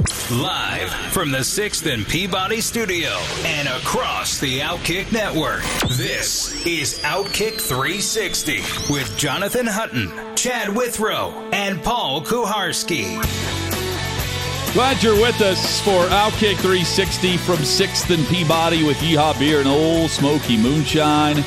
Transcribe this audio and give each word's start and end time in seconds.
Live 0.00 0.90
from 1.12 1.30
the 1.30 1.38
6th 1.38 1.92
and 1.92 2.06
Peabody 2.06 2.62
studio 2.62 3.10
and 3.44 3.68
across 3.68 4.38
the 4.38 4.60
Outkick 4.60 5.12
network. 5.12 5.62
This 5.90 6.64
is 6.64 7.00
Outkick 7.00 7.60
360 7.60 8.60
with 8.90 9.14
Jonathan 9.18 9.66
Hutton, 9.66 10.10
Chad 10.36 10.74
Withrow, 10.74 11.32
and 11.52 11.82
Paul 11.82 12.22
Kuharsky. 12.22 13.22
Glad 14.72 15.02
you're 15.02 15.20
with 15.20 15.38
us 15.42 15.80
for 15.82 16.06
Outkick 16.06 16.56
360 16.56 17.36
from 17.36 17.56
6th 17.56 18.14
and 18.14 18.26
Peabody 18.28 18.82
with 18.86 18.96
Yeehaw 18.98 19.38
Beer 19.38 19.58
and 19.58 19.68
Ole 19.68 20.08
Smoky 20.08 20.56
Moonshine. 20.56 21.44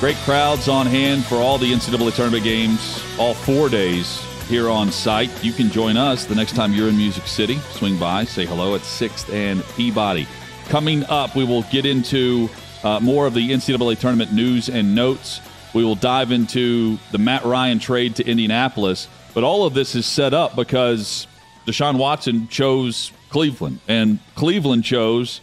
Great 0.00 0.16
crowds 0.18 0.68
on 0.68 0.86
hand 0.86 1.26
for 1.26 1.36
all 1.36 1.58
the 1.58 1.70
NCAA 1.70 2.14
tournament 2.14 2.44
games, 2.44 3.02
all 3.18 3.34
four 3.34 3.68
days 3.68 4.22
here 4.46 4.70
on 4.70 4.90
site. 4.90 5.30
You 5.44 5.52
can 5.52 5.70
join 5.70 5.96
us 5.96 6.24
the 6.24 6.34
next 6.34 6.54
time 6.54 6.72
you're 6.72 6.88
in 6.88 6.96
Music 6.96 7.26
City. 7.26 7.56
Swing 7.72 7.98
by, 7.98 8.24
say 8.24 8.46
hello 8.46 8.74
at 8.74 8.80
6th 8.80 9.32
and 9.32 9.62
Peabody. 9.76 10.26
Coming 10.68 11.04
up, 11.04 11.34
we 11.34 11.44
will 11.44 11.62
get 11.64 11.84
into 11.84 12.48
uh, 12.84 13.00
more 13.00 13.26
of 13.26 13.34
the 13.34 13.50
NCAA 13.50 13.98
tournament 13.98 14.32
news 14.32 14.68
and 14.68 14.94
notes. 14.94 15.40
We 15.74 15.84
will 15.84 15.94
dive 15.94 16.32
into 16.32 16.98
the 17.12 17.18
Matt 17.18 17.44
Ryan 17.44 17.78
trade 17.78 18.16
to 18.16 18.26
Indianapolis. 18.26 19.08
But 19.34 19.44
all 19.44 19.66
of 19.66 19.74
this 19.74 19.94
is 19.94 20.06
set 20.06 20.32
up 20.32 20.56
because 20.56 21.26
Deshaun 21.66 21.98
Watson 21.98 22.48
chose 22.48 23.12
Cleveland, 23.28 23.80
and 23.88 24.18
Cleveland 24.36 24.84
chose 24.84 25.40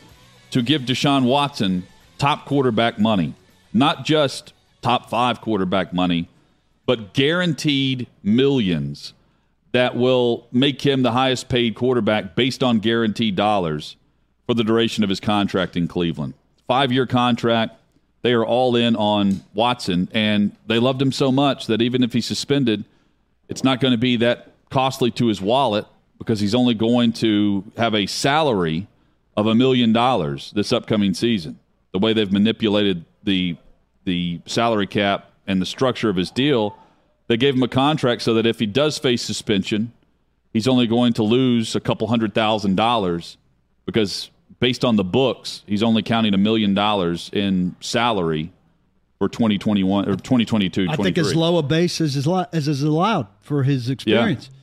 to 0.51 0.61
give 0.61 0.83
Deshaun 0.83 1.25
Watson 1.25 1.85
top 2.17 2.45
quarterback 2.45 2.97
money, 2.97 3.33
not 3.73 4.05
just 4.05 4.53
top 4.81 5.09
five 5.09 5.41
quarterback 5.41 5.93
money, 5.93 6.29
but 6.85 7.13
guaranteed 7.13 8.07
millions 8.21 9.13
that 9.71 9.95
will 9.95 10.47
make 10.51 10.81
him 10.81 11.01
the 11.01 11.11
highest 11.11 11.49
paid 11.49 11.75
quarterback 11.75 12.35
based 12.35 12.63
on 12.63 12.79
guaranteed 12.79 13.35
dollars 13.35 13.95
for 14.45 14.53
the 14.53 14.63
duration 14.63 15.03
of 15.03 15.09
his 15.09 15.19
contract 15.19 15.75
in 15.75 15.87
Cleveland. 15.87 16.33
Five 16.67 16.91
year 16.91 17.05
contract. 17.05 17.75
They 18.21 18.33
are 18.33 18.45
all 18.45 18.77
in 18.77 18.95
on 18.95 19.43
Watson, 19.53 20.07
and 20.13 20.55
they 20.65 20.79
loved 20.79 21.01
him 21.01 21.11
so 21.11 21.29
much 21.29 21.67
that 21.67 21.81
even 21.81 22.03
if 22.03 22.13
he's 22.13 22.25
suspended, 22.25 22.85
it's 23.49 23.65
not 23.65 23.81
going 23.81 23.91
to 23.91 23.97
be 23.97 24.15
that 24.17 24.53
costly 24.69 25.11
to 25.11 25.27
his 25.27 25.41
wallet 25.41 25.85
because 26.17 26.39
he's 26.39 26.55
only 26.55 26.73
going 26.73 27.11
to 27.11 27.65
have 27.75 27.93
a 27.93 28.05
salary 28.05 28.87
of 29.35 29.47
a 29.47 29.53
million 29.53 29.91
dollars 29.91 30.51
this 30.55 30.71
upcoming 30.71 31.13
season. 31.13 31.59
The 31.91 31.99
way 31.99 32.13
they've 32.13 32.31
manipulated 32.31 33.03
the 33.23 33.57
the 34.05 34.41
salary 34.45 34.87
cap 34.87 35.32
and 35.47 35.61
the 35.61 35.65
structure 35.65 36.09
of 36.09 36.15
his 36.15 36.31
deal, 36.31 36.77
they 37.27 37.37
gave 37.37 37.55
him 37.55 37.63
a 37.63 37.67
contract 37.67 38.21
so 38.21 38.33
that 38.33 38.45
if 38.45 38.59
he 38.59 38.65
does 38.65 38.97
face 38.97 39.21
suspension, 39.21 39.93
he's 40.51 40.67
only 40.67 40.87
going 40.87 41.13
to 41.13 41.23
lose 41.23 41.75
a 41.75 41.79
couple 41.79 42.07
hundred 42.07 42.33
thousand 42.33 42.75
dollars 42.75 43.37
because 43.85 44.29
based 44.59 44.85
on 44.85 44.95
the 44.95 45.03
books, 45.03 45.63
he's 45.67 45.83
only 45.83 46.01
counting 46.03 46.33
a 46.33 46.37
million 46.37 46.73
dollars 46.73 47.29
in 47.33 47.75
salary 47.81 48.51
for 49.19 49.29
2021 49.29 50.09
or 50.09 50.15
2022 50.15 50.87
I 50.89 50.95
think 50.95 51.17
as 51.17 51.35
low 51.35 51.57
a 51.57 51.63
base 51.63 52.01
as 52.01 52.15
is, 52.15 52.27
as 52.27 52.67
is 52.67 52.83
allowed 52.83 53.27
for 53.41 53.63
his 53.63 53.89
experience. 53.89 54.49
Yeah. 54.51 54.59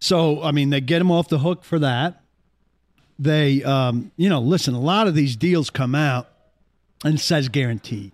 So, 0.00 0.42
I 0.42 0.50
mean, 0.52 0.70
they 0.70 0.80
get 0.80 1.00
him 1.00 1.10
off 1.10 1.28
the 1.28 1.38
hook 1.38 1.64
for 1.64 1.78
that. 1.78 2.22
They, 3.18 3.62
um, 3.62 4.10
you 4.16 4.28
know, 4.28 4.40
listen, 4.40 4.74
a 4.74 4.80
lot 4.80 5.06
of 5.06 5.14
these 5.14 5.36
deals 5.36 5.68
come 5.68 5.94
out 5.94 6.28
and 7.04 7.20
says 7.20 7.48
guaranteed. 7.48 8.12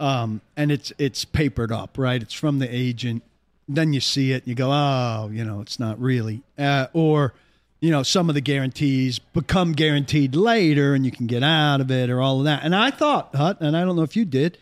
Um, 0.00 0.40
and 0.56 0.70
it's 0.70 0.92
it's 0.98 1.24
papered 1.24 1.72
up, 1.72 1.98
right? 1.98 2.22
It's 2.22 2.34
from 2.34 2.58
the 2.58 2.72
agent. 2.72 3.22
Then 3.68 3.92
you 3.92 4.00
see 4.00 4.32
it, 4.32 4.44
and 4.44 4.48
you 4.48 4.54
go, 4.54 4.70
oh, 4.72 5.28
you 5.32 5.44
know, 5.44 5.60
it's 5.60 5.78
not 5.78 6.00
really. 6.00 6.42
Uh, 6.56 6.86
or, 6.92 7.34
you 7.80 7.90
know, 7.90 8.02
some 8.02 8.28
of 8.28 8.34
the 8.34 8.40
guarantees 8.40 9.18
become 9.18 9.72
guaranteed 9.72 10.34
later, 10.34 10.94
and 10.94 11.04
you 11.04 11.10
can 11.10 11.26
get 11.26 11.42
out 11.42 11.80
of 11.80 11.90
it, 11.90 12.08
or 12.08 12.20
all 12.20 12.38
of 12.38 12.44
that. 12.44 12.62
And 12.62 12.74
I 12.74 12.90
thought, 12.90 13.34
Hut, 13.34 13.58
and 13.60 13.76
I 13.76 13.84
don't 13.84 13.96
know 13.96 14.02
if 14.02 14.16
you 14.16 14.24
did. 14.24 14.56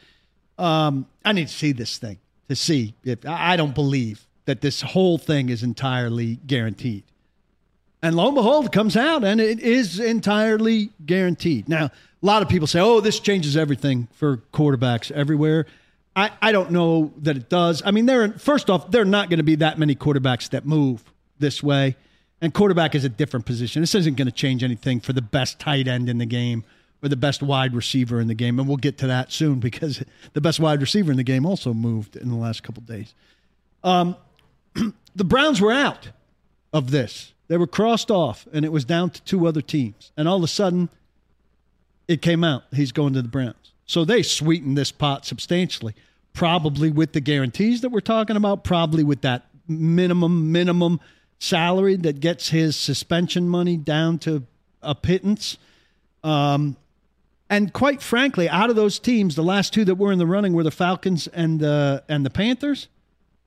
Um, 0.58 1.06
I 1.24 1.32
need 1.32 1.48
to 1.48 1.54
see 1.54 1.72
this 1.72 1.98
thing 1.98 2.18
to 2.48 2.56
see 2.56 2.94
if 3.04 3.18
I 3.26 3.56
don't 3.56 3.74
believe 3.74 4.26
that 4.46 4.60
this 4.60 4.80
whole 4.80 5.18
thing 5.18 5.48
is 5.50 5.62
entirely 5.62 6.38
guaranteed. 6.46 7.02
And 8.02 8.14
lo 8.14 8.26
and 8.26 8.34
behold, 8.34 8.66
it 8.66 8.72
comes 8.72 8.96
out 8.96 9.24
and 9.24 9.40
it 9.40 9.58
is 9.60 9.98
entirely 9.98 10.90
guaranteed. 11.04 11.68
Now, 11.68 11.90
a 12.26 12.28
lot 12.28 12.42
of 12.42 12.48
people 12.48 12.66
say, 12.66 12.80
oh, 12.80 12.98
this 12.98 13.20
changes 13.20 13.56
everything 13.56 14.08
for 14.12 14.38
quarterbacks 14.52 15.12
everywhere. 15.12 15.64
I, 16.16 16.32
I 16.42 16.50
don't 16.50 16.72
know 16.72 17.12
that 17.18 17.36
it 17.36 17.48
does. 17.48 17.82
I 17.86 17.92
mean, 17.92 18.06
there 18.06 18.32
first 18.32 18.68
off, 18.68 18.90
there 18.90 19.02
are 19.02 19.04
not 19.04 19.30
going 19.30 19.36
to 19.36 19.44
be 19.44 19.54
that 19.56 19.78
many 19.78 19.94
quarterbacks 19.94 20.50
that 20.50 20.66
move 20.66 21.04
this 21.38 21.62
way. 21.62 21.94
And 22.40 22.52
quarterback 22.52 22.96
is 22.96 23.04
a 23.04 23.08
different 23.08 23.46
position. 23.46 23.80
This 23.80 23.94
isn't 23.94 24.16
going 24.16 24.26
to 24.26 24.32
change 24.32 24.64
anything 24.64 24.98
for 24.98 25.12
the 25.12 25.22
best 25.22 25.60
tight 25.60 25.86
end 25.86 26.08
in 26.08 26.18
the 26.18 26.26
game 26.26 26.64
or 27.00 27.08
the 27.08 27.16
best 27.16 27.44
wide 27.44 27.74
receiver 27.74 28.18
in 28.20 28.26
the 28.26 28.34
game. 28.34 28.58
And 28.58 28.66
we'll 28.66 28.76
get 28.76 28.98
to 28.98 29.06
that 29.06 29.30
soon 29.30 29.60
because 29.60 30.02
the 30.32 30.40
best 30.40 30.58
wide 30.58 30.80
receiver 30.80 31.12
in 31.12 31.16
the 31.18 31.22
game 31.22 31.46
also 31.46 31.72
moved 31.72 32.16
in 32.16 32.28
the 32.28 32.34
last 32.34 32.64
couple 32.64 32.82
days. 32.82 33.14
Um, 33.84 34.16
the 35.14 35.24
Browns 35.24 35.60
were 35.60 35.72
out 35.72 36.10
of 36.72 36.90
this. 36.90 37.34
They 37.46 37.56
were 37.56 37.68
crossed 37.68 38.10
off, 38.10 38.48
and 38.52 38.64
it 38.64 38.72
was 38.72 38.84
down 38.84 39.10
to 39.10 39.22
two 39.22 39.46
other 39.46 39.60
teams. 39.60 40.10
And 40.16 40.26
all 40.26 40.38
of 40.38 40.42
a 40.42 40.48
sudden, 40.48 40.88
it 42.08 42.22
came 42.22 42.44
out 42.44 42.64
he's 42.72 42.92
going 42.92 43.12
to 43.14 43.22
the 43.22 43.28
Browns. 43.28 43.72
So 43.86 44.04
they 44.04 44.22
sweetened 44.22 44.76
this 44.76 44.90
pot 44.92 45.24
substantially, 45.24 45.94
probably 46.32 46.90
with 46.90 47.12
the 47.12 47.20
guarantees 47.20 47.80
that 47.82 47.90
we're 47.90 48.00
talking 48.00 48.36
about, 48.36 48.64
probably 48.64 49.04
with 49.04 49.22
that 49.22 49.46
minimum, 49.68 50.52
minimum 50.52 51.00
salary 51.38 51.96
that 51.96 52.20
gets 52.20 52.48
his 52.48 52.76
suspension 52.76 53.48
money 53.48 53.76
down 53.76 54.18
to 54.20 54.44
a 54.82 54.94
pittance. 54.94 55.56
Um, 56.24 56.76
and 57.48 57.72
quite 57.72 58.02
frankly, 58.02 58.48
out 58.48 58.70
of 58.70 58.76
those 58.76 58.98
teams, 58.98 59.36
the 59.36 59.44
last 59.44 59.72
two 59.72 59.84
that 59.84 59.94
were 59.94 60.10
in 60.10 60.18
the 60.18 60.26
running 60.26 60.52
were 60.52 60.64
the 60.64 60.70
Falcons 60.72 61.28
and 61.28 61.60
the 61.60 62.02
and 62.08 62.26
the 62.26 62.30
Panthers. 62.30 62.88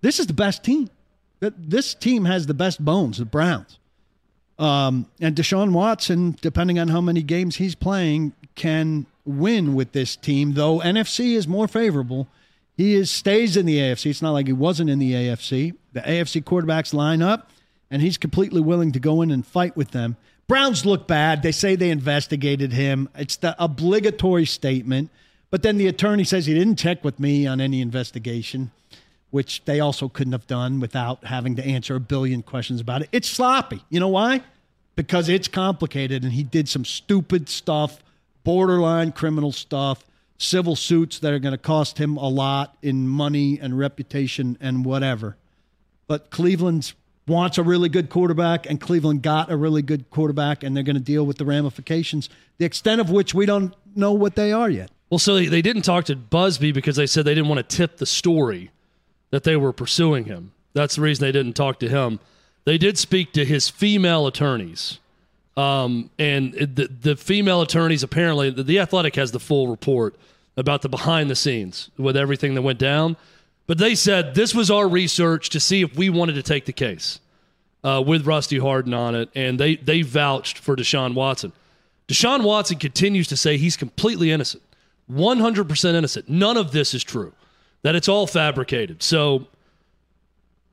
This 0.01 0.19
is 0.19 0.27
the 0.27 0.33
best 0.33 0.63
team 0.63 0.89
this 1.39 1.93
team 1.93 2.25
has 2.25 2.47
the 2.47 2.53
best 2.53 2.83
bones, 2.83 3.17
the 3.17 3.25
Browns. 3.25 3.79
Um, 4.57 5.07
and 5.21 5.35
Deshaun 5.35 5.71
Watson, 5.71 6.35
depending 6.41 6.79
on 6.79 6.89
how 6.89 6.99
many 6.99 7.21
games 7.21 7.55
he's 7.55 7.75
playing, 7.75 8.33
can 8.59 9.07
win 9.25 9.73
with 9.73 9.93
this 9.93 10.15
team. 10.15 10.53
Though 10.53 10.79
NFC 10.79 11.35
is 11.35 11.47
more 11.47 11.67
favorable, 11.67 12.27
he 12.77 12.93
is 12.93 13.09
stays 13.09 13.57
in 13.57 13.65
the 13.65 13.79
AFC. 13.79 14.11
It's 14.11 14.21
not 14.21 14.33
like 14.33 14.45
he 14.45 14.53
wasn't 14.53 14.91
in 14.91 14.99
the 14.99 15.13
AFC. 15.13 15.75
The 15.93 16.01
AFC 16.01 16.43
quarterbacks 16.43 16.93
line 16.93 17.21
up, 17.21 17.49
and 17.89 18.01
he's 18.01 18.17
completely 18.17 18.61
willing 18.61 18.91
to 18.91 18.99
go 18.99 19.21
in 19.21 19.31
and 19.31 19.45
fight 19.45 19.75
with 19.75 19.91
them. 19.91 20.17
Browns 20.47 20.85
look 20.85 21.07
bad. 21.07 21.41
They 21.41 21.51
say 21.51 21.75
they 21.75 21.89
investigated 21.89 22.73
him. 22.73 23.09
It's 23.15 23.37
the 23.37 23.55
obligatory 23.61 24.45
statement. 24.45 25.09
But 25.49 25.63
then 25.63 25.77
the 25.77 25.87
attorney 25.87 26.23
says 26.23 26.45
he 26.45 26.53
didn't 26.53 26.77
check 26.77 27.03
with 27.03 27.19
me 27.19 27.47
on 27.47 27.59
any 27.59 27.81
investigation 27.81 28.71
which 29.31 29.63
they 29.65 29.79
also 29.79 30.09
couldn't 30.09 30.33
have 30.33 30.47
done 30.47 30.79
without 30.79 31.25
having 31.25 31.55
to 31.55 31.65
answer 31.65 31.95
a 31.95 31.99
billion 31.99 32.41
questions 32.41 32.81
about 32.81 33.01
it. 33.01 33.09
It's 33.11 33.29
sloppy. 33.29 33.83
You 33.89 33.99
know 33.99 34.07
why? 34.07 34.41
Because 34.95 35.29
it's 35.29 35.47
complicated 35.47 36.23
and 36.23 36.33
he 36.33 36.43
did 36.43 36.67
some 36.67 36.83
stupid 36.83 37.47
stuff, 37.47 37.99
borderline 38.49 39.11
criminal 39.11 39.51
stuff, 39.51 40.03
civil 40.39 40.75
suits 40.75 41.19
that 41.19 41.31
are 41.31 41.37
going 41.37 41.51
to 41.51 41.57
cost 41.59 41.99
him 41.99 42.17
a 42.17 42.27
lot 42.27 42.75
in 42.81 43.07
money 43.07 43.59
and 43.61 43.77
reputation 43.77 44.57
and 44.59 44.83
whatever. 44.83 45.37
But 46.07 46.31
Cleveland 46.31 46.93
wants 47.27 47.59
a 47.59 47.63
really 47.63 47.89
good 47.89 48.09
quarterback 48.09 48.67
and 48.67 48.81
Cleveland 48.81 49.21
got 49.21 49.51
a 49.51 49.55
really 49.55 49.83
good 49.83 50.09
quarterback 50.09 50.63
and 50.63 50.75
they're 50.75 50.83
going 50.83 50.95
to 50.95 50.99
deal 50.99 51.27
with 51.27 51.37
the 51.37 51.45
ramifications, 51.45 52.27
the 52.57 52.65
extent 52.65 52.99
of 52.99 53.11
which 53.11 53.35
we 53.35 53.45
don't 53.45 53.75
know 53.95 54.13
what 54.13 54.35
they 54.35 54.51
are 54.51 54.67
yet. 54.67 54.89
Well, 55.11 55.19
so 55.19 55.35
they 55.35 55.61
didn't 55.61 55.83
talk 55.83 56.05
to 56.05 56.15
Buzbee 56.15 56.73
because 56.73 56.95
they 56.95 57.05
said 57.05 57.25
they 57.25 57.35
didn't 57.35 57.49
want 57.49 57.69
to 57.69 57.77
tip 57.77 57.97
the 57.97 58.07
story 58.07 58.71
that 59.29 59.43
they 59.43 59.57
were 59.57 59.71
pursuing 59.71 60.25
him. 60.25 60.53
That's 60.73 60.95
the 60.95 61.03
reason 61.03 61.23
they 61.23 61.31
didn't 61.31 61.53
talk 61.53 61.77
to 61.81 61.87
him. 61.87 62.19
They 62.65 62.79
did 62.79 62.97
speak 62.97 63.31
to 63.33 63.45
his 63.45 63.69
female 63.69 64.25
attorneys. 64.25 64.97
Um, 65.59 66.09
and 66.17 66.53
the, 66.53 66.87
the 67.01 67.15
female 67.15 67.61
attorneys 67.61 68.03
apparently, 68.03 68.49
the, 68.49 68.63
the 68.63 68.79
Athletic 68.79 69.15
has 69.15 69.31
the 69.31 69.39
full 69.39 69.67
report 69.67 70.15
about 70.55 70.81
the 70.81 70.89
behind 70.89 71.29
the 71.29 71.35
scenes 71.35 71.89
with 71.97 72.15
everything 72.15 72.53
that 72.55 72.61
went 72.61 72.79
down. 72.79 73.17
But 73.67 73.77
they 73.77 73.95
said 73.95 74.35
this 74.35 74.55
was 74.55 74.71
our 74.71 74.87
research 74.87 75.49
to 75.49 75.59
see 75.59 75.81
if 75.81 75.95
we 75.95 76.09
wanted 76.09 76.35
to 76.35 76.43
take 76.43 76.65
the 76.65 76.73
case. 76.73 77.19
uh, 77.83 78.03
with 78.05 78.25
Rusty 78.25 78.57
Hardin 78.59 78.93
on 78.93 79.15
it, 79.15 79.29
and 79.35 79.59
they 79.59 79.75
they 79.75 80.01
vouched 80.01 80.57
for 80.59 80.75
Deshaun 80.75 81.13
Watson. 81.13 81.53
Deshaun 82.07 82.43
Watson 82.43 82.77
continues 82.77 83.27
to 83.27 83.37
say 83.37 83.57
he's 83.57 83.77
completely 83.77 84.31
innocent, 84.31 84.63
100% 85.11 85.93
innocent. 85.93 86.27
None 86.27 86.57
of 86.57 86.71
this 86.71 86.93
is 86.93 87.03
true, 87.03 87.33
that 87.83 87.95
it's 87.95 88.07
all 88.09 88.25
fabricated. 88.27 89.03
So 89.03 89.47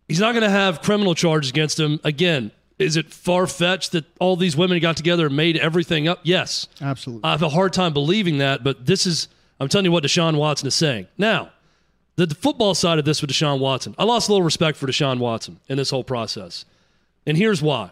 he's 0.08 0.18
not 0.20 0.32
going 0.32 0.42
to 0.44 0.50
have 0.50 0.80
criminal 0.80 1.14
charges 1.14 1.50
against 1.50 1.78
him. 1.78 2.00
Again, 2.04 2.52
is 2.78 2.96
it 2.96 3.12
far 3.12 3.46
fetched 3.46 3.92
that 3.92 4.04
all 4.20 4.36
these 4.36 4.56
women 4.56 4.78
got 4.80 4.96
together 4.96 5.26
and 5.26 5.36
made 5.36 5.56
everything 5.56 6.08
up? 6.08 6.20
Yes. 6.22 6.68
Absolutely. 6.80 7.24
I 7.24 7.32
have 7.32 7.42
a 7.42 7.48
hard 7.48 7.72
time 7.72 7.92
believing 7.92 8.38
that, 8.38 8.62
but 8.62 8.84
this 8.84 9.06
is, 9.06 9.28
I'm 9.58 9.68
telling 9.68 9.86
you 9.86 9.92
what 9.92 10.04
Deshaun 10.04 10.36
Watson 10.36 10.66
is 10.66 10.74
saying. 10.74 11.06
Now, 11.16 11.50
the, 12.16 12.26
the 12.26 12.34
football 12.34 12.74
side 12.74 12.98
of 12.98 13.04
this 13.04 13.22
with 13.22 13.30
Deshaun 13.30 13.60
Watson, 13.60 13.94
I 13.98 14.04
lost 14.04 14.28
a 14.28 14.32
little 14.32 14.44
respect 14.44 14.76
for 14.76 14.86
Deshaun 14.86 15.18
Watson 15.18 15.58
in 15.68 15.76
this 15.78 15.90
whole 15.90 16.04
process. 16.04 16.64
And 17.26 17.36
here's 17.36 17.62
why. 17.62 17.90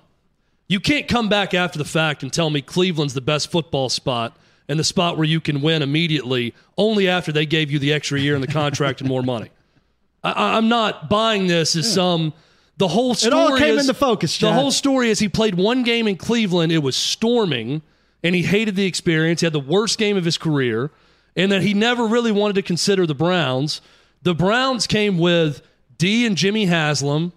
You 0.69 0.81
can't 0.81 1.09
come 1.09 1.29
back 1.29 1.55
after 1.55 1.79
the 1.79 1.85
fact 1.85 2.23
and 2.23 2.33
tell 2.33 2.51
me 2.51 2.63
Cleveland's 2.63 3.15
the 3.15 3.21
best 3.21 3.51
football 3.51 3.89
spot 3.89 4.37
and 4.69 4.79
the 4.79 4.85
spot 4.85 5.17
where 5.17 5.27
you 5.27 5.41
can 5.41 5.61
win 5.61 5.83
immediately 5.83 6.55
only 6.79 7.09
after 7.09 7.33
they 7.33 7.45
gave 7.47 7.71
you 7.71 7.79
the 7.79 7.93
extra 7.93 8.19
year 8.19 8.35
in 8.35 8.41
the 8.41 8.47
contract 8.47 9.01
and 9.01 9.09
more 9.09 9.23
money. 9.23 9.51
I, 10.25 10.57
am 10.57 10.69
not 10.69 11.11
buying 11.11 11.47
this 11.47 11.77
as 11.77 11.93
some. 11.93 12.33
The 12.77 12.89
whole 12.89 13.15
story 13.15 13.33
it 13.33 13.35
all 13.35 13.59
came 13.59 13.79
is, 13.79 13.89
into 13.89 13.95
focus. 13.95 14.37
Chad. 14.37 14.51
The 14.51 14.55
whole 14.55 14.71
story 14.71 15.11
is 15.11 15.19
he 15.19 15.29
played 15.29 15.55
one 15.55 15.83
game 15.85 16.09
in 16.09 16.17
Cleveland. 16.17 16.73
It 16.73 16.79
was 16.79 16.97
storming, 16.97 17.83
and 18.23 18.35
he 18.35 18.43
hated 18.43 18.75
the 18.75 18.87
experience. 18.87 19.41
He 19.41 19.47
had 19.47 19.53
the 19.53 19.61
worst 19.61 19.99
game 19.99 20.17
of 20.17 20.25
his 20.25 20.37
career, 20.37 20.91
and 21.37 21.53
that 21.53 21.63
he 21.63 21.73
never 21.75 22.07
really 22.07 22.33
wanted 22.33 22.55
to 22.55 22.63
consider 22.63 23.07
the 23.07 23.15
Browns. 23.15 23.81
The 24.23 24.35
Browns 24.35 24.87
came 24.87 25.19
with 25.19 25.63
Dee 25.99 26.27
and 26.27 26.37
Jimmy 26.37 26.67
Haslam, 26.67 27.33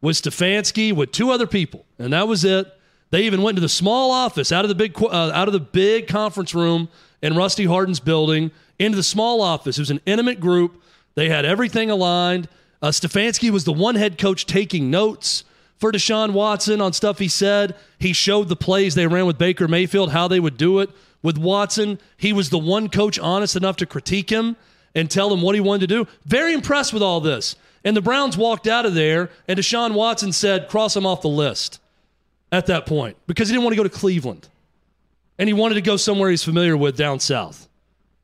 with 0.00 0.16
Stefanski, 0.16 0.92
with 0.94 1.12
two 1.12 1.30
other 1.30 1.46
people, 1.46 1.84
and 1.98 2.12
that 2.12 2.26
was 2.26 2.44
it. 2.44 2.72
They 3.10 3.22
even 3.22 3.42
went 3.42 3.56
to 3.56 3.60
the 3.60 3.68
small 3.68 4.10
office 4.10 4.52
out 4.52 4.64
of 4.64 4.68
the 4.68 4.74
big 4.74 5.00
uh, 5.02 5.32
out 5.32 5.48
of 5.48 5.52
the 5.52 5.60
big 5.60 6.08
conference 6.08 6.54
room 6.54 6.88
in 7.22 7.36
Rusty 7.36 7.64
Hardin's 7.64 8.00
building 8.00 8.50
into 8.78 8.96
the 8.96 9.02
small 9.02 9.40
office. 9.40 9.78
It 9.78 9.82
was 9.82 9.90
an 9.90 10.00
intimate 10.06 10.40
group. 10.40 10.82
They 11.14 11.28
had 11.28 11.44
everything 11.44 11.90
aligned. 11.90 12.48
Uh, 12.80 12.88
Stefanski 12.88 13.50
was 13.50 13.64
the 13.64 13.72
one 13.72 13.96
head 13.96 14.18
coach 14.18 14.46
taking 14.46 14.90
notes 14.90 15.44
for 15.76 15.92
Deshaun 15.92 16.32
Watson 16.32 16.80
on 16.80 16.92
stuff 16.92 17.18
he 17.18 17.28
said. 17.28 17.74
He 17.98 18.12
showed 18.12 18.48
the 18.48 18.56
plays 18.56 18.94
they 18.94 19.06
ran 19.06 19.26
with 19.26 19.38
Baker 19.38 19.68
Mayfield, 19.68 20.12
how 20.12 20.28
they 20.28 20.40
would 20.40 20.56
do 20.56 20.80
it 20.80 20.90
with 21.22 21.38
Watson. 21.38 21.98
He 22.16 22.32
was 22.32 22.50
the 22.50 22.58
one 22.58 22.88
coach 22.88 23.18
honest 23.18 23.56
enough 23.56 23.76
to 23.76 23.86
critique 23.86 24.30
him 24.30 24.56
and 24.94 25.10
tell 25.10 25.32
him 25.32 25.42
what 25.42 25.54
he 25.54 25.60
wanted 25.60 25.88
to 25.88 26.04
do. 26.04 26.10
Very 26.24 26.52
impressed 26.52 26.92
with 26.92 27.02
all 27.02 27.20
this. 27.20 27.56
And 27.84 27.96
the 27.96 28.02
Browns 28.02 28.36
walked 28.36 28.66
out 28.66 28.86
of 28.86 28.94
there, 28.94 29.30
and 29.46 29.58
Deshaun 29.58 29.94
Watson 29.94 30.32
said, 30.32 30.68
cross 30.68 30.96
him 30.96 31.06
off 31.06 31.22
the 31.22 31.28
list 31.28 31.80
at 32.50 32.66
that 32.66 32.86
point 32.86 33.16
because 33.26 33.48
he 33.48 33.54
didn't 33.54 33.64
want 33.64 33.72
to 33.72 33.76
go 33.76 33.88
to 33.88 33.88
Cleveland. 33.88 34.48
And 35.38 35.48
he 35.48 35.52
wanted 35.52 35.76
to 35.76 35.80
go 35.80 35.96
somewhere 35.96 36.30
he's 36.30 36.42
familiar 36.42 36.76
with 36.76 36.96
down 36.96 37.20
south. 37.20 37.68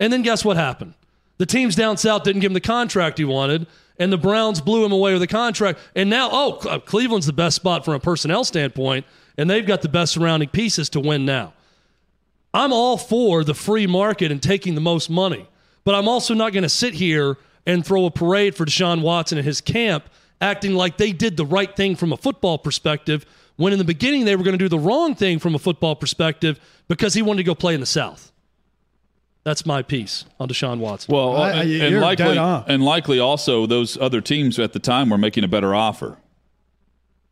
And 0.01 0.13
then 0.13 0.23
guess 0.23 0.45
what 0.45 0.57
happened? 0.57 0.95
The 1.39 1.47
teams 1.47 1.77
down 1.77 1.97
south 1.97 2.25
didn't 2.25 2.41
give 2.41 2.51
him 2.51 2.55
the 2.55 2.61
contract 2.61 3.19
he 3.19 3.25
wanted, 3.25 3.67
and 3.99 4.13
the 4.13 4.19
Browns 4.19 4.61
blew 4.61 4.85
him 4.85 4.93
away 4.93 5.13
with 5.13 5.23
a 5.23 5.27
contract. 5.27 5.79
And 5.95 6.11
now, 6.11 6.29
oh, 6.33 6.81
Cleveland's 6.85 7.27
the 7.27 7.33
best 7.33 7.57
spot 7.57 7.85
from 7.85 7.95
a 7.95 8.01
personnel 8.01 8.45
standpoint, 8.45 9.07
and 9.39 9.49
they've 9.49 9.67
got 9.67 9.83
the 9.83 9.89
best 9.89 10.13
surrounding 10.13 10.49
pieces 10.49 10.89
to 10.91 11.01
win 11.01 11.25
now. 11.25 11.53
I'm 12.53 12.73
all 12.73 12.97
for 12.97 13.45
the 13.45 13.55
free 13.55 13.87
market 13.87 14.31
and 14.31 14.43
taking 14.43 14.75
the 14.75 14.81
most 14.81 15.11
money, 15.11 15.49
but 15.85 15.95
I'm 15.95 16.09
also 16.09 16.35
not 16.35 16.53
going 16.53 16.63
to 16.63 16.69
sit 16.69 16.95
here 16.95 17.37
and 17.67 17.85
throw 17.85 18.07
a 18.07 18.11
parade 18.11 18.55
for 18.55 18.65
Deshaun 18.65 19.03
Watson 19.03 19.39
and 19.39 19.47
his 19.47 19.61
camp 19.61 20.09
acting 20.41 20.75
like 20.75 20.97
they 20.97 21.13
did 21.13 21.37
the 21.37 21.47
right 21.47 21.75
thing 21.75 21.97
from 21.97 22.13
a 22.13 22.17
football 22.17 22.59
perspective 22.59 23.25
when 23.57 23.73
in 23.73 23.79
the 23.79 23.85
beginning 23.85 24.25
they 24.25 24.37
were 24.37 24.45
going 24.45 24.57
to 24.57 24.65
do 24.65 24.69
the 24.69 24.79
wrong 24.79 25.15
thing 25.15 25.39
from 25.39 25.55
a 25.55 25.59
football 25.59 25.97
perspective 25.97 26.61
because 26.89 27.15
he 27.15 27.23
wanted 27.23 27.39
to 27.39 27.45
go 27.45 27.55
play 27.55 27.75
in 27.75 27.81
the 27.81 27.87
South. 27.87 28.33
That's 29.45 29.67
my 29.67 29.83
piece 29.83 30.25
on 30.41 30.49
Deshaun 30.49 30.79
Watson. 30.79 31.15
Well, 31.15 31.37
I, 31.37 31.53
and, 31.63 31.83
and 31.83 32.01
likely, 32.01 32.39
and 32.39 32.83
likely 32.83 33.19
also 33.19 33.67
those 33.67 33.99
other 33.99 34.23
teams 34.23 34.59
at 34.59 34.73
the 34.73 34.79
time 34.79 35.11
were 35.11 35.19
making 35.19 35.45
a 35.45 35.49
better 35.49 35.75
offer, 35.75 36.17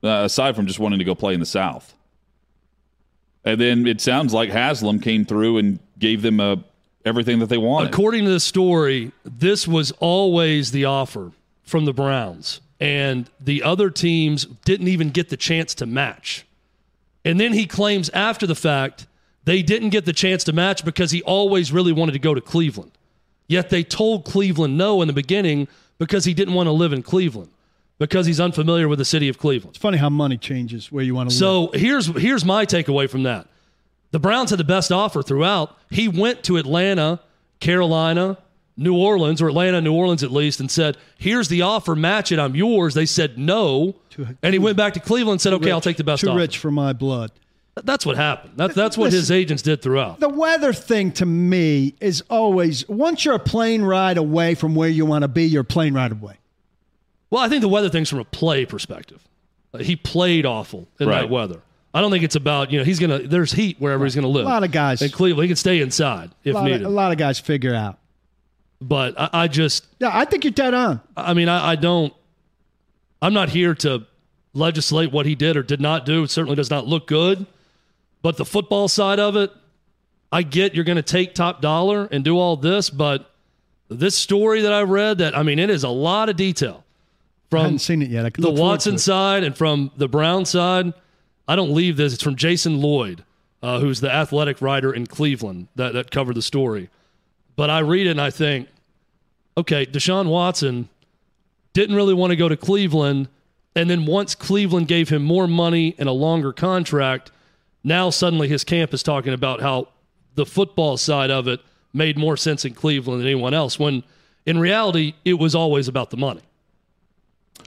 uh, 0.04 0.22
aside 0.24 0.54
from 0.54 0.66
just 0.66 0.78
wanting 0.78 0.98
to 0.98 1.06
go 1.06 1.14
play 1.14 1.32
in 1.32 1.40
the 1.40 1.46
South. 1.46 1.94
And 3.44 3.58
then 3.58 3.86
it 3.86 4.00
sounds 4.00 4.34
like 4.34 4.50
Haslam 4.50 5.00
came 5.00 5.24
through 5.24 5.56
and 5.56 5.78
gave 5.98 6.20
them 6.22 6.38
a, 6.38 6.52
uh, 6.52 6.56
everything 7.04 7.38
that 7.40 7.48
they 7.48 7.58
wanted. 7.58 7.88
According 7.92 8.26
to 8.26 8.30
the 8.30 8.40
story, 8.40 9.10
this 9.24 9.66
was 9.66 9.90
always 9.92 10.70
the 10.70 10.84
offer 10.84 11.32
from 11.62 11.86
the 11.86 11.94
Browns, 11.94 12.60
and 12.78 13.28
the 13.40 13.62
other 13.62 13.88
teams 13.88 14.44
didn't 14.64 14.88
even 14.88 15.10
get 15.10 15.30
the 15.30 15.36
chance 15.36 15.74
to 15.76 15.86
match. 15.86 16.44
And 17.24 17.40
then 17.40 17.54
he 17.54 17.66
claims 17.66 18.10
after 18.10 18.46
the 18.46 18.54
fact 18.54 19.06
they 19.44 19.62
didn't 19.62 19.90
get 19.90 20.04
the 20.04 20.12
chance 20.12 20.44
to 20.44 20.52
match 20.52 20.84
because 20.84 21.10
he 21.10 21.22
always 21.22 21.72
really 21.72 21.92
wanted 21.92 22.12
to 22.12 22.18
go 22.18 22.34
to 22.34 22.40
Cleveland. 22.40 22.92
Yet 23.48 23.70
they 23.70 23.82
told 23.82 24.24
Cleveland 24.24 24.78
no 24.78 25.02
in 25.02 25.08
the 25.08 25.12
beginning 25.14 25.68
because 25.98 26.24
he 26.24 26.34
didn't 26.34 26.54
want 26.54 26.68
to 26.68 26.72
live 26.72 26.92
in 26.92 27.02
Cleveland 27.02 27.50
because 27.98 28.26
he's 28.26 28.40
unfamiliar 28.40 28.88
with 28.88 28.98
the 28.98 29.04
city 29.04 29.28
of 29.28 29.38
Cleveland. 29.38 29.76
It's 29.76 29.82
funny 29.82 29.98
how 29.98 30.08
money 30.10 30.36
changes 30.36 30.90
where 30.90 31.04
you 31.04 31.14
want 31.14 31.30
to 31.30 31.36
so 31.36 31.62
live. 31.64 31.70
So 31.72 31.78
here's 31.78 32.06
here's 32.06 32.44
my 32.44 32.64
takeaway 32.66 33.08
from 33.10 33.24
that. 33.24 33.46
The 34.12 34.18
Browns 34.18 34.50
had 34.50 34.58
the 34.58 34.64
best 34.64 34.92
offer 34.92 35.22
throughout. 35.22 35.76
He 35.90 36.06
went 36.06 36.42
to 36.44 36.56
Atlanta, 36.58 37.20
Carolina, 37.60 38.38
New 38.76 38.96
Orleans, 38.96 39.40
or 39.40 39.48
Atlanta, 39.48 39.80
New 39.80 39.94
Orleans 39.94 40.22
at 40.22 40.30
least, 40.30 40.60
and 40.60 40.70
said, 40.70 40.96
Here's 41.18 41.48
the 41.48 41.62
offer, 41.62 41.94
match 41.94 42.32
it, 42.32 42.38
I'm 42.38 42.54
yours. 42.56 42.94
They 42.94 43.06
said 43.06 43.38
no. 43.38 43.96
Too, 44.10 44.26
and 44.42 44.52
he 44.52 44.58
went 44.58 44.76
back 44.76 44.94
to 44.94 45.00
Cleveland 45.00 45.34
and 45.34 45.40
said, 45.40 45.52
Okay, 45.54 45.66
rich, 45.66 45.72
I'll 45.72 45.80
take 45.80 45.96
the 45.96 46.04
best 46.04 46.22
too 46.22 46.28
offer. 46.28 46.38
rich 46.38 46.58
for 46.58 46.70
my 46.70 46.92
blood. 46.92 47.32
That's 47.74 48.04
what 48.04 48.16
happened. 48.16 48.54
That's 48.56 48.74
that's 48.74 48.98
what 48.98 49.06
Listen, 49.06 49.20
his 49.20 49.30
agents 49.30 49.62
did 49.62 49.80
throughout. 49.80 50.20
The 50.20 50.28
weather 50.28 50.74
thing 50.74 51.10
to 51.12 51.26
me 51.26 51.94
is 52.00 52.22
always 52.28 52.86
once 52.88 53.24
you're 53.24 53.34
a 53.34 53.38
plane 53.38 53.82
ride 53.82 54.18
away 54.18 54.54
from 54.54 54.74
where 54.74 54.90
you 54.90 55.06
want 55.06 55.22
to 55.22 55.28
be, 55.28 55.44
you're 55.44 55.62
a 55.62 55.64
plane 55.64 55.94
ride 55.94 56.12
away. 56.12 56.36
Well, 57.30 57.42
I 57.42 57.48
think 57.48 57.62
the 57.62 57.68
weather 57.68 57.88
thing's 57.88 58.10
from 58.10 58.18
a 58.18 58.26
play 58.26 58.66
perspective. 58.66 59.26
He 59.80 59.96
played 59.96 60.44
awful 60.44 60.86
in 61.00 61.08
right. 61.08 61.22
that 61.22 61.30
weather. 61.30 61.62
I 61.94 62.02
don't 62.02 62.10
think 62.10 62.24
it's 62.24 62.36
about 62.36 62.70
you 62.70 62.78
know 62.78 62.84
he's 62.84 62.98
gonna. 62.98 63.20
There's 63.20 63.52
heat 63.52 63.76
wherever 63.78 64.04
he's 64.04 64.14
gonna 64.14 64.28
live. 64.28 64.44
A 64.44 64.48
lot 64.48 64.64
of 64.64 64.70
guys 64.70 65.00
in 65.00 65.10
Cleveland, 65.10 65.44
he 65.44 65.48
can 65.48 65.56
stay 65.56 65.80
inside 65.80 66.30
if 66.44 66.54
a 66.54 66.62
needed. 66.62 66.82
Of, 66.82 66.88
a 66.88 66.94
lot 66.94 67.10
of 67.10 67.16
guys 67.16 67.38
figure 67.38 67.74
out. 67.74 67.98
But 68.82 69.18
I, 69.18 69.30
I 69.32 69.48
just 69.48 69.86
yeah, 69.98 70.10
I 70.12 70.26
think 70.26 70.44
you're 70.44 70.52
dead 70.52 70.74
on. 70.74 71.00
I 71.16 71.32
mean, 71.32 71.48
I, 71.48 71.70
I 71.70 71.76
don't. 71.76 72.12
I'm 73.22 73.32
not 73.32 73.48
here 73.48 73.74
to 73.76 74.06
legislate 74.52 75.12
what 75.12 75.24
he 75.24 75.34
did 75.34 75.56
or 75.56 75.62
did 75.62 75.80
not 75.80 76.04
do. 76.04 76.24
It 76.24 76.30
certainly 76.30 76.56
does 76.56 76.70
not 76.70 76.86
look 76.86 77.06
good. 77.06 77.46
But 78.22 78.36
the 78.36 78.44
football 78.44 78.88
side 78.88 79.18
of 79.18 79.36
it, 79.36 79.52
I 80.30 80.42
get 80.42 80.74
you're 80.74 80.84
going 80.84 80.96
to 80.96 81.02
take 81.02 81.34
top 81.34 81.60
dollar 81.60 82.08
and 82.10 82.24
do 82.24 82.38
all 82.38 82.56
this, 82.56 82.88
but 82.88 83.30
this 83.88 84.14
story 84.14 84.62
that 84.62 84.72
I 84.72 84.82
read, 84.82 85.18
that 85.18 85.36
I 85.36 85.42
mean, 85.42 85.58
it 85.58 85.68
is 85.68 85.84
a 85.84 85.88
lot 85.88 86.28
of 86.28 86.36
detail 86.36 86.84
from 87.50 87.60
I 87.60 87.62
haven't 87.64 87.78
seen 87.80 88.00
it 88.00 88.08
yet. 88.08 88.32
the 88.34 88.50
Watson 88.50 88.96
side 88.96 89.44
and 89.44 89.56
from 89.56 89.90
the 89.96 90.08
Brown 90.08 90.46
side. 90.46 90.94
I 91.46 91.56
don't 91.56 91.74
leave 91.74 91.96
this. 91.96 92.14
It's 92.14 92.22
from 92.22 92.36
Jason 92.36 92.80
Lloyd, 92.80 93.24
uh, 93.62 93.80
who's 93.80 94.00
the 94.00 94.10
athletic 94.10 94.62
writer 94.62 94.92
in 94.94 95.06
Cleveland 95.06 95.68
that, 95.74 95.92
that 95.92 96.10
covered 96.10 96.34
the 96.34 96.42
story. 96.42 96.88
But 97.56 97.68
I 97.68 97.80
read 97.80 98.06
it 98.06 98.10
and 98.10 98.20
I 98.20 98.30
think, 98.30 98.68
okay, 99.58 99.84
Deshaun 99.84 100.28
Watson 100.28 100.88
didn't 101.74 101.96
really 101.96 102.14
want 102.14 102.30
to 102.30 102.36
go 102.36 102.48
to 102.48 102.56
Cleveland. 102.56 103.28
And 103.74 103.90
then 103.90 104.06
once 104.06 104.34
Cleveland 104.34 104.88
gave 104.88 105.08
him 105.08 105.22
more 105.22 105.46
money 105.46 105.94
and 105.98 106.08
a 106.08 106.12
longer 106.12 106.52
contract, 106.52 107.32
now 107.84 108.10
suddenly 108.10 108.48
his 108.48 108.64
camp 108.64 108.94
is 108.94 109.02
talking 109.02 109.32
about 109.32 109.60
how 109.60 109.88
the 110.34 110.46
football 110.46 110.96
side 110.96 111.30
of 111.30 111.48
it 111.48 111.60
made 111.92 112.16
more 112.16 112.36
sense 112.36 112.64
in 112.64 112.74
Cleveland 112.74 113.20
than 113.20 113.26
anyone 113.26 113.54
else 113.54 113.78
when 113.78 114.02
in 114.46 114.58
reality 114.58 115.14
it 115.24 115.34
was 115.34 115.54
always 115.54 115.88
about 115.88 116.10
the 116.10 116.16
money. 116.16 116.42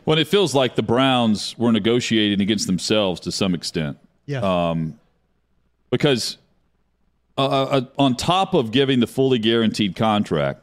Well, 0.06 0.18
it 0.18 0.28
feels 0.28 0.54
like 0.54 0.76
the 0.76 0.84
Browns 0.84 1.58
were 1.58 1.72
negotiating 1.72 2.42
against 2.42 2.68
themselves 2.68 3.20
to 3.22 3.32
some 3.32 3.54
extent. 3.56 3.98
Yeah. 4.26 4.40
Um, 4.40 5.00
because 5.90 6.38
uh, 7.38 7.46
uh, 7.46 7.66
uh, 7.66 7.82
on 7.98 8.16
top 8.16 8.54
of 8.54 8.72
giving 8.72 9.00
the 9.00 9.08
fully 9.08 9.40
guaranteed 9.40 9.96
contract, 9.96 10.62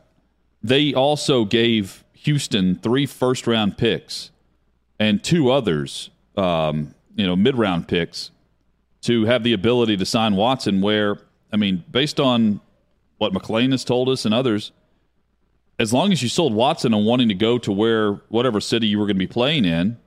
they 0.63 0.95
also 0.95 1.45
gave 1.45 2.05
Houston 2.15 2.77
three 2.77 3.07
first 3.07 3.47
round 3.47 3.77
picks 3.77 4.31
and 4.99 5.23
two 5.23 5.51
others, 5.51 6.11
um, 6.37 6.95
you 7.17 7.27
know, 7.27 7.35
mid 7.35 7.57
round 7.57 7.89
picks 7.89 8.31
to 9.03 9.25
have 9.25 9.43
the 9.43 9.53
ability 9.53 9.97
to 9.97 10.07
sign 10.07 10.37
Watson. 10.37 10.81
Where 10.81 11.19
I 11.53 11.57
mean, 11.57 11.85
based 11.91 12.19
on 12.19 12.61
what 13.19 13.33
McClain 13.33 13.73
has 13.73 13.85
told 13.85 14.09
us 14.09 14.25
and 14.25 14.35
others, 14.35 14.73
as 15.79 15.93
long 15.93 16.13
as 16.13 16.23
you 16.23 16.29
sold 16.29 16.55
Watson 16.55 16.95
and 16.95 17.05
wanting 17.05 17.29
to 17.29 17.35
go 17.35 17.59
to 17.59 17.73
where 17.73 18.15
whatever 18.29 18.61
city 18.61 18.87
you 18.87 18.99
were 18.99 19.07
going 19.07 19.17
to 19.17 19.21
be 19.21 19.27
playing 19.27 19.65
in, 19.65 19.99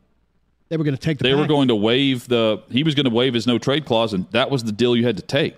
they 0.69 0.77
were 0.77 0.83
going 0.83 0.95
to 0.95 1.01
take 1.01 1.19
the. 1.19 1.23
They 1.23 1.35
were 1.35 1.47
going 1.47 1.67
to 1.67 1.75
waive 1.75 2.27
the. 2.27 2.61
He 2.69 2.83
was 2.83 2.95
going 2.95 3.05
to 3.05 3.11
waive 3.11 3.33
his 3.33 3.45
no 3.45 3.57
trade 3.57 3.85
clause, 3.85 4.13
and 4.13 4.29
that 4.31 4.49
was 4.49 4.63
the 4.63 4.71
deal 4.71 4.95
you 4.95 5.05
had 5.05 5.17
to 5.17 5.23
take. 5.23 5.55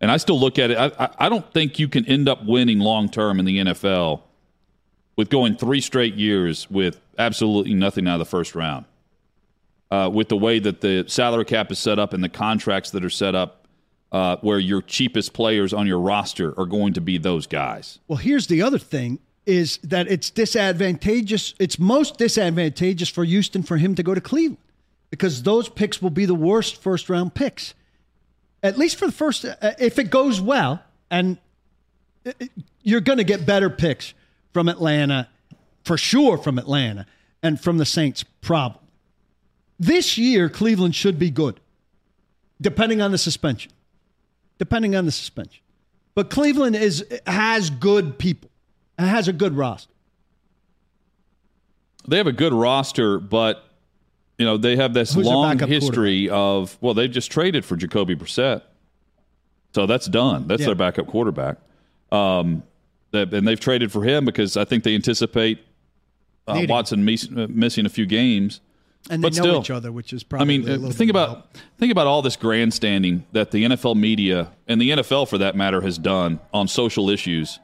And 0.00 0.10
I 0.10 0.16
still 0.16 0.40
look 0.40 0.58
at 0.58 0.70
it. 0.70 0.78
I, 0.78 1.10
I 1.18 1.28
don't 1.28 1.52
think 1.52 1.78
you 1.78 1.88
can 1.88 2.06
end 2.06 2.28
up 2.28 2.44
winning 2.44 2.78
long 2.78 3.10
term 3.10 3.38
in 3.38 3.44
the 3.44 3.58
NFL 3.58 4.22
with 5.16 5.28
going 5.28 5.56
three 5.56 5.82
straight 5.82 6.14
years 6.14 6.70
with 6.70 6.98
absolutely 7.18 7.74
nothing 7.74 8.08
out 8.08 8.14
of 8.14 8.20
the 8.20 8.24
first 8.24 8.54
round. 8.54 8.86
Uh, 9.90 10.10
with 10.12 10.28
the 10.28 10.36
way 10.36 10.58
that 10.58 10.80
the 10.80 11.04
salary 11.08 11.44
cap 11.44 11.70
is 11.72 11.78
set 11.78 11.98
up 11.98 12.12
and 12.12 12.22
the 12.22 12.28
contracts 12.28 12.90
that 12.90 13.04
are 13.04 13.10
set 13.10 13.34
up, 13.34 13.66
uh, 14.12 14.36
where 14.40 14.58
your 14.58 14.82
cheapest 14.82 15.32
players 15.32 15.72
on 15.72 15.86
your 15.86 16.00
roster 16.00 16.58
are 16.58 16.66
going 16.66 16.92
to 16.92 17.00
be 17.00 17.18
those 17.18 17.46
guys. 17.46 17.98
Well, 18.08 18.18
here's 18.18 18.46
the 18.46 18.62
other 18.62 18.78
thing 18.78 19.20
is 19.46 19.78
that 19.78 20.08
it's 20.08 20.30
disadvantageous. 20.30 21.54
It's 21.58 21.78
most 21.78 22.18
disadvantageous 22.18 23.08
for 23.08 23.24
Houston 23.24 23.62
for 23.62 23.76
him 23.76 23.94
to 23.94 24.02
go 24.02 24.14
to 24.14 24.20
Cleveland 24.20 24.58
because 25.10 25.42
those 25.42 25.68
picks 25.68 26.00
will 26.00 26.10
be 26.10 26.24
the 26.24 26.34
worst 26.34 26.80
first 26.80 27.08
round 27.08 27.34
picks. 27.34 27.74
At 28.62 28.78
least 28.78 28.96
for 28.96 29.06
the 29.06 29.12
first, 29.12 29.44
uh, 29.44 29.54
if 29.78 29.98
it 29.98 30.10
goes 30.10 30.40
well, 30.40 30.82
and 31.10 31.38
you're 32.82 33.00
going 33.00 33.18
to 33.18 33.24
get 33.24 33.46
better 33.46 33.70
picks 33.70 34.14
from 34.52 34.68
Atlanta, 34.68 35.28
for 35.84 35.96
sure 35.96 36.36
from 36.36 36.58
Atlanta, 36.58 37.06
and 37.42 37.60
from 37.60 37.78
the 37.78 37.86
Saints, 37.86 38.24
probably. 38.40 38.80
This 39.80 40.18
year, 40.18 40.50
Cleveland 40.50 40.94
should 40.94 41.18
be 41.18 41.30
good, 41.30 41.58
depending 42.60 43.00
on 43.00 43.12
the 43.12 43.18
suspension. 43.18 43.72
Depending 44.58 44.94
on 44.94 45.06
the 45.06 45.10
suspension. 45.12 45.62
But 46.14 46.28
Cleveland 46.28 46.76
is 46.76 47.02
has 47.26 47.70
good 47.70 48.18
people. 48.18 48.50
and 48.98 49.08
has 49.08 49.26
a 49.26 49.32
good 49.32 49.56
roster. 49.56 49.90
They 52.06 52.18
have 52.18 52.26
a 52.26 52.32
good 52.32 52.52
roster, 52.52 53.18
but 53.18 53.64
you 54.38 54.44
know 54.44 54.58
they 54.58 54.76
have 54.76 54.92
this 54.92 55.14
Who's 55.14 55.24
long 55.26 55.58
history 55.58 56.28
of 56.28 56.76
well, 56.82 56.92
they've 56.92 57.10
just 57.10 57.30
traded 57.30 57.64
for 57.64 57.76
Jacoby 57.76 58.14
Brissett, 58.14 58.60
so 59.74 59.86
that's 59.86 60.06
done. 60.06 60.46
That's 60.46 60.60
Yeah. 60.60 60.66
their 60.66 60.74
backup 60.74 61.06
quarterback, 61.06 61.56
um, 62.12 62.62
and 63.14 63.46
they've 63.48 63.60
traded 63.60 63.90
for 63.90 64.04
him 64.04 64.26
because 64.26 64.58
I 64.58 64.66
think 64.66 64.84
they 64.84 64.94
anticipate 64.94 65.58
uh, 66.46 66.66
Watson 66.68 67.08
uh, 67.08 67.46
missing 67.48 67.86
a 67.86 67.90
few 67.90 68.04
games. 68.04 68.60
And 69.08 69.22
they 69.22 69.28
But 69.28 69.36
know 69.36 69.42
still, 69.42 69.60
each 69.60 69.70
other, 69.70 69.90
which 69.90 70.12
is 70.12 70.22
probably. 70.22 70.42
I 70.42 70.58
mean, 70.58 70.68
a 70.68 70.72
uh, 70.72 70.76
little 70.76 70.92
think 70.92 71.10
about 71.10 71.28
help. 71.28 71.58
think 71.78 71.90
about 71.90 72.06
all 72.06 72.22
this 72.22 72.36
grandstanding 72.36 73.24
that 73.32 73.50
the 73.50 73.64
NFL 73.64 73.96
media 73.96 74.52
and 74.68 74.80
the 74.80 74.90
NFL, 74.90 75.28
for 75.28 75.38
that 75.38 75.56
matter, 75.56 75.80
has 75.80 75.96
done 75.98 76.38
on 76.52 76.68
social 76.68 77.08
issues. 77.08 77.58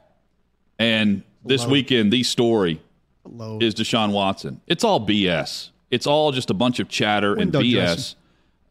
And 0.79 1.23
this 1.45 1.65
weekend, 1.65 2.11
the 2.11 2.23
story 2.23 2.81
Low. 3.23 3.59
is 3.61 3.75
Deshaun 3.75 4.11
Watson. 4.11 4.61
It's 4.67 4.83
all 4.83 5.05
BS. 5.05 5.69
It's 5.89 6.07
all 6.07 6.31
just 6.31 6.49
a 6.49 6.53
bunch 6.53 6.79
of 6.79 6.89
chatter 6.89 7.35
Window 7.35 7.59
and 7.59 7.67
BS 7.67 7.73
dressing. 7.73 8.15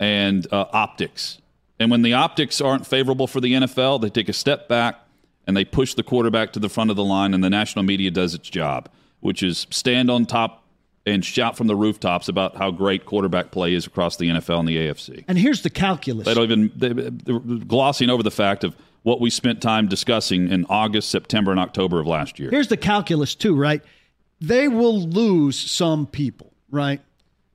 and 0.00 0.52
uh, 0.52 0.66
optics. 0.72 1.40
And 1.78 1.90
when 1.90 2.02
the 2.02 2.14
optics 2.14 2.60
aren't 2.60 2.86
favorable 2.86 3.26
for 3.26 3.40
the 3.40 3.52
NFL, 3.52 4.00
they 4.00 4.10
take 4.10 4.28
a 4.28 4.32
step 4.32 4.68
back 4.68 5.00
and 5.46 5.56
they 5.56 5.64
push 5.64 5.94
the 5.94 6.02
quarterback 6.02 6.52
to 6.52 6.58
the 6.58 6.68
front 6.68 6.90
of 6.90 6.96
the 6.96 7.04
line, 7.04 7.32
and 7.32 7.42
the 7.44 7.50
national 7.50 7.84
media 7.84 8.10
does 8.10 8.34
its 8.34 8.50
job, 8.50 8.88
which 9.20 9.42
is 9.42 9.66
stand 9.70 10.10
on 10.10 10.26
top 10.26 10.64
and 11.06 11.24
shout 11.24 11.56
from 11.56 11.68
the 11.68 11.76
rooftops 11.76 12.28
about 12.28 12.56
how 12.56 12.70
great 12.70 13.06
quarterback 13.06 13.52
play 13.52 13.72
is 13.72 13.86
across 13.86 14.16
the 14.16 14.28
NFL 14.28 14.58
and 14.58 14.68
the 14.68 14.76
AFC. 14.76 15.24
And 15.28 15.38
here's 15.38 15.62
the 15.62 15.70
calculus. 15.70 16.26
They 16.26 16.34
don't 16.34 16.44
even 16.44 16.72
they, 16.74 16.88
they're 16.88 17.38
glossing 17.38 18.10
over 18.10 18.22
the 18.22 18.30
fact 18.30 18.64
of 18.64 18.76
what 19.04 19.20
we 19.20 19.30
spent 19.30 19.62
time 19.62 19.86
discussing 19.86 20.50
in 20.50 20.66
August, 20.68 21.10
September, 21.10 21.52
and 21.52 21.60
October 21.60 22.00
of 22.00 22.08
last 22.08 22.40
year. 22.40 22.50
Here's 22.50 22.66
the 22.66 22.76
calculus, 22.76 23.36
too, 23.36 23.54
right? 23.54 23.80
They 24.40 24.66
will 24.66 25.00
lose 25.00 25.56
some 25.58 26.08
people, 26.08 26.52
right? 26.70 27.00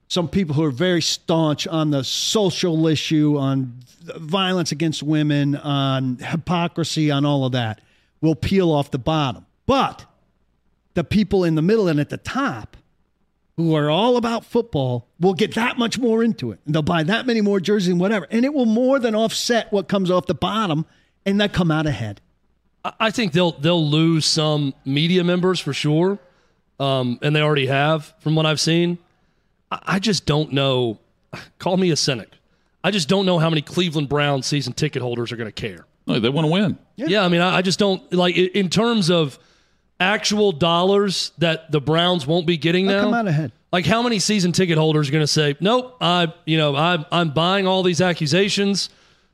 Some 0.07 0.29
people 0.29 0.55
who 0.55 0.63
are 0.63 0.71
very 0.71 1.01
staunch 1.01 1.67
on 1.67 1.91
the 1.91 2.05
social 2.05 2.87
issue, 2.87 3.37
on 3.37 3.79
violence 4.15 4.71
against 4.71 5.03
women, 5.03 5.57
on 5.57 6.17
hypocrisy, 6.19 7.11
on 7.11 7.25
all 7.25 7.45
of 7.45 7.51
that, 7.51 7.81
will 8.21 8.35
peel 8.35 8.71
off 8.71 8.91
the 8.91 8.99
bottom. 8.99 9.45
But 9.65 10.05
the 10.93 11.03
people 11.03 11.43
in 11.43 11.55
the 11.55 11.61
middle 11.61 11.89
and 11.89 11.99
at 11.99 12.09
the 12.09 12.17
top 12.17 12.77
who 13.61 13.75
are 13.75 13.89
all 13.89 14.17
about 14.17 14.45
football 14.45 15.07
will 15.19 15.33
get 15.33 15.55
that 15.55 15.77
much 15.77 15.97
more 15.99 16.23
into 16.23 16.51
it. 16.51 16.59
And 16.65 16.73
they'll 16.75 16.81
buy 16.81 17.03
that 17.03 17.25
many 17.25 17.41
more 17.41 17.59
jerseys 17.59 17.89
and 17.89 17.99
whatever. 17.99 18.27
And 18.31 18.43
it 18.45 18.53
will 18.53 18.65
more 18.65 18.99
than 18.99 19.15
offset 19.15 19.71
what 19.71 19.87
comes 19.87 20.09
off 20.11 20.25
the 20.27 20.33
bottom 20.35 20.85
and 21.25 21.39
they 21.39 21.47
come 21.47 21.71
out 21.71 21.85
ahead. 21.85 22.21
I- 22.83 22.93
I 22.99 23.11
think 23.11 23.31
they'll 23.33 23.51
they'll 23.51 23.87
lose 23.87 24.25
some 24.25 24.73
media 24.85 25.23
members 25.23 25.59
for 25.59 25.71
sure, 25.73 26.17
um, 26.79 27.19
and 27.21 27.35
they 27.35 27.41
already 27.41 27.67
have 27.67 28.13
from 28.19 28.33
what 28.35 28.45
I've 28.45 28.59
seen. 28.59 28.97
I, 29.71 29.79
I 29.85 29.99
just 29.99 30.25
don't 30.25 30.51
know. 30.51 30.99
Call 31.59 31.77
me 31.77 31.91
a 31.91 31.95
cynic. 31.95 32.29
I 32.83 32.89
just 32.89 33.07
don't 33.07 33.27
know 33.27 33.37
how 33.37 33.49
many 33.49 33.61
Cleveland 33.61 34.09
Browns 34.09 34.47
season 34.47 34.73
ticket 34.73 35.03
holders 35.03 35.31
are 35.31 35.35
going 35.35 35.47
to 35.47 35.51
care. 35.51 35.85
No, 36.07 36.19
they 36.19 36.29
want 36.29 36.47
to 36.47 36.51
win. 36.51 36.79
Yeah, 36.95 37.23
I 37.23 37.27
mean, 37.27 37.41
I, 37.41 37.57
I 37.57 37.61
just 37.61 37.77
don't 37.77 38.11
like 38.11 38.35
in 38.35 38.69
terms 38.69 39.11
of 39.11 39.37
actual 40.01 40.51
dollars 40.51 41.31
that 41.37 41.71
the 41.71 41.79
Browns 41.79 42.27
won't 42.27 42.45
be 42.47 42.57
getting 42.57 42.87
They'll 42.87 42.97
now. 42.97 43.03
come 43.05 43.13
out 43.13 43.27
ahead. 43.27 43.51
Like 43.71 43.85
how 43.85 44.01
many 44.01 44.19
season 44.19 44.51
ticket 44.51 44.77
holders 44.77 45.07
are 45.07 45.11
going 45.13 45.23
to 45.23 45.27
say, 45.27 45.55
"Nope, 45.61 45.95
I, 46.01 46.33
you 46.45 46.57
know, 46.57 46.75
I, 46.75 47.05
I'm 47.11 47.29
buying 47.29 47.67
all 47.67 47.83
these 47.83 48.01
accusations. 48.01 48.89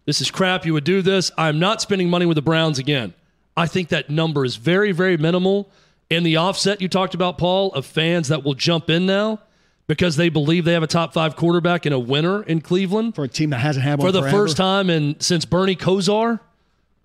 This 0.06 0.22
is 0.22 0.30
crap. 0.30 0.66
You 0.66 0.74
would 0.74 0.84
do 0.84 1.02
this. 1.02 1.32
I'm 1.38 1.58
not 1.58 1.82
spending 1.82 2.10
money 2.10 2.26
with 2.28 2.36
the 2.36 2.42
Browns 2.44 2.78
again." 2.78 3.14
I 3.56 3.66
think 3.66 3.90
that 3.90 4.12
number 4.12 4.46
is 4.46 4.58
very, 4.58 4.92
very 4.92 5.18
minimal. 5.18 5.72
And 6.12 6.24
the 6.24 6.38
offset 6.38 6.80
you 6.80 6.88
talked 6.88 7.16
about, 7.16 7.40
Paul, 7.40 7.72
of 7.74 7.86
fans 7.86 8.28
that 8.28 8.44
will 8.44 8.54
jump 8.54 8.90
in 8.90 9.08
now 9.08 9.40
because 9.88 10.16
they 10.16 10.30
believe 10.30 10.64
they 10.64 10.74
have 10.74 10.84
a 10.84 10.88
top 10.88 11.12
five 11.14 11.36
quarterback 11.36 11.86
and 11.88 11.94
a 11.96 12.00
winner 12.00 12.44
in 12.44 12.62
Cleveland 12.62 13.16
For 13.16 13.24
a 13.24 13.28
team 13.28 13.50
that 13.50 13.58
hasn't 13.60 13.84
had 13.84 13.98
one 13.98 14.08
for 14.08 14.12
the 14.12 14.22
forever. 14.22 14.38
first 14.38 14.58
time 14.58 14.90
and 14.92 15.22
since 15.24 15.44
Bernie 15.46 15.76
Kosar, 15.76 16.40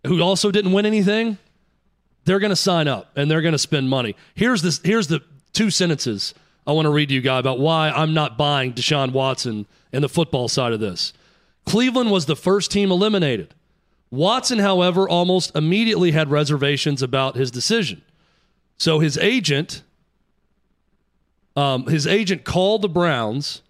who 0.07 0.21
also 0.21 0.51
didn't 0.51 0.73
win 0.73 0.85
anything, 0.85 1.39
they're 2.25 2.39
going 2.39 2.51
to 2.51 2.57
sign 2.57 2.89
up 2.89 3.11
and 3.17 3.31
they're 3.31 3.43
going 3.43 3.53
to 3.53 3.59
spend 3.59 3.89
money. 3.89 4.17
Here's 4.35 4.63
this. 4.63 4.81
Here's 4.85 5.09
the 5.09 5.21
two 5.53 5.71
sentences 5.71 6.35
I 6.67 6.73
want 6.73 6.87
to 6.87 6.91
read 6.91 7.09
to 7.09 7.15
you 7.15 7.21
guys 7.21 7.41
about 7.41 7.59
why 7.59 7.91
I'm 7.91 8.15
not 8.15 8.39
buying 8.39 8.73
Deshaun 8.73 9.13
Watson 9.13 9.67
and 9.93 10.03
the 10.03 10.09
football 10.09 10.49
side 10.49 10.73
of 10.73 10.81
this. 10.81 11.13
Cleveland 11.65 12.11
was 12.11 12.27
the 12.27 12.37
first 12.37 12.71
team 12.71 12.91
eliminated. 12.91 13.55
Watson, 14.11 14.59
however, 14.59 15.09
almost 15.09 15.55
immediately 15.57 16.11
had 16.11 16.31
reservations 16.31 17.03
about 17.03 17.35
his 17.35 17.51
decision. 17.51 18.03
So 18.77 18.99
his 18.99 19.17
agent, 19.19 19.83
um, 21.57 21.87
his 21.87 22.07
agent 22.07 22.45
called 22.45 22.83
the 22.83 22.89
Browns 22.89 23.63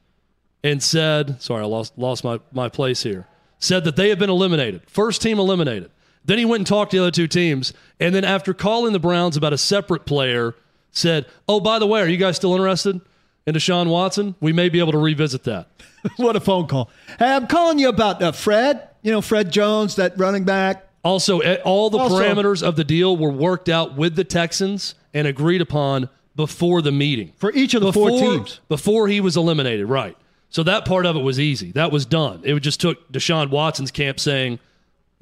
and 0.64 0.82
said, 0.82 1.40
"Sorry, 1.40 1.62
I 1.62 1.66
lost 1.66 1.96
lost 1.96 2.24
my 2.24 2.40
my 2.52 2.68
place 2.68 3.02
here." 3.02 3.26
Said 3.58 3.84
that 3.84 3.94
they 3.94 4.08
have 4.08 4.18
been 4.18 4.30
eliminated, 4.30 4.82
first 4.88 5.22
team 5.22 5.38
eliminated. 5.38 5.90
Then 6.24 6.38
he 6.38 6.44
went 6.44 6.60
and 6.60 6.66
talked 6.66 6.92
to 6.92 6.98
the 6.98 7.02
other 7.02 7.10
two 7.10 7.26
teams, 7.26 7.72
and 7.98 8.14
then 8.14 8.24
after 8.24 8.54
calling 8.54 8.92
the 8.92 9.00
Browns 9.00 9.36
about 9.36 9.52
a 9.52 9.58
separate 9.58 10.06
player, 10.06 10.54
said, 10.92 11.26
"Oh, 11.48 11.60
by 11.60 11.78
the 11.78 11.86
way, 11.86 12.00
are 12.00 12.08
you 12.08 12.16
guys 12.16 12.36
still 12.36 12.54
interested 12.54 13.00
in 13.46 13.54
Deshaun 13.54 13.88
Watson? 13.88 14.34
We 14.40 14.52
may 14.52 14.68
be 14.68 14.78
able 14.78 14.92
to 14.92 14.98
revisit 14.98 15.44
that." 15.44 15.68
what 16.16 16.36
a 16.36 16.40
phone 16.40 16.66
call. 16.66 16.90
Hey, 17.18 17.32
I'm 17.32 17.46
calling 17.46 17.78
you 17.78 17.88
about 17.88 18.22
uh, 18.22 18.32
Fred. 18.32 18.88
You 19.02 19.10
know, 19.10 19.20
Fred 19.20 19.50
Jones, 19.50 19.96
that 19.96 20.16
running 20.16 20.44
back. 20.44 20.88
Also, 21.04 21.40
eh, 21.40 21.56
all 21.64 21.90
the 21.90 21.98
Also- 21.98 22.16
parameters 22.20 22.62
of 22.62 22.76
the 22.76 22.84
deal 22.84 23.16
were 23.16 23.30
worked 23.32 23.68
out 23.68 23.96
with 23.96 24.14
the 24.14 24.24
Texans 24.24 24.94
and 25.12 25.26
agreed 25.26 25.60
upon 25.60 26.08
before 26.36 26.80
the 26.80 26.92
meeting. 26.92 27.32
For 27.36 27.52
each 27.52 27.74
of 27.74 27.80
the 27.80 27.88
before, 27.88 28.08
four 28.10 28.20
teams. 28.20 28.60
Before 28.68 29.08
he 29.08 29.20
was 29.20 29.36
eliminated, 29.36 29.86
right. 29.88 30.16
So 30.50 30.62
that 30.62 30.84
part 30.84 31.06
of 31.06 31.16
it 31.16 31.20
was 31.20 31.40
easy. 31.40 31.72
That 31.72 31.90
was 31.90 32.06
done. 32.06 32.42
It 32.44 32.58
just 32.60 32.80
took 32.80 33.10
Deshaun 33.10 33.50
Watson's 33.50 33.90
camp 33.90 34.20
saying, 34.20 34.58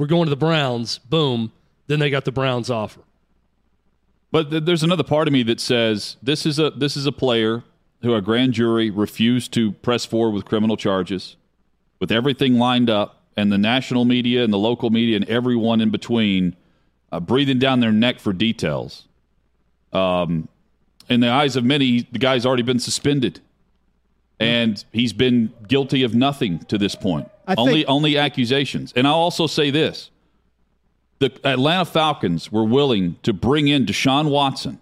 We're 0.01 0.07
going 0.07 0.25
to 0.25 0.31
the 0.31 0.37
Browns. 0.37 0.97
Boom. 0.97 1.53
Then 1.87 1.99
they 1.99 2.09
got 2.09 2.25
the 2.25 2.33
Browns 2.33 2.71
offer. 2.71 3.03
But 4.33 4.51
th- 4.51 4.65
there's 4.65 4.83
another 4.83 5.03
part 5.05 5.29
of 5.29 5.33
me 5.33 5.43
that 5.43 5.61
says 5.61 6.17
this 6.23 6.47
is 6.47 6.59
a 6.59 6.71
this 6.71 6.97
is 6.97 7.05
a 7.05 7.13
player 7.13 7.65
who 8.01 8.15
a 8.15 8.23
grand 8.23 8.55
jury 8.55 8.89
refused 8.89 9.53
to 9.53 9.73
press 9.73 10.07
forward 10.07 10.31
with 10.31 10.47
criminal 10.47 10.79
charges, 10.79 11.37
with 11.99 12.11
everything 12.11 12.55
lined 12.55 12.89
up, 12.89 13.25
and 13.37 13.53
the 13.53 13.59
national 13.59 14.07
media 14.07 14.43
and 14.43 14.55
the 14.55 14.59
local 14.59 14.89
media 14.89 15.17
and 15.17 15.29
everyone 15.29 15.83
in 15.83 15.91
between 15.91 16.57
uh, 17.13 17.21
breathing 17.21 17.59
down 17.59 17.81
their 17.81 17.93
neck 17.93 18.21
for 18.21 18.33
details. 18.33 19.07
Um, 19.93 20.49
in 21.11 21.21
the 21.21 21.29
eyes 21.29 21.57
of 21.57 21.65
many, 21.65 22.09
the 22.11 22.19
guy's 22.19 22.47
already 22.47 22.63
been 22.63 22.81
suspended, 22.81 23.41
and 24.39 24.83
he's 24.93 25.13
been 25.13 25.53
guilty 25.69 26.05
of 26.05 26.15
nothing 26.15 26.61
to 26.61 26.79
this 26.79 26.95
point. 26.95 27.29
I 27.51 27.55
only 27.61 27.73
think- 27.75 27.89
only 27.89 28.17
accusations. 28.19 28.93
And 28.97 29.07
I'll 29.07 29.15
also 29.15 29.47
say 29.47 29.71
this 29.71 30.11
the 31.19 31.31
Atlanta 31.45 31.85
Falcons 31.85 32.51
were 32.51 32.65
willing 32.65 33.17
to 33.23 33.33
bring 33.33 33.69
in 33.69 33.85
Deshaun 33.87 34.31
Watson 34.31 34.79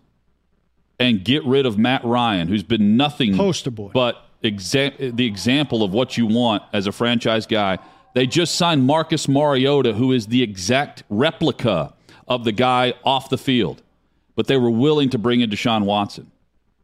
and 1.00 1.24
get 1.24 1.44
rid 1.44 1.66
of 1.66 1.78
Matt 1.78 2.04
Ryan, 2.04 2.48
who's 2.48 2.62
been 2.62 2.96
nothing 2.96 3.36
Poster 3.36 3.70
boy. 3.70 3.90
but 3.92 4.24
exa- 4.42 5.16
the 5.16 5.26
example 5.26 5.82
of 5.82 5.92
what 5.92 6.16
you 6.16 6.26
want 6.26 6.62
as 6.72 6.86
a 6.86 6.92
franchise 6.92 7.46
guy. 7.46 7.78
They 8.14 8.26
just 8.26 8.54
signed 8.56 8.84
Marcus 8.84 9.28
Mariota, 9.28 9.92
who 9.94 10.12
is 10.12 10.26
the 10.28 10.42
exact 10.42 11.02
replica 11.08 11.92
of 12.26 12.44
the 12.44 12.52
guy 12.52 12.94
off 13.04 13.28
the 13.30 13.38
field, 13.38 13.82
but 14.34 14.46
they 14.46 14.56
were 14.56 14.70
willing 14.70 15.10
to 15.10 15.18
bring 15.18 15.40
in 15.40 15.50
Deshaun 15.50 15.84
Watson. 15.84 16.30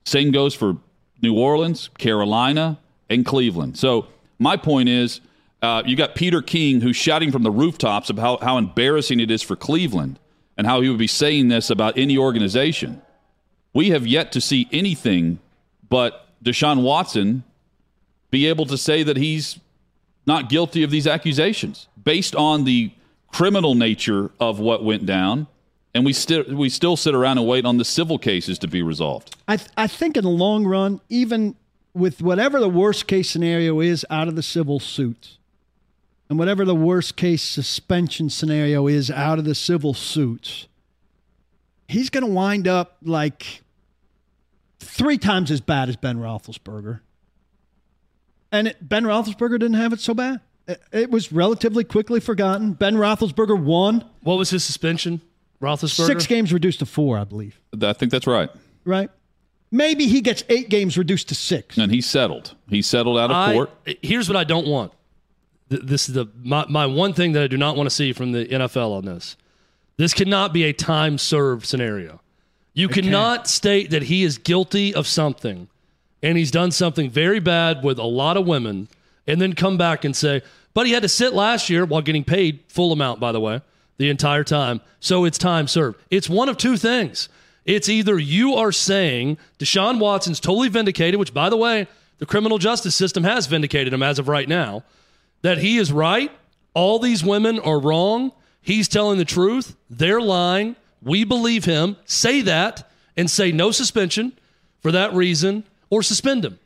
Same 0.04 0.30
goes 0.32 0.54
for 0.54 0.76
New 1.22 1.34
Orleans, 1.38 1.90
Carolina, 1.98 2.78
and 3.08 3.24
Cleveland. 3.24 3.78
So 3.78 4.06
my 4.38 4.56
point 4.56 4.88
is, 4.88 5.20
uh, 5.64 5.82
you 5.86 5.96
got 5.96 6.14
Peter 6.14 6.42
King 6.42 6.82
who's 6.82 6.96
shouting 6.96 7.32
from 7.32 7.42
the 7.42 7.50
rooftops 7.50 8.10
about 8.10 8.40
how, 8.40 8.46
how 8.46 8.58
embarrassing 8.58 9.18
it 9.18 9.30
is 9.30 9.42
for 9.42 9.56
Cleveland 9.56 10.18
and 10.56 10.66
how 10.66 10.80
he 10.82 10.88
would 10.88 10.98
be 10.98 11.06
saying 11.06 11.48
this 11.48 11.70
about 11.70 11.96
any 11.96 12.18
organization. 12.18 13.00
We 13.72 13.90
have 13.90 14.06
yet 14.06 14.30
to 14.32 14.40
see 14.40 14.68
anything 14.70 15.40
but 15.88 16.28
Deshaun 16.44 16.82
Watson 16.82 17.44
be 18.30 18.46
able 18.46 18.66
to 18.66 18.76
say 18.76 19.02
that 19.02 19.16
he's 19.16 19.58
not 20.26 20.48
guilty 20.48 20.82
of 20.82 20.90
these 20.90 21.06
accusations 21.06 21.88
based 22.02 22.36
on 22.36 22.64
the 22.64 22.92
criminal 23.28 23.74
nature 23.74 24.30
of 24.38 24.60
what 24.60 24.84
went 24.84 25.06
down. 25.06 25.46
And 25.94 26.04
we 26.04 26.12
still 26.12 26.44
we 26.48 26.68
still 26.68 26.96
sit 26.96 27.14
around 27.14 27.38
and 27.38 27.46
wait 27.46 27.64
on 27.64 27.78
the 27.78 27.84
civil 27.84 28.18
cases 28.18 28.58
to 28.60 28.68
be 28.68 28.82
resolved. 28.82 29.36
I 29.46 29.56
th- 29.56 29.70
I 29.76 29.86
think 29.86 30.16
in 30.16 30.24
the 30.24 30.30
long 30.30 30.66
run, 30.66 31.00
even 31.08 31.54
with 31.94 32.20
whatever 32.20 32.58
the 32.58 32.68
worst 32.68 33.06
case 33.06 33.30
scenario 33.30 33.80
is 33.80 34.04
out 34.10 34.26
of 34.26 34.34
the 34.34 34.42
civil 34.42 34.80
suits, 34.80 35.38
and 36.28 36.38
whatever 36.38 36.64
the 36.64 36.74
worst 36.74 37.16
case 37.16 37.42
suspension 37.42 38.30
scenario 38.30 38.86
is 38.86 39.10
out 39.10 39.38
of 39.38 39.44
the 39.44 39.54
civil 39.54 39.94
suits, 39.94 40.68
he's 41.88 42.10
going 42.10 42.24
to 42.24 42.30
wind 42.30 42.66
up 42.66 42.96
like 43.02 43.62
three 44.80 45.18
times 45.18 45.50
as 45.50 45.60
bad 45.60 45.88
as 45.88 45.96
Ben 45.96 46.18
Roethlisberger. 46.18 47.00
And 48.52 48.68
it, 48.68 48.76
Ben 48.80 49.04
Roethlisberger 49.04 49.58
didn't 49.58 49.74
have 49.74 49.92
it 49.92 50.00
so 50.00 50.14
bad. 50.14 50.40
It, 50.66 50.80
it 50.92 51.10
was 51.10 51.32
relatively 51.32 51.84
quickly 51.84 52.20
forgotten. 52.20 52.72
Ben 52.72 52.94
Roethlisberger 52.94 53.60
won. 53.60 54.04
What 54.22 54.38
was 54.38 54.50
his 54.50 54.64
suspension? 54.64 55.20
Roethlisberger? 55.60 56.06
Six 56.06 56.26
games 56.26 56.52
reduced 56.52 56.78
to 56.78 56.86
four, 56.86 57.18
I 57.18 57.24
believe. 57.24 57.60
I 57.82 57.92
think 57.92 58.12
that's 58.12 58.26
right. 58.26 58.50
Right? 58.84 59.10
Maybe 59.70 60.06
he 60.06 60.20
gets 60.20 60.44
eight 60.48 60.68
games 60.68 60.96
reduced 60.96 61.28
to 61.28 61.34
six. 61.34 61.76
And 61.76 61.90
he 61.90 62.00
settled. 62.00 62.54
He 62.68 62.80
settled 62.80 63.18
out 63.18 63.30
of 63.30 63.36
I, 63.36 63.52
court. 63.52 63.70
Here's 64.02 64.28
what 64.28 64.36
I 64.36 64.44
don't 64.44 64.68
want. 64.68 64.92
This 65.82 66.08
is 66.08 66.14
the 66.14 66.26
my, 66.42 66.64
my 66.68 66.86
one 66.86 67.12
thing 67.12 67.32
that 67.32 67.42
I 67.42 67.46
do 67.46 67.56
not 67.56 67.76
want 67.76 67.88
to 67.88 67.94
see 67.94 68.12
from 68.12 68.32
the 68.32 68.46
NFL 68.46 68.96
on 68.96 69.04
this. 69.04 69.36
This 69.96 70.12
cannot 70.12 70.52
be 70.52 70.64
a 70.64 70.72
time 70.72 71.18
served 71.18 71.66
scenario. 71.66 72.20
You 72.72 72.88
cannot 72.88 73.38
can't. 73.38 73.46
state 73.46 73.90
that 73.90 74.04
he 74.04 74.24
is 74.24 74.38
guilty 74.38 74.92
of 74.92 75.06
something 75.06 75.68
and 76.22 76.36
he's 76.36 76.50
done 76.50 76.70
something 76.70 77.10
very 77.10 77.38
bad 77.38 77.84
with 77.84 77.98
a 77.98 78.04
lot 78.04 78.36
of 78.36 78.46
women 78.46 78.88
and 79.26 79.40
then 79.40 79.52
come 79.52 79.76
back 79.76 80.04
and 80.04 80.16
say, 80.16 80.42
but 80.72 80.86
he 80.86 80.92
had 80.92 81.02
to 81.02 81.08
sit 81.08 81.34
last 81.34 81.70
year 81.70 81.84
while 81.84 82.02
getting 82.02 82.24
paid 82.24 82.60
full 82.66 82.92
amount, 82.92 83.20
by 83.20 83.30
the 83.30 83.40
way, 83.40 83.60
the 83.98 84.10
entire 84.10 84.42
time. 84.42 84.80
So 85.00 85.24
it's 85.24 85.38
time 85.38 85.68
served. 85.68 86.00
It's 86.10 86.28
one 86.28 86.48
of 86.48 86.56
two 86.56 86.76
things. 86.76 87.28
It's 87.64 87.88
either 87.88 88.18
you 88.18 88.54
are 88.54 88.72
saying 88.72 89.38
Deshaun 89.58 89.98
Watson's 89.98 90.40
totally 90.40 90.68
vindicated, 90.68 91.20
which, 91.20 91.32
by 91.32 91.48
the 91.48 91.56
way, 91.56 91.86
the 92.18 92.26
criminal 92.26 92.58
justice 92.58 92.94
system 92.94 93.24
has 93.24 93.46
vindicated 93.46 93.92
him 93.92 94.02
as 94.02 94.18
of 94.18 94.28
right 94.28 94.48
now, 94.48 94.82
that 95.44 95.58
he 95.58 95.76
is 95.76 95.92
right. 95.92 96.32
All 96.72 96.98
these 96.98 97.22
women 97.22 97.58
are 97.60 97.78
wrong. 97.78 98.32
He's 98.62 98.88
telling 98.88 99.18
the 99.18 99.26
truth. 99.26 99.76
They're 99.90 100.20
lying. 100.20 100.74
We 101.02 101.24
believe 101.24 101.66
him. 101.66 101.98
Say 102.06 102.40
that 102.40 102.90
and 103.14 103.30
say 103.30 103.52
no 103.52 103.70
suspension 103.70 104.32
for 104.80 104.90
that 104.90 105.12
reason 105.12 105.64
or 105.90 106.02
suspend 106.02 106.46
him. 106.46 106.58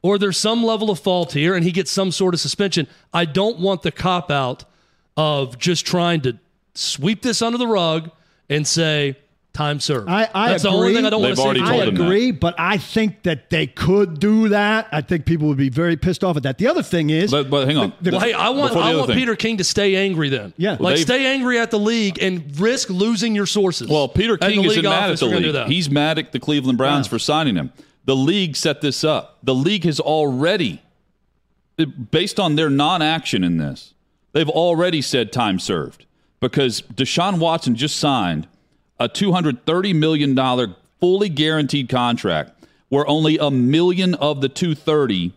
Or 0.00 0.16
there's 0.16 0.38
some 0.38 0.64
level 0.64 0.90
of 0.90 1.00
fault 1.00 1.32
here 1.32 1.54
and 1.54 1.62
he 1.66 1.70
gets 1.70 1.90
some 1.90 2.10
sort 2.10 2.32
of 2.32 2.40
suspension. 2.40 2.86
I 3.12 3.26
don't 3.26 3.58
want 3.58 3.82
the 3.82 3.92
cop 3.92 4.30
out 4.30 4.64
of 5.18 5.58
just 5.58 5.84
trying 5.84 6.22
to 6.22 6.38
sweep 6.72 7.20
this 7.20 7.42
under 7.42 7.58
the 7.58 7.66
rug 7.66 8.10
and 8.48 8.66
say, 8.66 9.18
time 9.54 9.80
served. 9.80 10.08
I, 10.10 10.28
I 10.34 10.48
That's 10.50 10.64
agree. 10.64 10.70
the 10.72 10.76
only 10.78 10.94
thing 10.94 11.06
I 11.06 11.10
don't 11.10 11.22
They've 11.22 11.30
to 11.30 11.36
see. 11.36 11.42
already 11.42 11.60
told 11.60 11.72
I 11.72 11.74
him 11.84 11.88
him. 11.90 11.94
that. 11.94 12.04
agree, 12.04 12.30
but 12.32 12.54
I 12.58 12.76
think 12.76 13.22
that 13.22 13.48
they 13.50 13.66
could 13.66 14.20
do 14.20 14.48
that. 14.50 14.88
I 14.92 15.00
think 15.00 15.24
people 15.24 15.48
would 15.48 15.56
be 15.56 15.68
very 15.70 15.96
pissed 15.96 16.22
off 16.24 16.36
at 16.36 16.42
that. 16.42 16.58
The 16.58 16.66
other 16.66 16.82
thing 16.82 17.10
is, 17.10 17.30
But, 17.30 17.48
but 17.48 17.66
hang 17.68 17.78
on. 17.78 17.92
Well, 18.04 18.20
hey, 18.20 18.32
I 18.34 18.50
want 18.50 18.74
I 18.76 18.94
want 18.96 19.06
thing. 19.08 19.16
Peter 19.16 19.36
King 19.36 19.56
to 19.58 19.64
stay 19.64 19.96
angry 19.96 20.28
then. 20.28 20.52
Yeah. 20.56 20.72
like 20.72 20.80
Well, 20.80 20.90
they've- 20.90 21.02
stay 21.02 21.26
angry 21.26 21.58
at 21.58 21.70
the 21.70 21.78
league 21.78 22.18
and 22.20 22.58
risk 22.60 22.90
losing 22.90 23.34
your 23.34 23.46
sources. 23.46 23.88
Well, 23.88 24.08
Peter 24.08 24.34
And 24.34 24.42
King 24.52 24.62
the 24.62 24.68
isn't 24.68 24.82
league 24.82 24.90
mad 24.90 25.04
at 25.04 25.08
office 25.10 25.20
the 25.20 25.26
are 25.26 25.30
gonna 25.30 25.40
do 25.52 25.52
league. 25.52 25.68
He's 25.68 25.88
mad 25.88 26.18
at 26.18 26.32
the 26.32 26.40
Cleveland 26.40 26.76
Browns 26.76 27.06
Wow. 27.06 27.10
for 27.10 27.18
signing 27.20 27.56
him. 27.56 27.72
The 28.06 28.16
league 28.16 28.56
set 28.56 28.80
this 28.82 29.04
up. 29.04 29.38
The 29.42 29.54
league 29.54 29.84
has 29.84 29.98
already, 30.00 30.82
based 32.10 32.38
on 32.38 32.56
their 32.56 32.70
non 32.70 33.02
action 33.02 33.42
in 33.44 33.56
this, 33.58 33.94
they've 34.32 34.48
already 34.48 35.00
said 35.00 35.32
time 35.32 35.58
served 35.58 36.06
because 36.40 36.82
Deshaun 36.82 37.38
Watson 37.38 37.74
just 37.74 37.96
signed 37.96 38.46
a 38.98 39.08
$230 39.08 39.94
million 39.94 40.74
fully 41.00 41.28
guaranteed 41.28 41.88
contract 41.88 42.52
where 42.88 43.06
only 43.08 43.38
a 43.38 43.50
million 43.50 44.14
of 44.14 44.40
the 44.40 44.48
230 44.48 45.32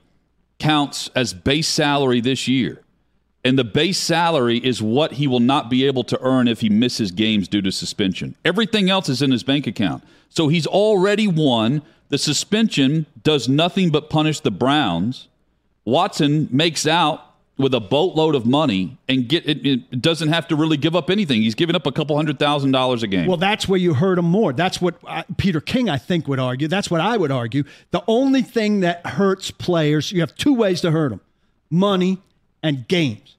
counts 0.60 1.10
as 1.16 1.34
base 1.34 1.68
salary 1.68 2.22
this 2.22 2.48
year. 2.48 2.82
And 3.44 3.58
the 3.58 3.64
base 3.64 3.98
salary 3.98 4.58
is 4.58 4.82
what 4.82 5.14
he 5.14 5.28
will 5.28 5.40
not 5.40 5.70
be 5.70 5.86
able 5.86 6.04
to 6.06 6.20
earn 6.22 6.48
if 6.48 6.62
he 6.62 6.70
misses 6.70 7.12
games 7.12 7.48
due 7.48 7.62
to 7.62 7.72
suspension. 7.72 8.36
Everything 8.44 8.90
else 8.90 9.10
is 9.10 9.22
in 9.22 9.32
his 9.32 9.44
bank 9.44 9.68
account. 9.68 10.04
So 10.30 10.50
he's 10.50 10.68
already 10.68 11.28
won. 11.28 11.82
The 12.10 12.18
suspension 12.18 13.06
does 13.24 13.48
nothing 13.48 13.90
but 13.90 14.10
punish 14.10 14.42
the 14.42 14.52
Browns. 14.52 15.28
Watson 15.86 16.50
makes 16.52 16.86
out 16.86 17.27
with 17.58 17.74
a 17.74 17.80
boatload 17.80 18.36
of 18.36 18.46
money 18.46 18.98
and 19.10 19.28
get 19.28 19.48
it, 19.48 19.66
it 19.66 20.02
doesn't 20.02 20.30
have 20.30 20.48
to 20.48 20.56
really 20.56 20.78
give 20.78 20.96
up 20.96 21.10
anything. 21.10 21.42
He's 21.42 21.56
giving 21.56 21.76
up 21.76 21.88
a 21.88 21.92
couple 21.92 22.16
hundred 22.16 22.38
thousand 22.38 22.72
dollars 22.72 23.04
a 23.04 23.08
game. 23.08 23.28
well, 23.28 23.38
that's 23.38 23.68
where 23.68 23.80
you 23.80 23.94
hurt 23.96 24.20
him 24.20 24.26
more. 24.26 24.54
That's 24.54 24.80
what 24.80 24.96
uh, 25.06 25.24
Peter 25.38 25.60
King, 25.60 25.90
I 25.90 25.98
think, 25.98 26.28
would 26.28 26.40
argue. 26.40 26.68
That's 26.68 26.92
what 26.92 27.02
I 27.02 27.18
would 27.18 27.32
argue. 27.32 27.64
The 27.92 28.04
only 28.08 28.44
thing 28.44 28.82
that 28.82 29.06
hurts 29.06 29.50
players, 29.52 30.12
you 30.12 30.20
have 30.20 30.36
two 30.36 30.54
ways 30.54 30.82
to 30.82 30.92
hurt 30.92 31.10
them 31.10 31.22
money 31.70 32.20
and 32.64 32.88
games. 32.88 33.36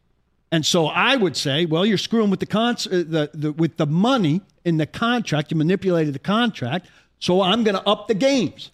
And 0.51 0.65
so 0.65 0.87
I 0.87 1.17
would 1.17 1.37
say, 1.37 1.67
well, 1.67 1.85
you're 1.85 1.99
screwing 1.99 2.31
with 2.31 2.41
the, 2.41 2.47
con- 2.47 2.77
uh, 2.87 2.89
the, 2.91 3.31
the 3.35 3.53
with 3.53 3.77
the 3.77 3.87
money 3.87 4.41
in 4.65 4.79
the 4.79 4.87
contract. 4.87 5.51
You 5.51 5.57
manipulated 5.57 6.15
the 6.15 6.19
contract, 6.19 6.89
so 7.21 7.43
I'm 7.43 7.65
going 7.65 7.75
to 7.77 7.87
up 7.87 8.09
the 8.09 8.15
games. 8.15 8.71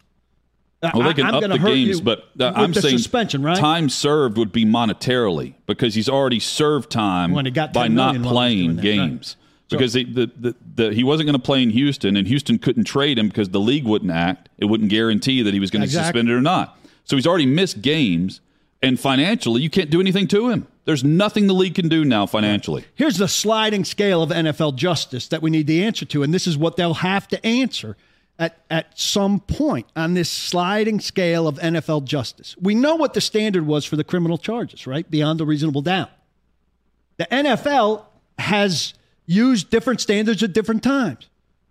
Well, 0.94 1.06
they 1.08 1.14
can 1.14 1.26
I'm 1.26 1.34
up 1.34 1.42
the 1.42 1.58
games, 1.58 2.00
but 2.00 2.28
uh, 2.38 2.52
I'm 2.54 2.74
saying 2.74 2.98
suspension, 2.98 3.42
right? 3.42 3.56
time 3.56 3.88
served 3.88 4.36
would 4.36 4.52
be 4.52 4.64
monetarily 4.64 5.54
because 5.66 5.94
he's 5.94 6.08
already 6.08 6.40
served 6.40 6.90
time 6.90 7.32
When 7.32 7.44
he 7.44 7.50
got 7.50 7.72
by 7.72 7.88
not 7.88 8.14
million 8.14 8.22
while 8.22 8.48
he 8.48 8.66
was 8.66 8.76
playing 8.76 8.76
that, 8.76 8.82
right. 8.82 9.10
games. 9.10 9.36
Because 9.70 9.92
they, 9.94 10.04
the, 10.04 10.30
the, 10.36 10.54
the, 10.76 10.92
he 10.92 11.02
wasn't 11.02 11.26
going 11.26 11.38
to 11.38 11.42
play 11.42 11.62
in 11.62 11.70
Houston, 11.70 12.16
and 12.16 12.28
Houston 12.28 12.58
couldn't 12.58 12.84
trade 12.84 13.18
him 13.18 13.28
because 13.28 13.48
the 13.48 13.60
league 13.60 13.84
wouldn't 13.84 14.12
act. 14.12 14.48
It 14.58 14.66
wouldn't 14.66 14.90
guarantee 14.90 15.42
that 15.42 15.54
he 15.54 15.58
was 15.58 15.70
going 15.70 15.80
to 15.80 15.86
Exactly. 15.86 16.20
suspend 16.20 16.28
it 16.28 16.34
or 16.34 16.40
not. 16.40 16.78
So 17.04 17.16
he's 17.16 17.26
already 17.26 17.46
missed 17.46 17.82
games, 17.82 18.40
and 18.82 19.00
financially, 19.00 19.62
you 19.62 19.70
can't 19.70 19.90
do 19.90 20.00
anything 20.00 20.28
to 20.28 20.50
him. 20.50 20.68
There's 20.84 21.02
nothing 21.02 21.46
the 21.46 21.54
league 21.54 21.74
can 21.74 21.88
do 21.88 22.04
now 22.04 22.26
financially. 22.26 22.84
Here's 22.94 23.16
the 23.16 23.26
sliding 23.26 23.84
scale 23.84 24.22
of 24.22 24.30
NFL 24.30 24.76
justice 24.76 25.28
that 25.28 25.40
we 25.42 25.50
need 25.50 25.66
the 25.66 25.82
answer 25.82 26.04
to, 26.04 26.22
and 26.22 26.32
this 26.32 26.46
is 26.46 26.56
what 26.58 26.76
they'll 26.76 26.94
have 26.94 27.26
to 27.28 27.44
answer 27.44 27.96
at, 28.38 28.58
at 28.68 28.98
some 28.98 29.40
point 29.40 29.86
on 29.94 30.14
this 30.14 30.28
sliding 30.30 31.00
scale 31.00 31.46
of 31.46 31.56
NFL 31.56 32.04
justice. 32.04 32.56
We 32.60 32.74
know 32.74 32.96
what 32.96 33.14
the 33.14 33.20
standard 33.20 33.66
was 33.66 33.84
for 33.84 33.96
the 33.96 34.04
criminal 34.04 34.38
charges, 34.38 34.86
right? 34.86 35.08
Beyond 35.10 35.40
a 35.40 35.44
reasonable 35.44 35.82
doubt. 35.82 36.10
The 37.16 37.26
NFL 37.26 38.04
has 38.38 38.94
used 39.26 39.70
different 39.70 40.00
standards 40.00 40.42
at 40.42 40.52
different 40.52 40.82
times. 40.82 41.28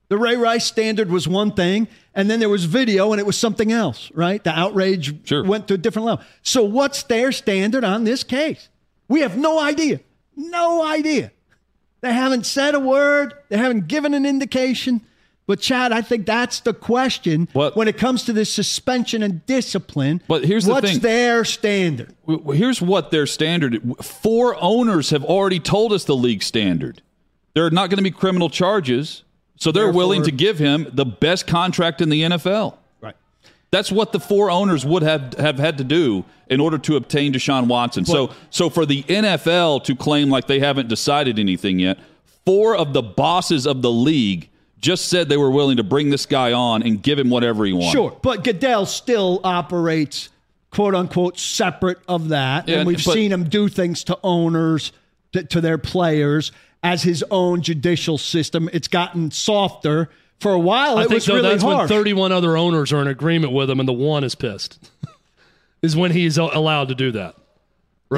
The 0.09 0.17
Ray 0.17 0.35
Rice 0.35 0.65
standard 0.65 1.09
was 1.09 1.27
one 1.27 1.51
thing, 1.53 1.87
and 2.13 2.29
then 2.29 2.39
there 2.39 2.49
was 2.49 2.65
video, 2.65 3.11
and 3.11 3.19
it 3.19 3.25
was 3.25 3.37
something 3.37 3.71
else, 3.71 4.11
right? 4.13 4.43
The 4.43 4.51
outrage 4.51 5.27
Sure. 5.27 5.43
went 5.43 5.67
to 5.69 5.73
a 5.73 5.77
different 5.77 6.05
level. 6.05 6.23
So, 6.43 6.63
what's 6.63 7.03
their 7.03 7.31
standard 7.31 7.83
on 7.83 8.03
this 8.03 8.23
case? 8.23 8.69
We 9.07 9.21
have 9.21 9.37
no 9.37 9.59
idea. 9.59 10.01
No 10.35 10.85
idea. 10.85 11.31
They 12.01 12.13
haven't 12.13 12.45
said 12.45 12.75
a 12.75 12.79
word, 12.79 13.33
they 13.49 13.57
haven't 13.57 13.87
given 13.87 14.13
an 14.13 14.25
indication. 14.25 15.01
But, 15.45 15.59
Chad, 15.59 15.91
I 15.91 16.01
think 16.01 16.25
that's 16.25 16.61
the 16.61 16.73
question 16.73 17.49
What- 17.53 17.75
when 17.75 17.87
it 17.87 17.97
comes 17.97 18.23
to 18.25 18.33
this 18.33 18.51
suspension 18.51 19.21
and 19.21 19.45
discipline. 19.45 20.21
But 20.27 20.45
here's 20.45 20.65
the 20.65 20.71
what's 20.71 20.91
thing. 20.91 20.99
their 20.99 21.43
standard? 21.43 22.15
Here's 22.53 22.81
what 22.81 23.11
their 23.11 23.25
standard. 23.25 23.81
Four 24.01 24.55
owners 24.61 25.09
have 25.09 25.23
already 25.23 25.59
told 25.59 25.91
us 25.91 26.05
the 26.05 26.15
league 26.15 26.43
standard. 26.43 27.01
There 27.55 27.65
are 27.65 27.71
not 27.71 27.89
going 27.89 27.97
to 27.97 28.03
be 28.03 28.11
criminal 28.11 28.49
charges, 28.49 29.23
so 29.57 29.71
they're 29.71 29.91
willing 29.91 30.23
to 30.23 30.31
give 30.31 30.59
him 30.59 30.87
the 30.93 31.05
best 31.05 31.45
contract 31.45 32.01
in 32.01 32.09
the 32.09 32.23
NFL. 32.23 32.77
Right. 33.01 33.15
That's 33.69 33.91
what 33.91 34.11
the 34.11 34.19
four 34.19 34.49
owners 34.49 34.85
would 34.85 35.03
have 35.03 35.33
have 35.37 35.59
had 35.59 35.77
to 35.77 35.83
do 35.83 36.23
in 36.49 36.59
order 36.59 36.77
to 36.77 36.95
obtain 36.95 37.33
Deshaun 37.33 37.67
Watson. 37.67 38.05
so, 38.05 38.31
so 38.49 38.69
for 38.69 38.85
the 38.85 39.03
NFL 39.03 39.83
to 39.83 39.95
claim 39.95 40.29
like 40.29 40.47
they 40.47 40.59
haven't 40.59 40.87
decided 40.87 41.37
anything 41.37 41.79
yet, 41.79 41.99
four 42.45 42.75
of 42.75 42.93
the 42.93 43.01
bosses 43.03 43.67
of 43.67 43.81
the 43.81 43.91
league 43.91 44.49
just 44.83 45.05
said 45.05 45.29
they 45.29 45.37
were 45.37 45.49
willing 45.49 45.77
to 45.77 45.83
bring 45.83 46.09
this 46.09 46.25
guy 46.27 46.51
on 46.51 46.83
and 46.83 47.01
give 47.01 47.17
him 47.17 47.29
whatever 47.29 47.65
he 47.65 47.73
wants. 47.73 47.93
Sure, 47.93 48.15
but 48.21 48.43
Goodell 48.43 48.85
still 48.85 49.39
operates 49.43 50.29
quote 50.71 50.93
unquote 50.93 51.39
separate 51.39 51.99
of 52.07 52.29
that, 52.29 52.67
Yeah, 52.67 52.79
and 52.79 52.87
we've 52.87 53.03
but- 53.03 53.13
seen 53.13 53.31
him 53.31 53.45
do 53.45 53.69
things 53.69 54.03
to 54.05 54.19
owners, 54.23 54.91
to, 55.31 55.43
to 55.43 55.61
their 55.61 55.77
players, 55.77 56.51
as 56.83 57.01
his 57.01 57.23
own 57.31 57.61
judicial 57.61 58.17
system. 58.17 58.69
It's 58.73 58.89
gotten 58.89 59.31
softer. 59.31 60.09
For 60.39 60.51
a 60.51 60.59
while, 60.59 60.97
I 60.97 61.03
it 61.03 61.05
think 61.05 61.13
was 61.13 61.25
though 61.27 61.35
really 61.35 61.49
that's 61.49 61.63
when 61.63 61.87
31 61.87 62.33
other 62.33 62.57
owners 62.57 62.91
are 62.91 63.01
in 63.01 63.07
agreement 63.07 63.53
with 63.53 63.69
him, 63.69 63.79
and 63.79 63.87
the 63.87 63.93
one 63.93 64.25
is 64.25 64.35
pissed. 64.35 64.91
is 65.81 65.95
when 65.95 66.11
he's 66.11 66.37
allowed 66.37 66.89
to 66.89 66.95
do 66.95 67.11
that, 67.11 67.35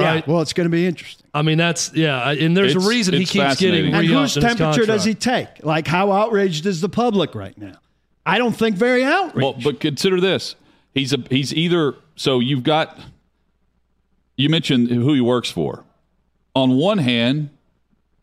Yeah, 0.00 0.14
right? 0.14 0.28
well, 0.28 0.40
it's 0.42 0.52
going 0.52 0.66
to 0.66 0.70
be 0.70 0.86
interesting. 0.86 1.26
I 1.34 1.42
mean, 1.42 1.58
that's 1.58 1.92
yeah, 1.94 2.30
and 2.30 2.56
there's 2.56 2.72
It's- 2.72 2.84
a 2.84 2.88
reason 2.88 3.14
he 3.14 3.20
keeps 3.20 3.32
getting 3.32 3.44
fascinating. 3.48 3.94
And 3.94 4.08
re-upped 4.08 4.20
whose 4.20 4.36
in 4.36 4.42
his 4.42 4.56
temperature 4.56 4.86
does 4.86 5.04
he 5.04 5.14
take? 5.14 5.64
Like, 5.64 5.86
how 5.86 6.12
outraged 6.12 6.66
is 6.66 6.80
the 6.80 6.88
public 6.88 7.34
right 7.34 7.56
now? 7.58 7.74
I 8.24 8.38
don't 8.38 8.56
think 8.56 8.76
very 8.76 9.04
outraged. 9.04 9.36
Well, 9.36 9.56
but 9.62 9.80
consider 9.80 10.20
this: 10.20 10.56
he's 10.94 11.12
a 11.12 11.18
he's 11.30 11.54
either 11.54 11.94
so 12.16 12.40
you've 12.40 12.62
got 12.64 12.98
you 14.36 14.48
mentioned 14.48 14.88
who 14.88 15.12
he 15.14 15.20
works 15.20 15.50
for. 15.50 15.84
On 16.54 16.76
one 16.76 16.98
hand, 16.98 17.50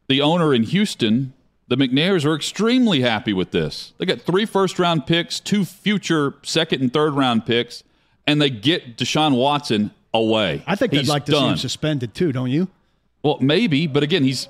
the 0.08 0.22
owner 0.22 0.54
in 0.54 0.64
Houston, 0.64 1.34
the 1.68 1.76
McNairs, 1.78 2.26
are 2.26 2.36
extremely 2.36 3.02
happy 3.02 3.34
with 3.34 3.52
this. 3.52 3.94
They 3.98 4.06
got 4.06 4.22
three 4.22 4.46
first 4.46 4.80
round 4.80 5.06
picks, 5.08 5.40
two 5.40 5.66
future 5.66 6.36
second 6.44 6.82
and 6.82 6.92
third 6.92 7.14
round 7.14 7.46
picks, 7.46 7.84
and 8.28 8.42
they 8.42 8.50
get 8.50 8.98
Deshaun 8.98 9.36
Watson 9.38 9.92
away. 10.14 10.64
I 10.68 10.76
think 10.76 10.92
He's 10.94 11.02
they'd 11.02 11.12
like 11.12 11.26
to 11.26 11.32
done. 11.32 11.42
see 11.42 11.50
him 11.52 11.58
suspended 11.58 12.14
too, 12.14 12.32
don't 12.32 12.50
you? 12.50 12.68
Well, 13.24 13.38
maybe, 13.42 13.88
but 13.88 14.04
again, 14.04 14.24
he's. 14.24 14.48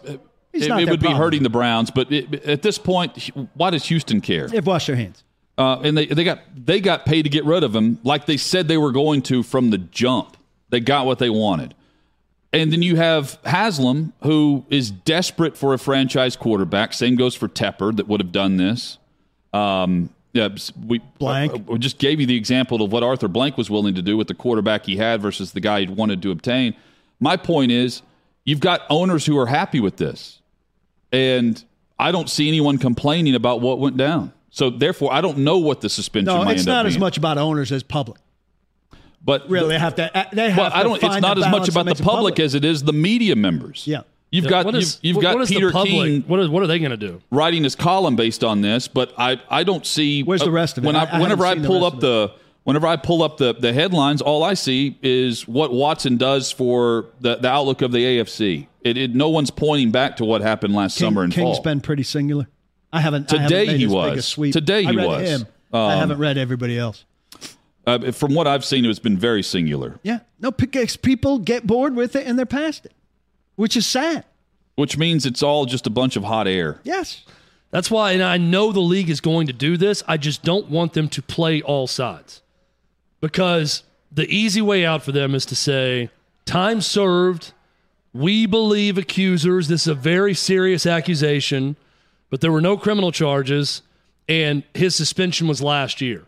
He's 0.52 0.68
it, 0.68 0.70
not 0.70 0.84
it 0.84 0.90
would 0.90 1.00
be 1.00 1.12
hurting 1.12 1.42
the 1.42 1.50
Browns, 1.50 1.90
but 1.90 2.12
it, 2.12 2.46
at 2.46 2.62
this 2.62 2.78
point, 2.78 3.18
why 3.56 3.72
does 3.72 3.86
Houston 3.86 4.22
care? 4.22 4.48
They've 4.48 4.66
washed 4.66 4.86
their 4.86 4.96
hands. 4.96 5.24
Uh, 5.58 5.80
and 5.84 5.98
they 5.98 6.06
they 6.06 6.24
got 6.24 6.42
they 6.56 6.80
got 6.80 7.08
paid 7.08 7.24
to 7.24 7.30
get 7.30 7.44
rid 7.44 7.64
of 7.64 7.76
him, 7.76 8.00
like 8.04 8.28
they 8.28 8.38
said 8.38 8.68
they 8.68 8.78
were 8.78 8.92
going 8.92 9.24
to 9.24 9.42
from 9.42 9.72
the 9.72 9.80
jump. 9.80 10.38
They 10.70 10.80
got 10.80 11.08
what 11.08 11.18
they 11.18 11.30
wanted, 11.30 11.74
and 12.52 12.72
then 12.72 12.84
you 12.84 12.96
have 12.96 13.40
Haslam, 13.46 14.14
who 14.22 14.66
is 14.70 14.92
desperate 14.92 15.58
for 15.58 15.74
a 15.74 15.80
franchise 15.80 16.36
quarterback. 16.36 16.94
Same 16.94 17.16
goes 17.16 17.34
for 17.36 17.48
Tepper, 17.48 17.96
that 17.98 18.08
would 18.08 18.20
have 18.20 18.32
done 18.32 18.58
this. 18.58 18.98
Um, 19.54 20.10
yeah, 20.34 20.50
we 20.86 21.00
Blank. 21.20 21.54
uh, 21.54 21.58
we 21.68 21.78
just 21.78 22.00
gave 22.00 22.20
you 22.20 22.26
the 22.26 22.36
example 22.36 22.82
of 22.82 22.92
what 22.92 23.04
Arthur 23.04 23.28
Blank 23.28 23.58
was 23.58 23.70
willing 23.70 23.94
to 23.96 24.02
do 24.02 24.18
with 24.18 24.28
the 24.28 24.34
quarterback 24.34 24.86
he 24.86 24.98
had 24.98 25.22
versus 25.22 25.52
the 25.52 25.60
guy 25.60 25.82
he 25.82 25.88
wanted 25.88 26.22
to 26.24 26.32
obtain. 26.32 26.76
My 27.20 27.38
point 27.38 27.72
is, 27.72 28.02
you've 28.44 28.60
got 28.60 28.82
owners 28.90 29.26
who 29.26 29.38
are 29.38 29.46
happy 29.46 29.80
with 29.80 29.98
this, 29.98 30.42
and 31.12 31.64
I 32.00 32.12
don't 32.12 32.30
see 32.30 32.48
anyone 32.48 32.80
complaining 32.80 33.36
about 33.36 33.62
what 33.62 33.80
went 33.80 33.96
down. 33.96 34.34
So 34.50 34.70
therefore, 34.70 35.14
I 35.14 35.22
don't 35.22 35.40
know 35.40 35.60
what 35.60 35.82
the 35.82 35.90
suspension. 35.90 36.34
No, 36.34 36.50
it's 36.50 36.66
not 36.66 36.86
as 36.86 36.94
being. 36.94 37.00
much 37.00 37.18
about 37.18 37.38
owners 37.38 37.72
as 37.72 37.84
public. 37.84 38.20
But 39.24 39.50
Really, 39.50 39.70
they 39.70 39.80
have 39.80 39.96
to. 39.96 40.28
They 40.34 40.50
have 40.50 40.58
well, 40.58 40.70
to 40.70 40.78
I 40.78 40.84
don't. 40.84 41.04
It's 41.04 41.22
not 41.22 41.38
as 41.38 41.50
much 41.50 41.70
about 41.70 41.86
the 41.86 41.92
it 41.92 42.02
public, 42.02 42.40
as 42.40 42.56
it 42.56 42.66
is 42.66 42.84
the 42.84 42.92
media 42.92 43.36
members. 43.36 43.88
Yeah. 43.88 44.02
You've 44.34 44.48
got 44.48 44.66
what 44.66 44.74
you've, 44.76 44.98
you've 45.02 45.16
what- 45.18 45.22
got 45.22 45.36
what 45.36 45.44
is 45.44 45.50
the 45.50 45.56
Peter 45.56 45.72
public- 45.72 45.92
King 45.94 46.24
What 46.28 46.40
is, 46.40 46.50
what 46.50 46.64
are 46.64 46.68
they 46.68 46.80
going 46.80 46.92
to 46.92 46.98
do? 46.98 47.22
writing 47.32 47.64
his 47.64 47.76
column 47.76 48.16
based 48.16 48.44
on 48.44 48.62
this, 48.62 48.88
but 48.88 49.14
I 49.18 49.40
I 49.50 49.64
don't 49.64 49.86
see 49.86 50.24
Where's 50.24 50.42
the 50.42 50.52
rest 50.52 50.78
of 50.78 50.84
it? 50.84 50.88
When 50.88 50.96
I- 50.96 51.06
I 51.06 51.18
I, 51.18 51.22
whenever 51.22 51.46
I 51.46 51.54
seen 51.54 51.62
the 51.62 51.68
pull 51.68 51.86
up 51.86 52.00
the 52.00 52.32
whenever 52.64 52.88
I 52.88 52.96
pull 52.96 53.22
up 53.24 53.38
the 53.38 53.54
the 53.54 53.72
headlines, 53.74 54.22
all 54.22 54.44
I 54.44 54.56
see 54.56 54.98
is 55.04 55.48
what 55.48 55.72
Watson 55.72 56.18
does 56.18 56.52
for 56.52 57.06
the, 57.22 57.36
the 57.36 57.50
outlook 57.50 57.82
of 57.84 57.92
the 57.92 58.00
AFC. 58.04 58.68
It, 58.82 58.98
it 58.98 59.16
no 59.16 59.30
one's 59.30 59.52
pointing 59.52 59.92
back 59.92 60.18
to 60.18 60.26
what 60.26 60.42
happened 60.42 60.74
last 60.74 60.98
King, 60.98 61.08
summer 61.10 61.24
and 61.24 61.32
King's 61.32 61.58
fall. 61.58 61.64
been 61.64 61.80
pretty 61.82 62.04
singular. 62.04 62.48
I 62.92 63.02
haven't. 63.02 63.32
I 63.34 63.38
haven't 63.38 63.50
Today 63.58 63.68
made 63.72 63.80
he 63.80 63.86
as 63.86 63.92
was. 63.92 64.18
a 64.18 64.22
sweep. 64.22 64.54
Today 64.54 64.86
I 64.86 64.92
he 64.92 64.98
read 64.98 65.08
was. 65.08 65.30
Him. 65.30 65.46
I 65.72 65.94
Um, 65.94 66.00
haven't 66.00 66.18
read 66.20 66.38
everybody 66.38 66.78
else. 66.78 67.06
Uh, 67.86 68.12
from 68.12 68.34
what 68.34 68.48
I've 68.48 68.64
seen, 68.64 68.86
it's 68.86 68.98
been 69.00 69.18
very 69.18 69.44
singular, 69.44 70.00
Yeah. 70.04 70.20
No, 70.40 70.52
because 70.52 70.96
people 70.96 71.40
get 71.40 71.68
bored 71.68 71.96
with 71.96 72.16
it 72.16 72.26
and 72.26 72.38
they're 72.40 72.46
past 72.46 72.86
it, 72.86 72.94
which 73.56 73.76
is 73.78 73.86
sad. 73.88 74.26
which 74.76 74.98
means 74.98 75.26
it's 75.26 75.44
all 75.44 75.66
just 75.66 75.86
a 75.86 75.90
bunch 75.92 76.16
of 76.16 76.24
hot 76.24 76.48
air. 76.48 76.80
Yes. 76.84 77.24
That's 77.70 77.92
why, 77.92 78.12
and 78.14 78.24
I 78.24 78.38
know 78.38 78.72
the 78.72 78.80
league 78.80 79.10
is 79.10 79.22
going 79.22 79.48
to 79.48 79.54
do 79.54 79.78
this. 79.78 80.04
I 80.08 80.18
just 80.18 80.44
don't 80.44 80.70
want 80.70 80.94
them 80.94 81.08
to 81.10 81.22
play 81.22 81.62
all 81.62 81.88
sides 81.88 82.42
because 83.22 83.84
the 84.12 84.28
easy 84.28 84.62
way 84.62 84.86
out 84.86 85.04
for 85.04 85.12
them 85.12 85.34
is 85.36 85.46
to 85.48 85.56
say, 85.56 86.10
time 86.46 86.82
served. 86.82 87.52
We 88.14 88.46
believe 88.46 88.98
accusers. 88.98 89.68
This 89.68 89.82
is 89.82 89.88
a 89.88 89.96
very 89.96 90.34
serious 90.36 90.86
accusation, 90.86 91.76
but 92.30 92.42
there 92.42 92.52
were 92.52 92.62
no 92.62 92.78
criminal 92.78 93.12
charges, 93.12 93.82
and 94.30 94.64
his 94.76 94.96
suspension 94.96 95.48
was 95.48 95.62
last 95.62 96.00
year. 96.02 96.26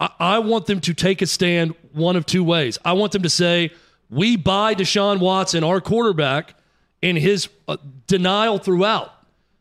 I, 0.00 0.10
I 0.18 0.38
want 0.40 0.66
them 0.66 0.80
to 0.80 0.94
take 0.94 1.22
a 1.22 1.26
stand 1.26 1.74
one 1.92 2.16
of 2.16 2.26
two 2.26 2.42
ways. 2.42 2.78
I 2.84 2.94
want 2.94 3.12
them 3.12 3.22
to 3.22 3.30
say, 3.30 3.70
we 4.08 4.36
buy 4.36 4.74
Deshaun 4.74 5.20
Watson, 5.20 5.62
our 5.62 5.80
quarterback, 5.80 6.54
in 7.02 7.16
his 7.16 7.48
uh, 7.68 7.76
denial 8.06 8.58
throughout. 8.58 9.12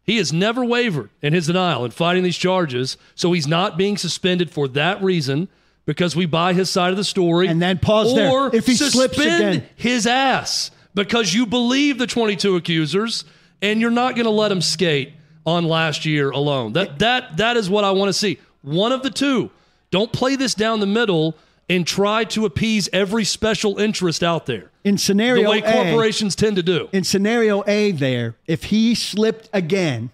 He 0.04 0.18
has 0.18 0.34
never 0.34 0.66
wavered 0.66 1.10
in 1.22 1.34
his 1.34 1.48
denial 1.48 1.86
in 1.86 1.92
fighting 1.92 2.24
these 2.24 2.38
charges, 2.38 2.98
so 3.16 3.32
he's 3.32 3.48
not 3.48 3.78
being 3.78 3.96
suspended 3.96 4.50
for 4.50 4.68
that 4.70 5.04
reason 5.04 5.48
because 5.86 6.16
we 6.16 6.26
buy 6.26 6.54
his 6.54 6.70
side 6.70 6.92
of 6.92 6.98
the 6.98 7.04
story. 7.04 7.48
And 7.48 7.62
then 7.62 7.78
pause 7.78 8.16
there. 8.16 8.30
or 8.30 8.56
If 8.56 8.66
he 8.66 8.76
slips 8.76 9.18
again. 9.20 9.64
his 9.76 10.08
ass 10.08 10.72
because 10.96 11.34
you 11.34 11.46
believe 11.46 11.98
the 12.00 12.08
22 12.08 12.56
accusers 12.56 13.24
and 13.62 13.80
you're 13.80 13.92
not 13.92 14.16
going 14.16 14.26
to 14.26 14.32
let 14.32 14.52
him 14.52 14.62
skate 14.62 15.14
on 15.46 15.66
last 15.66 16.06
year 16.06 16.32
alone. 16.32 16.74
That 16.74 17.00
that 17.00 17.38
that 17.38 17.58
is 17.58 17.70
what 17.70 17.84
I 17.84 17.92
want 17.92 18.10
to 18.10 18.14
see. 18.14 18.40
One 18.62 18.92
of 18.92 19.04
the 19.04 19.10
two. 19.10 19.52
Don't 19.92 20.12
play 20.14 20.36
this 20.36 20.54
down 20.54 20.80
the 20.80 20.86
middle 20.86 21.36
and 21.70 21.86
try 21.86 22.24
to 22.24 22.46
appease 22.46 22.90
every 22.92 23.24
special 23.24 23.78
interest 23.78 24.24
out 24.24 24.48
there. 24.48 24.72
In 24.84 24.98
scenario 24.98 25.52
A, 25.52 25.62
The 25.62 25.62
scenario 25.62 25.74
way 25.76 25.88
A, 25.88 25.92
corporations 25.92 26.36
tend 26.36 26.56
to 26.56 26.64
do. 26.64 26.90
in 26.92 27.04
scenario 27.04 27.64
A, 27.68 27.92
there, 27.92 28.36
if 28.48 28.66
he 28.66 28.96
slipped 28.96 29.50
again, 29.54 30.10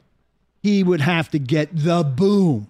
he 0.62 0.84
would 0.84 1.02
have 1.02 1.30
to 1.32 1.40
get 1.40 1.70
the 1.74 2.04
boom. 2.04 2.68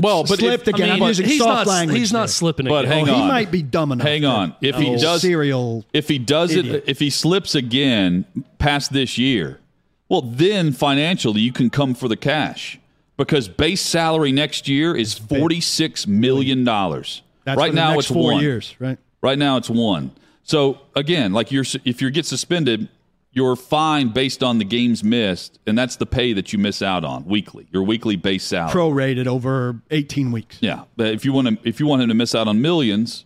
Well, 0.00 0.24
but 0.24 0.40
Slipped 0.40 0.66
if, 0.66 0.74
again. 0.74 0.90
I'm 0.90 1.02
using 1.02 1.26
he's 1.26 1.38
soft 1.38 1.48
not 1.48 1.66
language 1.68 1.98
he's 2.00 2.12
not 2.12 2.20
there. 2.22 2.28
slipping 2.28 2.66
But 2.66 2.86
again. 2.86 3.06
hang 3.06 3.08
Oh, 3.10 3.14
on. 3.14 3.22
he 3.22 3.28
might 3.28 3.50
be 3.52 3.62
dumb 3.62 3.92
enough. 3.92 4.04
Hang 4.06 4.24
on. 4.24 4.56
If 4.60 4.74
he 4.74 4.88
Oh, 4.88 4.98
does 4.98 5.20
serial, 5.22 5.84
if 5.92 6.08
he 6.08 6.18
does 6.18 6.50
idiot. 6.52 6.74
it 6.76 6.84
if 6.88 6.98
he 6.98 7.10
slips 7.10 7.54
again 7.54 8.24
past 8.58 8.92
this 8.92 9.16
year, 9.18 9.60
well 10.08 10.22
then 10.22 10.72
financially 10.72 11.42
you 11.42 11.52
can 11.52 11.70
come 11.70 11.94
for 11.94 12.08
the 12.08 12.16
cash 12.16 12.80
because 13.16 13.46
base 13.46 13.80
salary 13.80 14.32
next 14.32 14.66
year 14.66 14.96
is 14.96 15.14
46 15.16 16.08
million 16.08 16.64
dollars. 16.64 17.22
That's 17.44 17.58
Right 17.58 17.74
now 17.74 17.98
it's 17.98 18.08
four 18.08 18.32
one. 18.32 18.42
years, 18.42 18.74
right? 18.78 18.98
Right 19.22 19.38
now 19.38 19.56
it's 19.56 19.70
one. 19.70 20.12
So 20.42 20.80
again, 20.94 21.32
like 21.32 21.50
you're 21.50 21.64
if 21.84 22.02
you 22.02 22.10
get 22.10 22.26
suspended, 22.26 22.88
you're 23.32 23.56
fine 23.56 24.08
based 24.08 24.42
on 24.42 24.58
the 24.58 24.64
games 24.64 25.02
missed, 25.02 25.58
and 25.66 25.76
that's 25.76 25.96
the 25.96 26.06
pay 26.06 26.32
that 26.34 26.52
you 26.52 26.58
miss 26.58 26.82
out 26.82 27.04
on 27.04 27.24
weekly. 27.24 27.66
Your 27.72 27.82
weekly 27.82 28.16
base 28.16 28.44
salary. 28.44 28.72
Prorated 28.72 29.26
over 29.26 29.80
18 29.90 30.30
weeks. 30.30 30.58
Yeah, 30.60 30.84
but 30.96 31.08
if 31.08 31.24
you 31.24 31.32
want 31.32 31.48
to, 31.48 31.68
if 31.68 31.80
you 31.80 31.86
want 31.86 32.02
him 32.02 32.08
to 32.08 32.14
miss 32.14 32.34
out 32.34 32.46
on 32.46 32.60
millions, 32.62 33.24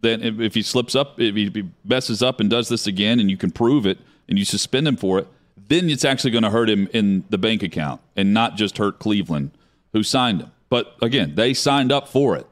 then 0.00 0.22
if, 0.22 0.38
if 0.38 0.54
he 0.54 0.62
slips 0.62 0.94
up, 0.94 1.20
if 1.20 1.34
he 1.34 1.64
messes 1.84 2.22
up 2.22 2.38
and 2.40 2.48
does 2.48 2.68
this 2.68 2.86
again, 2.86 3.18
and 3.18 3.30
you 3.30 3.36
can 3.36 3.50
prove 3.50 3.84
it, 3.84 3.98
and 4.28 4.38
you 4.38 4.44
suspend 4.44 4.86
him 4.86 4.96
for 4.96 5.18
it, 5.18 5.26
then 5.68 5.90
it's 5.90 6.04
actually 6.04 6.30
going 6.30 6.44
to 6.44 6.50
hurt 6.50 6.70
him 6.70 6.88
in 6.92 7.24
the 7.30 7.38
bank 7.38 7.62
account, 7.62 8.00
and 8.16 8.32
not 8.32 8.56
just 8.56 8.78
hurt 8.78 8.98
Cleveland, 8.98 9.50
who 9.92 10.02
signed 10.02 10.40
him. 10.42 10.52
But 10.70 10.94
again, 11.02 11.34
they 11.34 11.52
signed 11.52 11.90
up 11.90 12.08
for 12.08 12.36
it, 12.36 12.46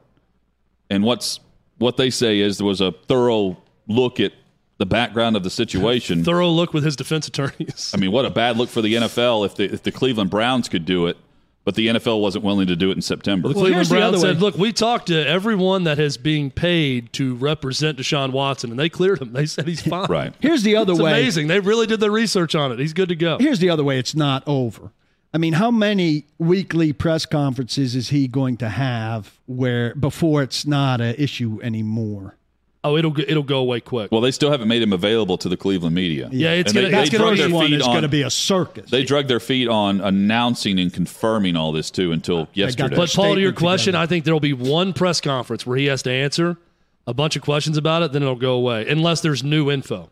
and 0.89 1.03
what's 1.03 1.39
what 1.77 1.97
they 1.97 2.09
say 2.09 2.39
is 2.39 2.57
there 2.57 2.65
was 2.67 2.81
a 2.81 2.91
thorough 2.91 3.57
look 3.87 4.19
at 4.19 4.33
the 4.77 4.85
background 4.85 5.35
of 5.35 5.43
the 5.43 5.49
situation. 5.49 6.23
Thorough 6.23 6.49
look 6.49 6.73
with 6.73 6.83
his 6.83 6.95
defense 6.95 7.27
attorneys. 7.27 7.91
I 7.93 7.97
mean, 7.97 8.11
what 8.11 8.25
a 8.25 8.29
bad 8.29 8.57
look 8.57 8.69
for 8.69 8.81
the 8.81 8.93
NFL 8.95 9.45
if 9.45 9.55
the 9.55 9.65
if 9.73 9.83
the 9.83 9.91
Cleveland 9.91 10.29
Browns 10.29 10.69
could 10.69 10.85
do 10.85 11.07
it, 11.07 11.17
but 11.63 11.75
the 11.75 11.87
NFL 11.87 12.21
wasn't 12.21 12.43
willing 12.45 12.67
to 12.67 12.75
do 12.75 12.89
it 12.91 12.93
in 12.93 13.01
September. 13.01 13.49
The 13.49 13.55
here's 13.55 13.87
Cleveland 13.87 13.87
the 13.87 13.95
Browns 13.95 14.21
said, 14.21 14.35
way. 14.35 14.39
"Look, 14.41 14.55
we 14.57 14.71
talked 14.71 15.07
to 15.07 15.27
everyone 15.27 15.83
that 15.85 15.97
is 15.99 16.17
being 16.17 16.51
paid 16.51 17.11
to 17.13 17.35
represent 17.35 17.97
Deshaun 17.97 18.31
Watson, 18.31 18.69
and 18.69 18.79
they 18.79 18.87
cleared 18.89 19.19
him. 19.21 19.33
They 19.33 19.45
said 19.47 19.67
he's 19.67 19.81
fine. 19.87 20.05
Right. 20.09 20.33
Here's 20.39 20.63
the 20.63 20.75
other 20.75 20.93
It's 20.93 21.01
way. 21.01 21.11
amazing. 21.11 21.47
They 21.47 21.59
really 21.59 21.87
did 21.87 21.99
their 21.99 22.11
research 22.11 22.53
on 22.55 22.71
it. 22.71 22.79
He's 22.79 22.93
good 22.93 23.09
to 23.09 23.15
go. 23.15 23.37
Here's 23.39 23.59
the 23.59 23.69
other 23.69 23.83
way. 23.83 23.97
It's 23.99 24.15
not 24.15 24.43
over. 24.47 24.91
I 25.37 25.39
mean, 25.39 25.53
how 25.53 25.69
many 25.69 26.25
weekly 26.39 26.93
press 26.93 27.27
conferences 27.27 27.95
is 27.95 28.09
he 28.09 28.27
going 28.27 28.57
to 28.57 28.69
have 28.69 29.37
where 29.45 29.93
before 29.93 30.41
it's 30.41 30.65
not 30.65 30.99
an 30.99 31.13
issue 31.15 31.59
anymore? 31.61 32.35
Oh, 32.83 32.97
it'll 32.97 33.11
go- 33.11 33.21
it'll 33.27 33.43
go 33.43 33.59
away 33.59 33.79
quick. 33.79 34.11
Well, 34.11 34.21
they 34.21 34.31
still 34.31 34.49
haven't 34.49 34.67
made 34.67 34.81
him 34.81 34.93
available 34.93 35.37
to 35.37 35.47
the 35.47 35.55
Cleveland 35.55 35.93
media. 35.93 36.27
Yeah, 36.31 36.53
it's 36.53 36.71
And 36.71 36.75
gonna- 36.77 36.87
they, 36.87 36.91
that's 36.91 37.11
they 37.11 37.17
gonna 37.19 37.35
be 37.35 37.53
one 37.53 37.67
feet 37.67 37.81
going 37.81 38.01
to 38.01 38.07
be 38.07 38.23
a 38.23 38.31
circus. 38.31 38.89
they 38.89 39.03
drug 39.03 39.27
their 39.27 39.39
feet 39.39 39.67
on 39.67 40.01
announcing 40.01 40.79
and 40.79 40.91
confirming 40.91 41.55
all 41.55 41.71
this 41.71 41.91
too 41.91 42.11
until 42.13 42.47
yesterday. 42.55 42.95
but 42.95 43.13
Paul, 43.13 43.35
to 43.35 43.39
your 43.39 43.51
question, 43.53 43.91
together. 43.91 44.01
I 44.01 44.07
think 44.07 44.25
there'll 44.25 44.39
be 44.39 44.53
one 44.53 44.91
press 44.91 45.21
conference 45.21 45.67
where 45.67 45.77
he 45.77 45.85
has 45.85 46.01
to 46.01 46.11
answer 46.11 46.57
a 47.05 47.13
bunch 47.13 47.35
of 47.35 47.43
questions 47.43 47.77
about 47.77 48.01
it. 48.01 48.11
Then 48.11 48.23
it'll 48.23 48.33
go 48.33 48.53
away 48.53 48.87
unless 48.89 49.21
there's 49.21 49.43
new 49.43 49.69
info. 49.69 50.09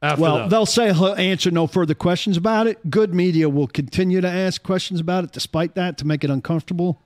After 0.00 0.22
well, 0.22 0.36
that. 0.38 0.50
they'll 0.50 0.66
say 0.66 0.92
he'll 0.92 1.14
answer 1.14 1.50
no 1.50 1.66
further 1.66 1.94
questions 1.94 2.36
about 2.36 2.68
it. 2.68 2.88
Good 2.88 3.12
media 3.12 3.48
will 3.48 3.66
continue 3.66 4.20
to 4.20 4.28
ask 4.28 4.62
questions 4.62 5.00
about 5.00 5.24
it, 5.24 5.32
despite 5.32 5.74
that, 5.74 5.98
to 5.98 6.06
make 6.06 6.22
it 6.22 6.30
uncomfortable, 6.30 7.02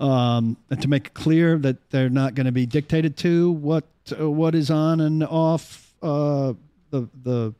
um, 0.00 0.56
and 0.68 0.82
to 0.82 0.88
make 0.88 1.08
it 1.08 1.14
clear 1.14 1.56
that 1.58 1.90
they're 1.90 2.10
not 2.10 2.34
going 2.34 2.46
to 2.46 2.52
be 2.52 2.66
dictated 2.66 3.16
to 3.18 3.52
what 3.52 3.84
uh, 4.18 4.28
what 4.28 4.56
is 4.56 4.70
on 4.70 5.00
and 5.00 5.22
off 5.22 5.94
uh, 6.02 6.52
the 6.90 7.08
the 7.22 7.54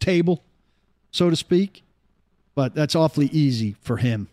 table, 0.00 0.42
so 1.12 1.30
to 1.30 1.36
speak. 1.36 1.82
But 2.56 2.74
that's 2.74 2.96
awfully 2.96 3.26
easy 3.26 3.76
for 3.80 3.98
him. 3.98 4.28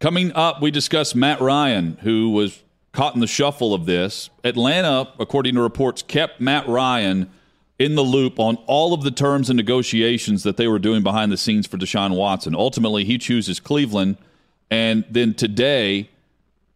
Coming 0.00 0.32
up, 0.32 0.62
we 0.62 0.70
discuss 0.70 1.14
Matt 1.14 1.40
Ryan, 1.40 1.98
who 2.02 2.30
was 2.30 2.62
caught 2.92 3.14
in 3.14 3.20
the 3.20 3.26
shuffle 3.26 3.74
of 3.74 3.86
this. 3.86 4.30
Atlanta, 4.44 5.12
according 5.18 5.54
to 5.54 5.60
reports, 5.60 6.02
kept 6.02 6.40
Matt 6.40 6.66
Ryan 6.66 7.30
in 7.82 7.96
the 7.96 8.02
loop 8.02 8.38
on 8.38 8.54
all 8.68 8.94
of 8.94 9.02
the 9.02 9.10
terms 9.10 9.50
and 9.50 9.56
negotiations 9.56 10.44
that 10.44 10.56
they 10.56 10.68
were 10.68 10.78
doing 10.78 11.02
behind 11.02 11.32
the 11.32 11.36
scenes 11.36 11.66
for 11.66 11.76
Deshaun 11.76 12.14
Watson. 12.16 12.54
Ultimately, 12.54 13.04
he 13.04 13.18
chooses 13.18 13.58
Cleveland. 13.58 14.18
And 14.70 15.04
then 15.10 15.34
today, 15.34 16.08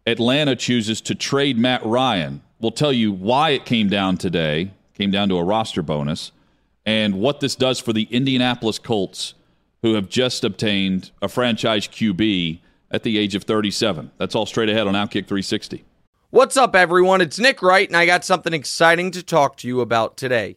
Atlanta 0.04 0.56
chooses 0.56 1.00
to 1.02 1.14
trade 1.14 1.58
Matt 1.58 1.86
Ryan. 1.86 2.42
We'll 2.58 2.72
tell 2.72 2.92
you 2.92 3.12
why 3.12 3.50
it 3.50 3.64
came 3.64 3.88
down 3.88 4.16
today. 4.16 4.72
came 4.94 5.12
down 5.12 5.28
to 5.28 5.36
a 5.36 5.44
roster 5.44 5.80
bonus, 5.80 6.32
and 6.84 7.20
what 7.20 7.38
this 7.38 7.54
does 7.54 7.78
for 7.78 7.92
the 7.92 8.08
Indianapolis 8.10 8.80
Colts, 8.80 9.34
who 9.82 9.94
have 9.94 10.08
just 10.08 10.42
obtained 10.42 11.12
a 11.22 11.28
franchise 11.28 11.86
QB 11.86 12.58
at 12.90 13.04
the 13.04 13.16
age 13.18 13.36
of 13.36 13.44
37. 13.44 14.10
That's 14.18 14.34
all 14.34 14.46
straight 14.46 14.70
ahead 14.70 14.88
on 14.88 14.94
Outkick 14.94 15.28
360. 15.28 15.84
What's 16.30 16.56
up, 16.56 16.74
everyone? 16.74 17.20
It's 17.20 17.38
Nick 17.38 17.62
Wright, 17.62 17.88
and 17.88 17.96
I 17.96 18.06
got 18.06 18.24
something 18.24 18.52
exciting 18.52 19.12
to 19.12 19.22
talk 19.22 19.56
to 19.58 19.68
you 19.68 19.80
about 19.80 20.16
today. 20.16 20.56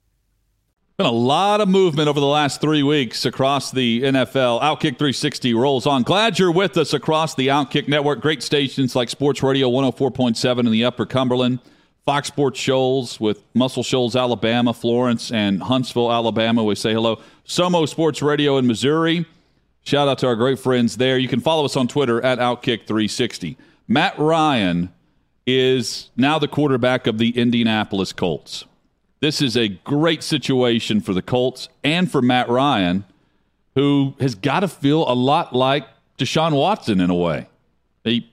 Been 1.01 1.07
a 1.07 1.11
lot 1.11 1.61
of 1.61 1.67
movement 1.67 2.09
over 2.09 2.19
the 2.19 2.27
last 2.27 2.61
three 2.61 2.83
weeks 2.83 3.25
across 3.25 3.71
the 3.71 4.03
NFL. 4.03 4.61
Outkick 4.61 4.99
360 4.99 5.55
rolls 5.55 5.87
on. 5.87 6.03
Glad 6.03 6.37
you're 6.37 6.51
with 6.51 6.77
us 6.77 6.93
across 6.93 7.33
the 7.33 7.47
Outkick 7.47 7.87
network. 7.87 8.21
Great 8.21 8.43
stations 8.43 8.95
like 8.95 9.09
Sports 9.09 9.41
Radio 9.41 9.67
104.7 9.71 10.59
in 10.59 10.71
the 10.71 10.85
Upper 10.85 11.07
Cumberland, 11.07 11.57
Fox 12.05 12.27
Sports 12.27 12.59
Shoals 12.59 13.19
with 13.19 13.43
Muscle 13.55 13.81
Shoals, 13.81 14.15
Alabama, 14.15 14.75
Florence, 14.75 15.31
and 15.31 15.63
Huntsville, 15.63 16.11
Alabama. 16.11 16.63
We 16.63 16.75
say 16.75 16.93
hello. 16.93 17.19
Somo 17.47 17.89
Sports 17.89 18.21
Radio 18.21 18.57
in 18.57 18.67
Missouri. 18.67 19.25
Shout 19.81 20.07
out 20.07 20.19
to 20.19 20.27
our 20.27 20.35
great 20.35 20.59
friends 20.59 20.97
there. 20.97 21.17
You 21.17 21.27
can 21.27 21.39
follow 21.39 21.65
us 21.65 21.75
on 21.75 21.87
Twitter 21.87 22.23
at 22.23 22.37
Outkick 22.37 22.85
360. 22.85 23.57
Matt 23.87 24.19
Ryan 24.19 24.93
is 25.47 26.11
now 26.15 26.37
the 26.37 26.47
quarterback 26.47 27.07
of 27.07 27.17
the 27.17 27.31
Indianapolis 27.31 28.13
Colts. 28.13 28.65
This 29.21 29.39
is 29.39 29.55
a 29.55 29.67
great 29.67 30.23
situation 30.23 30.99
for 30.99 31.13
the 31.13 31.21
Colts 31.21 31.69
and 31.83 32.11
for 32.11 32.23
Matt 32.23 32.49
Ryan, 32.49 33.05
who 33.75 34.15
has 34.19 34.33
got 34.33 34.61
to 34.61 34.67
feel 34.67 35.09
a 35.09 35.13
lot 35.13 35.55
like 35.55 35.87
Deshaun 36.17 36.53
Watson 36.53 36.99
in 36.99 37.11
a 37.11 37.15
way. 37.15 37.47
He, 38.03 38.29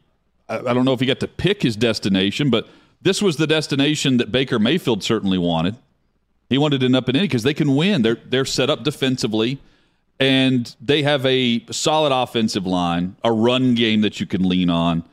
I 0.48 0.72
don't 0.72 0.86
know 0.86 0.94
if 0.94 1.00
he 1.00 1.06
got 1.06 1.20
to 1.20 1.28
pick 1.28 1.62
his 1.62 1.76
destination, 1.76 2.48
but 2.48 2.68
this 3.02 3.20
was 3.20 3.36
the 3.36 3.46
destination 3.46 4.16
that 4.16 4.32
Baker 4.32 4.58
Mayfield 4.58 5.04
certainly 5.04 5.36
wanted. 5.36 5.76
He 6.48 6.56
wanted 6.56 6.80
to 6.80 6.86
end 6.86 6.96
up 6.96 7.08
in 7.10 7.16
Indy 7.16 7.28
because 7.28 7.42
they 7.42 7.54
can 7.54 7.76
win. 7.76 8.00
They're 8.00 8.16
they're 8.24 8.46
set 8.46 8.70
up 8.70 8.82
defensively, 8.82 9.58
and 10.18 10.74
they 10.80 11.02
have 11.02 11.24
a 11.26 11.64
solid 11.70 12.12
offensive 12.12 12.66
line, 12.66 13.16
a 13.22 13.30
run 13.30 13.74
game 13.74 14.00
that 14.00 14.20
you 14.20 14.26
can 14.26 14.48
lean 14.48 14.70
on. 14.70 15.04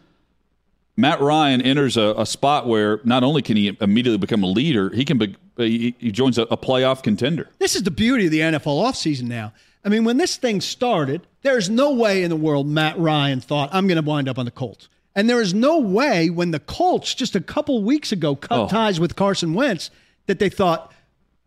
Matt 0.98 1.20
Ryan 1.20 1.62
enters 1.62 1.98
a, 1.98 2.14
a, 2.18 2.26
spot 2.26 2.68
where 2.68 3.02
not 3.04 3.24
only 3.24 3.42
can 3.42 3.58
he 3.58 3.76
immediately 3.82 4.18
become 4.18 4.44
a 4.44 4.48
leader, 4.48 4.90
he 4.92 5.04
can 5.04 5.18
be, 5.18 5.36
he, 5.58 5.96
he 6.00 6.12
joins 6.12 6.38
a, 6.38 6.44
a, 6.44 6.58
playoff 6.58 7.04
contender. 7.04 7.50
This 7.60 7.76
is 7.76 7.84
the 7.84 7.92
beauty 7.92 8.26
of 8.26 8.32
the 8.32 8.40
NFL 8.40 8.82
offseason 8.82 9.24
now. 9.24 9.54
I 9.84 9.90
mean, 9.90 10.06
when 10.06 10.18
this 10.18 10.38
thing 10.38 10.62
started, 10.62 11.28
there's 11.42 11.70
no 11.70 11.94
way 11.94 12.24
in 12.24 12.30
the 12.30 12.36
world 12.36 12.68
Matt 12.68 12.98
Ryan 12.98 13.42
thought 13.42 13.70
I'm 13.74 13.88
going 13.88 14.02
to 14.02 14.08
wind 14.08 14.30
up 14.30 14.40
on 14.40 14.46
the 14.46 14.52
Colts. 14.52 14.88
And 15.14 15.30
there 15.30 15.42
is 15.42 15.54
no 15.54 15.80
way 15.80 16.30
when 16.30 16.52
the 16.52 16.60
Colts 16.60 17.14
just 17.14 17.36
a 17.36 17.42
couple 17.42 17.84
weeks 17.84 18.12
ago 18.12 18.36
cut 18.36 18.60
oh. 18.60 18.68
ties 18.68 19.00
with 19.00 19.16
Carson 19.16 19.54
Wentz 19.54 19.92
that 20.28 20.40
they 20.40 20.50
thought, 20.50 20.94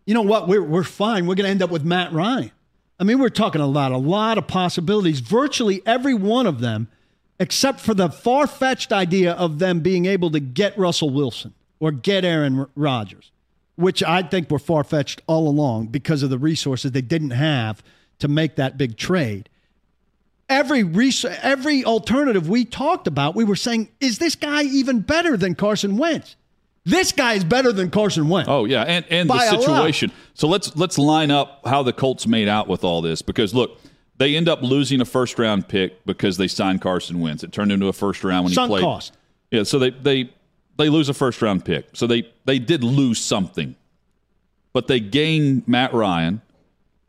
you 0.07 0.15
know 0.15 0.23
what, 0.23 0.47
we're, 0.47 0.63
we're 0.63 0.85
fine. 0.85 1.27
We're 1.27 1.35
going 1.35 1.45
to 1.45 1.51
end 1.51 1.63
up 1.63 1.71
with 1.71 1.85
Matt 1.85 2.13
Ryan. 2.13 2.53
I 3.01 3.05
mean, 3.05 3.19
we're 3.19 3.29
talking 3.29 3.61
about 3.61 3.93
a 3.93 3.99
lot 3.99 4.39
of 4.39 4.47
possibilities. 4.47 5.21
Virtually 5.21 5.83
every 5.87 6.15
one 6.15 6.47
of 6.47 6.61
them– 6.61 6.89
except 7.41 7.81
for 7.81 7.95
the 7.95 8.09
far 8.09 8.47
fetched 8.47 8.93
idea 8.93 9.33
of 9.33 9.59
them 9.59 9.81
being 9.81 10.07
able 10.07 10.31
to 10.31 10.41
get 10.41 10.77
Russell 10.79 11.11
Wilson 11.11 11.55
or 11.81 11.93
get 11.93 12.25
Aaron 12.25 12.67
Rodgers, 12.75 13.31
which 13.77 14.03
I 14.03 14.23
think 14.23 14.51
were 14.51 14.59
far 14.59 14.85
fetched 14.85 15.23
all 15.27 15.49
along 15.49 15.89
because 15.89 16.23
of 16.23 16.31
the 16.31 16.39
resources 16.39 16.93
they 16.93 17.01
didn't 17.01 17.31
have 17.31 17.83
to 18.19 18.29
make 18.29 18.57
that 18.57 18.77
big 18.77 18.97
trade. 18.97 19.49
Every 20.49 20.83
res- 20.83 21.25
every 21.25 21.85
alternative 21.85 22.49
we 22.49 22.65
talked 22.65 23.07
about, 23.07 23.35
we 23.35 23.45
were 23.45 23.57
saying, 23.57 23.91
is 24.01 24.19
this 24.19 24.35
guy 24.35 24.63
even 24.63 25.01
better 25.01 25.37
than 25.37 25.55
Carson 25.55 25.99
Wentz? 25.99 26.37
This 26.85 27.13
guy 27.13 27.35
is 27.35 27.45
better 27.45 27.71
than 27.71 27.91
Carson 27.91 28.31
Wentz. 28.31 28.49
Oh 28.49 28.65
yeah, 28.65 28.83
and 28.83 29.05
and 29.11 29.29
the 29.29 29.39
situation. 29.39 30.11
So 30.33 30.49
let's 30.49 30.75
let's 30.75 30.97
line 30.97 31.31
up 31.31 31.61
how 31.67 31.83
the 31.83 31.93
Colts 31.93 32.27
made 32.27 32.49
out 32.49 32.67
with 32.67 32.83
all 32.83 33.03
this 33.03 33.21
because 33.21 33.55
look, 33.55 33.79
they 34.19 34.37
end 34.37 34.49
up 34.49 34.63
losing 34.63 35.01
a 35.01 35.05
first 35.05 35.39
round 35.39 35.69
pick 35.69 36.05
because 36.05 36.37
they 36.37 36.49
signed 36.49 36.81
Carson 36.81 37.21
Wentz. 37.21 37.43
It 37.43 37.53
turned 37.53 37.73
into 37.73 37.87
a 37.87 37.93
first 37.93 38.23
round 38.25 38.45
when 38.45 38.53
Sunk 38.53 38.69
he 38.69 38.73
played. 38.75 38.83
cost. 38.83 39.17
Yeah, 39.51 39.63
so 39.63 39.79
they 39.79 39.91
they 39.91 40.31
they 40.77 40.89
lose 40.89 41.09
a 41.09 41.15
first 41.15 41.41
round 41.41 41.65
pick. 41.65 41.89
So 41.95 42.07
they 42.07 42.29
they 42.45 42.59
did 42.59 42.85
lose 42.85 43.19
something, 43.19 43.77
but 44.73 44.89
they 44.89 45.01
gain 45.01 45.63
Matt 45.67 45.95
Ryan. 45.95 46.43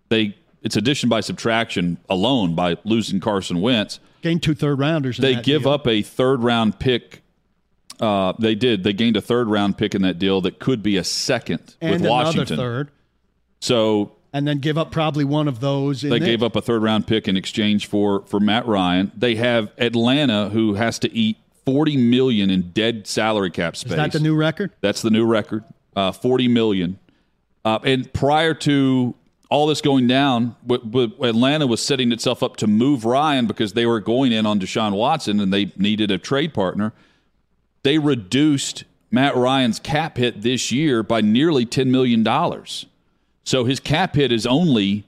They 0.09 0.37
it's 0.61 0.75
addition 0.75 1.09
by 1.09 1.21
subtraction 1.21 1.97
alone 2.09 2.55
by 2.55 2.77
losing 2.83 3.19
Carson 3.19 3.61
Wentz. 3.61 3.99
Gained 4.21 4.43
two 4.43 4.53
third 4.53 4.79
rounders. 4.79 5.17
they 5.17 5.35
give 5.35 5.63
deal. 5.63 5.71
up 5.71 5.87
a 5.87 6.01
third 6.01 6.43
round 6.43 6.79
pick. 6.79 7.21
Uh, 7.99 8.33
they 8.39 8.55
did. 8.55 8.83
They 8.83 8.93
gained 8.93 9.17
a 9.17 9.21
third 9.21 9.47
round 9.47 9.77
pick 9.77 9.95
in 9.95 10.01
that 10.03 10.19
deal 10.19 10.41
that 10.41 10.59
could 10.59 10.83
be 10.83 10.97
a 10.97 11.03
second 11.03 11.75
and 11.81 12.01
with 12.01 12.09
Washington. 12.09 12.57
third. 12.57 12.91
So 13.61 14.13
and 14.33 14.47
then 14.47 14.59
give 14.59 14.77
up 14.77 14.91
probably 14.91 15.23
one 15.25 15.47
of 15.47 15.59
those. 15.59 16.01
they 16.01 16.19
gave 16.19 16.43
up 16.43 16.55
a 16.55 16.61
third 16.61 16.83
round 16.83 17.07
pick 17.07 17.27
in 17.27 17.35
exchange 17.37 17.87
for 17.87 18.23
for 18.27 18.39
Matt 18.39 18.67
Ryan. 18.67 19.11
They 19.15 19.35
have 19.35 19.71
Atlanta, 19.77 20.49
who 20.49 20.75
has 20.75 20.99
to 20.99 21.13
eat 21.13 21.37
forty 21.65 21.97
million 21.97 22.49
in 22.49 22.71
dead 22.71 23.07
salary 23.07 23.51
cap 23.51 23.75
space. 23.75 23.91
Is 23.91 23.97
that 23.97 24.11
the 24.11 24.19
new 24.19 24.35
record? 24.35 24.71
That's 24.81 25.01
the 25.01 25.09
new 25.09 25.25
record. 25.25 25.63
Uh, 25.95 26.11
forty 26.11 26.47
million. 26.47 26.99
Uh, 27.65 27.79
and 27.83 28.11
prior 28.13 28.53
to 28.53 29.15
all 29.49 29.67
this 29.67 29.81
going 29.81 30.07
down, 30.07 30.55
Atlanta 30.69 31.65
was 31.65 31.83
setting 31.83 32.11
itself 32.11 32.43
up 32.43 32.57
to 32.57 32.67
move 32.67 33.03
Ryan 33.03 33.47
because 33.47 33.73
they 33.73 33.85
were 33.85 33.99
going 33.99 34.31
in 34.31 34.45
on 34.45 34.59
Deshaun 34.59 34.93
Watson 34.93 35.39
and 35.39 35.51
they 35.51 35.71
needed 35.75 36.11
a 36.11 36.19
trade 36.19 36.53
partner. 36.53 36.93
They 37.81 37.97
reduced 37.97 38.83
Matt 39.09 39.35
Ryan's 39.35 39.79
cap 39.79 40.17
hit 40.17 40.43
this 40.43 40.71
year 40.71 41.01
by 41.01 41.21
nearly 41.21 41.65
ten 41.65 41.89
million 41.91 42.21
dollars. 42.23 42.85
So 43.49 43.65
his 43.65 43.79
cap 43.79 44.13
hit 44.13 44.31
is 44.31 44.45
only 44.45 45.07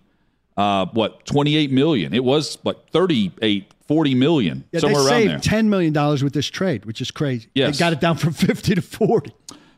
uh, 0.58 0.88
what 0.88 1.28
28 1.28 1.72
million. 1.72 2.12
It 2.12 2.24
was 2.24 2.58
like 2.64 2.90
38 2.90 3.72
40 3.88 4.16
million 4.16 4.64
yeah, 4.72 4.80
somewhere 4.80 5.04
they 5.04 5.10
around 5.10 5.20
saved 5.20 5.32
there. 5.32 5.40
10 5.40 5.70
million 5.70 5.94
dollars 5.94 6.24
with 6.24 6.34
this 6.34 6.48
trade, 6.48 6.86
which 6.86 7.02
is 7.02 7.12
crazy. 7.12 7.50
Yes. 7.54 7.76
They 7.76 7.80
got 7.80 7.94
it 7.94 8.00
down 8.00 8.18
from 8.18 8.34
50 8.34 8.74
to 8.74 8.82
40. 8.82 9.32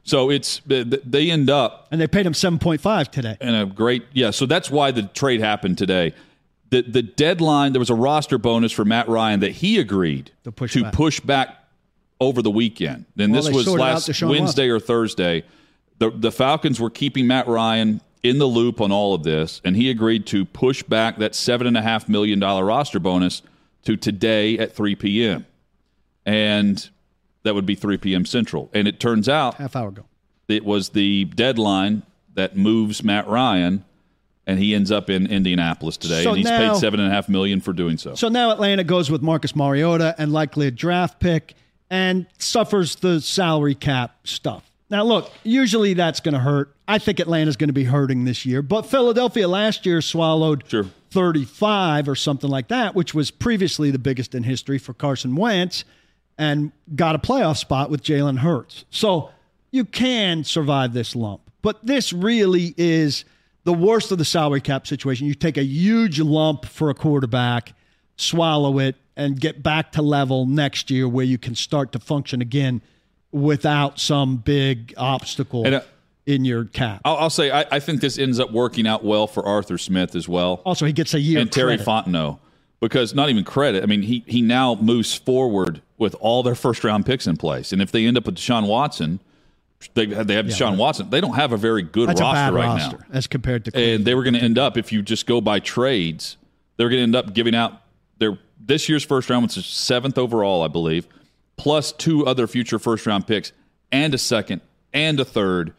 So 0.05 0.29
it's 0.29 0.61
they 0.65 1.29
end 1.29 1.49
up 1.49 1.89
and 1.91 1.99
they 1.99 2.07
paid 2.07 2.25
him 2.25 2.31
7.5 2.31 3.09
today. 3.09 3.35
And 3.41 3.53
a 3.53 3.65
great 3.65 4.05
yeah, 4.13 4.31
so 4.31 4.45
that's 4.45 4.71
why 4.71 4.91
the 4.91 5.03
trade 5.03 5.41
happened 5.41 5.77
today. 5.77 6.13
The 6.69 6.83
the 6.83 7.01
deadline 7.01 7.73
there 7.73 7.81
was 7.81 7.89
a 7.89 7.95
roster 7.95 8.37
bonus 8.37 8.71
for 8.71 8.85
Matt 8.85 9.09
Ryan 9.09 9.41
that 9.41 9.51
he 9.51 9.77
agreed 9.77 10.31
to 10.45 10.53
push 10.53 10.71
to 10.71 10.83
back. 10.83 10.93
push 10.93 11.19
back 11.19 11.57
over 12.21 12.41
the 12.41 12.51
weekend. 12.51 13.07
Then 13.17 13.33
well, 13.33 13.41
this 13.41 13.53
was 13.53 13.67
last 13.67 14.23
Wednesday 14.23 14.69
or 14.69 14.79
Thursday. 14.79 15.43
The 15.99 16.11
the 16.11 16.31
Falcons 16.31 16.79
were 16.79 16.89
keeping 16.89 17.27
Matt 17.27 17.49
Ryan 17.49 17.99
in 18.23 18.37
the 18.39 18.45
loop 18.45 18.79
on 18.81 18.91
all 18.91 19.13
of 19.13 19.23
this, 19.23 19.61
and 19.65 19.75
he 19.75 19.89
agreed 19.89 20.25
to 20.27 20.45
push 20.45 20.81
back 20.81 21.17
that 21.17 21.33
$7.5 21.33 22.07
million 22.09 22.39
roster 22.39 22.99
bonus 22.99 23.41
to 23.83 23.97
today 23.97 24.57
at 24.57 24.73
3 24.73 24.95
p.m. 24.95 25.45
And 26.25 26.89
that 27.43 27.53
would 27.53 27.65
be 27.65 27.75
3 27.75 27.97
p.m. 27.97 28.25
Central. 28.25 28.69
And 28.73 28.87
it 28.87 28.99
turns 28.99 29.27
out 29.27 29.55
half 29.55 29.75
hour 29.75 29.89
ago. 29.89 30.05
it 30.47 30.63
was 30.63 30.89
the 30.89 31.25
deadline 31.25 32.03
that 32.35 32.55
moves 32.55 33.03
Matt 33.03 33.27
Ryan, 33.27 33.83
and 34.47 34.57
he 34.57 34.73
ends 34.73 34.89
up 34.91 35.09
in 35.09 35.27
Indianapolis 35.27 35.97
today, 35.97 36.23
So 36.23 36.29
and 36.29 36.37
he's 36.37 36.45
now- 36.47 36.71
paid 36.73 36.79
seven 36.79 36.99
and 37.01 37.09
a 37.11 37.13
half 37.13 37.27
million 37.27 37.59
for 37.61 37.73
doing 37.73 37.97
so. 37.97 38.15
So 38.15 38.29
now 38.29 38.51
Atlanta 38.51 38.83
goes 38.85 39.11
with 39.11 39.21
Marcus 39.21 39.55
Mariota 39.55 40.15
and 40.17 40.31
likely 40.31 40.67
a 40.67 40.71
draft 40.71 41.19
pick 41.19 41.55
and 41.89 42.25
suffers 42.39 42.95
the 42.95 43.19
salary 43.21 43.75
cap 43.75 44.15
stuff. 44.25 44.69
Now, 44.89 45.03
look, 45.03 45.31
usually 45.43 45.93
that's 45.93 46.19
going 46.19 46.33
to 46.33 46.39
hurt. 46.39 46.75
I 46.87 46.99
think 46.99 47.19
Atlanta's 47.19 47.57
going 47.57 47.69
to 47.69 47.73
be 47.73 47.85
hurting 47.85 48.25
this 48.25 48.45
year, 48.45 48.61
but 48.61 48.83
Philadelphia 48.83 49.47
last 49.47 49.85
year 49.85 50.01
swallowed 50.01 50.63
Sure. 50.67 50.85
35 51.11 52.09
or 52.09 52.15
something 52.15 52.49
like 52.49 52.67
that, 52.69 52.95
which 52.95 53.13
was 53.13 53.29
previously 53.31 53.91
the 53.91 53.99
biggest 53.99 54.33
in 54.33 54.43
history 54.43 54.77
for 54.79 54.93
Carson 54.93 55.35
Wentz, 55.35 55.85
and 56.37 56.71
got 56.95 57.15
a 57.15 57.19
playoff 57.19 57.57
spot 57.57 57.89
with 57.89 58.03
Jalen 58.03 58.39
Hurts. 58.39 58.85
So 58.89 59.29
you 59.71 59.85
can 59.85 60.43
survive 60.43 60.93
this 60.93 61.15
lump. 61.15 61.41
But 61.61 61.85
this 61.85 62.11
really 62.11 62.73
is 62.77 63.25
the 63.63 63.73
worst 63.73 64.11
of 64.11 64.17
the 64.17 64.25
salary 64.25 64.61
cap 64.61 64.85
situation. 64.87 65.27
You 65.27 65.35
take 65.35 65.57
a 65.57 65.63
huge 65.63 66.19
lump 66.19 66.65
for 66.65 66.89
a 66.89 66.93
quarterback, 66.93 67.73
swallow 68.15 68.79
it, 68.79 68.95
and 69.15 69.39
get 69.39 69.63
back 69.63 69.91
to 69.93 70.01
level 70.01 70.45
next 70.45 70.89
year 70.91 71.07
where 71.07 71.25
you 71.25 71.37
can 71.37 71.55
start 71.55 71.91
to 71.93 71.99
function 71.99 72.41
again 72.41 72.81
without 73.33 73.99
some 73.99 74.37
big 74.37 74.93
obstacle 74.95 75.65
And, 75.65 75.75
uh, 75.75 75.81
in 76.25 76.45
your 76.45 76.65
cap. 76.65 77.01
I'll, 77.03 77.17
I'll 77.17 77.29
say 77.29 77.51
I, 77.51 77.65
I 77.69 77.79
think 77.79 77.99
this 77.99 78.17
ends 78.17 78.39
up 78.39 78.51
working 78.51 78.87
out 78.87 79.03
well 79.03 79.27
for 79.27 79.45
Arthur 79.45 79.77
Smith 79.77 80.15
as 80.15 80.29
well. 80.29 80.61
Also, 80.65 80.85
he 80.85 80.93
gets 80.93 81.13
a 81.13 81.19
year 81.19 81.39
and 81.39 81.51
Terry 81.51 81.77
credit. 81.77 81.85
Fontenot 81.85 82.39
because 82.79 83.15
not 83.15 83.29
even 83.29 83.43
credit. 83.43 83.83
I 83.83 83.85
mean, 83.87 84.01
he 84.01 84.23
he 84.27 84.41
now 84.41 84.75
moves 84.75 85.13
forward 85.13 85.81
with 85.97 86.15
all 86.19 86.43
their 86.43 86.55
first 86.55 86.83
round 86.83 87.05
picks 87.05 87.27
in 87.27 87.37
place, 87.37 87.73
and 87.73 87.81
if 87.81 87.91
they 87.91 88.05
end 88.05 88.17
up 88.17 88.25
with 88.25 88.35
Deshaun 88.35 88.67
Watson, 88.67 89.19
they 89.93 90.05
they 90.05 90.35
have 90.35 90.45
Deshaun 90.45 90.77
Watson. 90.77 91.09
They 91.09 91.21
don't 91.21 91.35
have 91.35 91.51
a 91.51 91.57
very 91.57 91.81
good 91.81 92.07
roster 92.07 92.53
right 92.53 92.67
roster 92.67 92.97
now, 92.97 93.05
as 93.11 93.27
compared 93.27 93.65
to 93.65 93.77
and 93.77 94.05
they 94.05 94.15
were 94.15 94.23
going 94.23 94.33
to 94.33 94.41
end 94.41 94.57
up 94.57 94.77
if 94.77 94.91
you 94.91 95.01
just 95.01 95.25
go 95.25 95.41
by 95.41 95.59
trades, 95.59 96.37
they're 96.77 96.89
going 96.89 96.99
to 96.99 97.03
end 97.03 97.15
up 97.15 97.33
giving 97.33 97.55
out 97.55 97.81
their 98.19 98.37
this 98.59 98.87
year's 98.87 99.03
first 99.03 99.29
round, 99.29 99.43
which 99.43 99.57
is 99.57 99.65
seventh 99.65 100.17
overall, 100.17 100.63
I 100.63 100.67
believe, 100.67 101.07
plus 101.57 101.91
two 101.91 102.25
other 102.25 102.47
future 102.47 102.79
first 102.79 103.05
round 103.05 103.27
picks 103.27 103.51
and 103.91 104.13
a 104.13 104.17
second 104.17 104.61
and 104.93 105.19
a 105.19 105.25
third. 105.25 105.73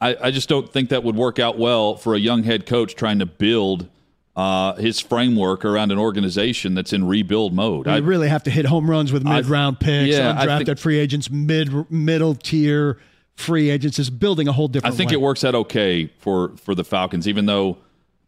I, 0.00 0.16
I 0.24 0.30
just 0.30 0.48
don't 0.48 0.70
think 0.70 0.90
that 0.90 1.04
would 1.04 1.16
work 1.16 1.38
out 1.38 1.58
well 1.58 1.96
for 1.96 2.14
a 2.14 2.18
young 2.18 2.42
head 2.42 2.66
coach 2.66 2.94
trying 2.94 3.18
to 3.20 3.26
build 3.26 3.88
uh, 4.36 4.74
his 4.74 5.00
framework 5.00 5.64
around 5.64 5.90
an 5.90 5.98
organization 5.98 6.74
that's 6.74 6.92
in 6.92 7.06
rebuild 7.06 7.54
mode. 7.54 7.86
You 7.86 7.92
I, 7.92 7.96
really 7.98 8.28
have 8.28 8.42
to 8.44 8.50
hit 8.50 8.66
home 8.66 8.90
runs 8.90 9.10
with 9.12 9.24
mid 9.24 9.46
round 9.46 9.80
picks, 9.80 10.14
yeah, 10.14 10.34
undrafted 10.34 10.66
think- 10.66 10.78
free 10.78 10.98
agents, 10.98 11.30
mid 11.30 11.90
middle 11.90 12.34
tier 12.34 12.98
free 13.34 13.70
agents. 13.70 13.98
Is 13.98 14.10
building 14.10 14.46
a 14.46 14.52
whole 14.52 14.68
different. 14.68 14.94
I 14.94 14.96
think 14.96 15.10
way. 15.10 15.14
it 15.14 15.20
works 15.20 15.42
out 15.42 15.54
okay 15.54 16.12
for 16.18 16.54
for 16.58 16.74
the 16.74 16.84
Falcons, 16.84 17.26
even 17.26 17.46
though 17.46 17.78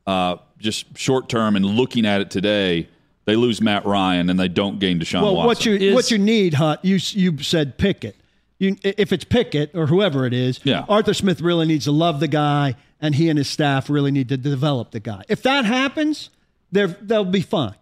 uh, 0.06 0.36
just 0.58 0.96
short 0.96 1.28
term 1.28 1.56
and 1.56 1.64
looking 1.66 2.06
at 2.06 2.22
it 2.22 2.30
today, 2.30 2.88
they 3.28 3.36
lose 3.36 3.60
Matt 3.60 3.84
Ryan 3.84 4.30
and 4.30 4.40
they 4.40 4.48
don't 4.48 4.78
gain 4.80 4.98
Deshaun 4.98 5.20
Well, 5.22 5.34
Watson. 5.36 5.46
what 5.46 5.64
you 5.80 5.88
Is- 5.90 5.94
what 5.94 6.10
you 6.10 6.16
need, 6.18 6.54
Hunt? 6.54 6.80
You 6.82 6.98
you 7.10 7.38
said 7.42 7.76
Pickett. 7.78 8.16
You, 8.58 8.76
if 8.82 9.12
it's 9.12 9.24
Pickett 9.24 9.70
or 9.74 9.86
whoever 9.86 10.26
it 10.26 10.32
is, 10.32 10.58
Yeah. 10.64 10.84
Arthur 10.88 11.14
Smith 11.14 11.40
really 11.40 11.64
needs 11.66 11.84
to 11.84 11.92
love 11.92 12.18
the 12.18 12.26
guy, 12.26 12.74
and 13.00 13.14
he 13.14 13.28
and 13.28 13.38
his 13.38 13.46
staff 13.48 13.88
really 13.88 14.10
need 14.10 14.28
to 14.30 14.36
develop 14.36 14.90
the 14.90 14.98
guy. 14.98 15.22
If 15.28 15.42
that 15.42 15.64
happens, 15.64 16.30
they're 16.72 16.88
they'll 16.88 17.24
be 17.24 17.40
fine. 17.42 17.74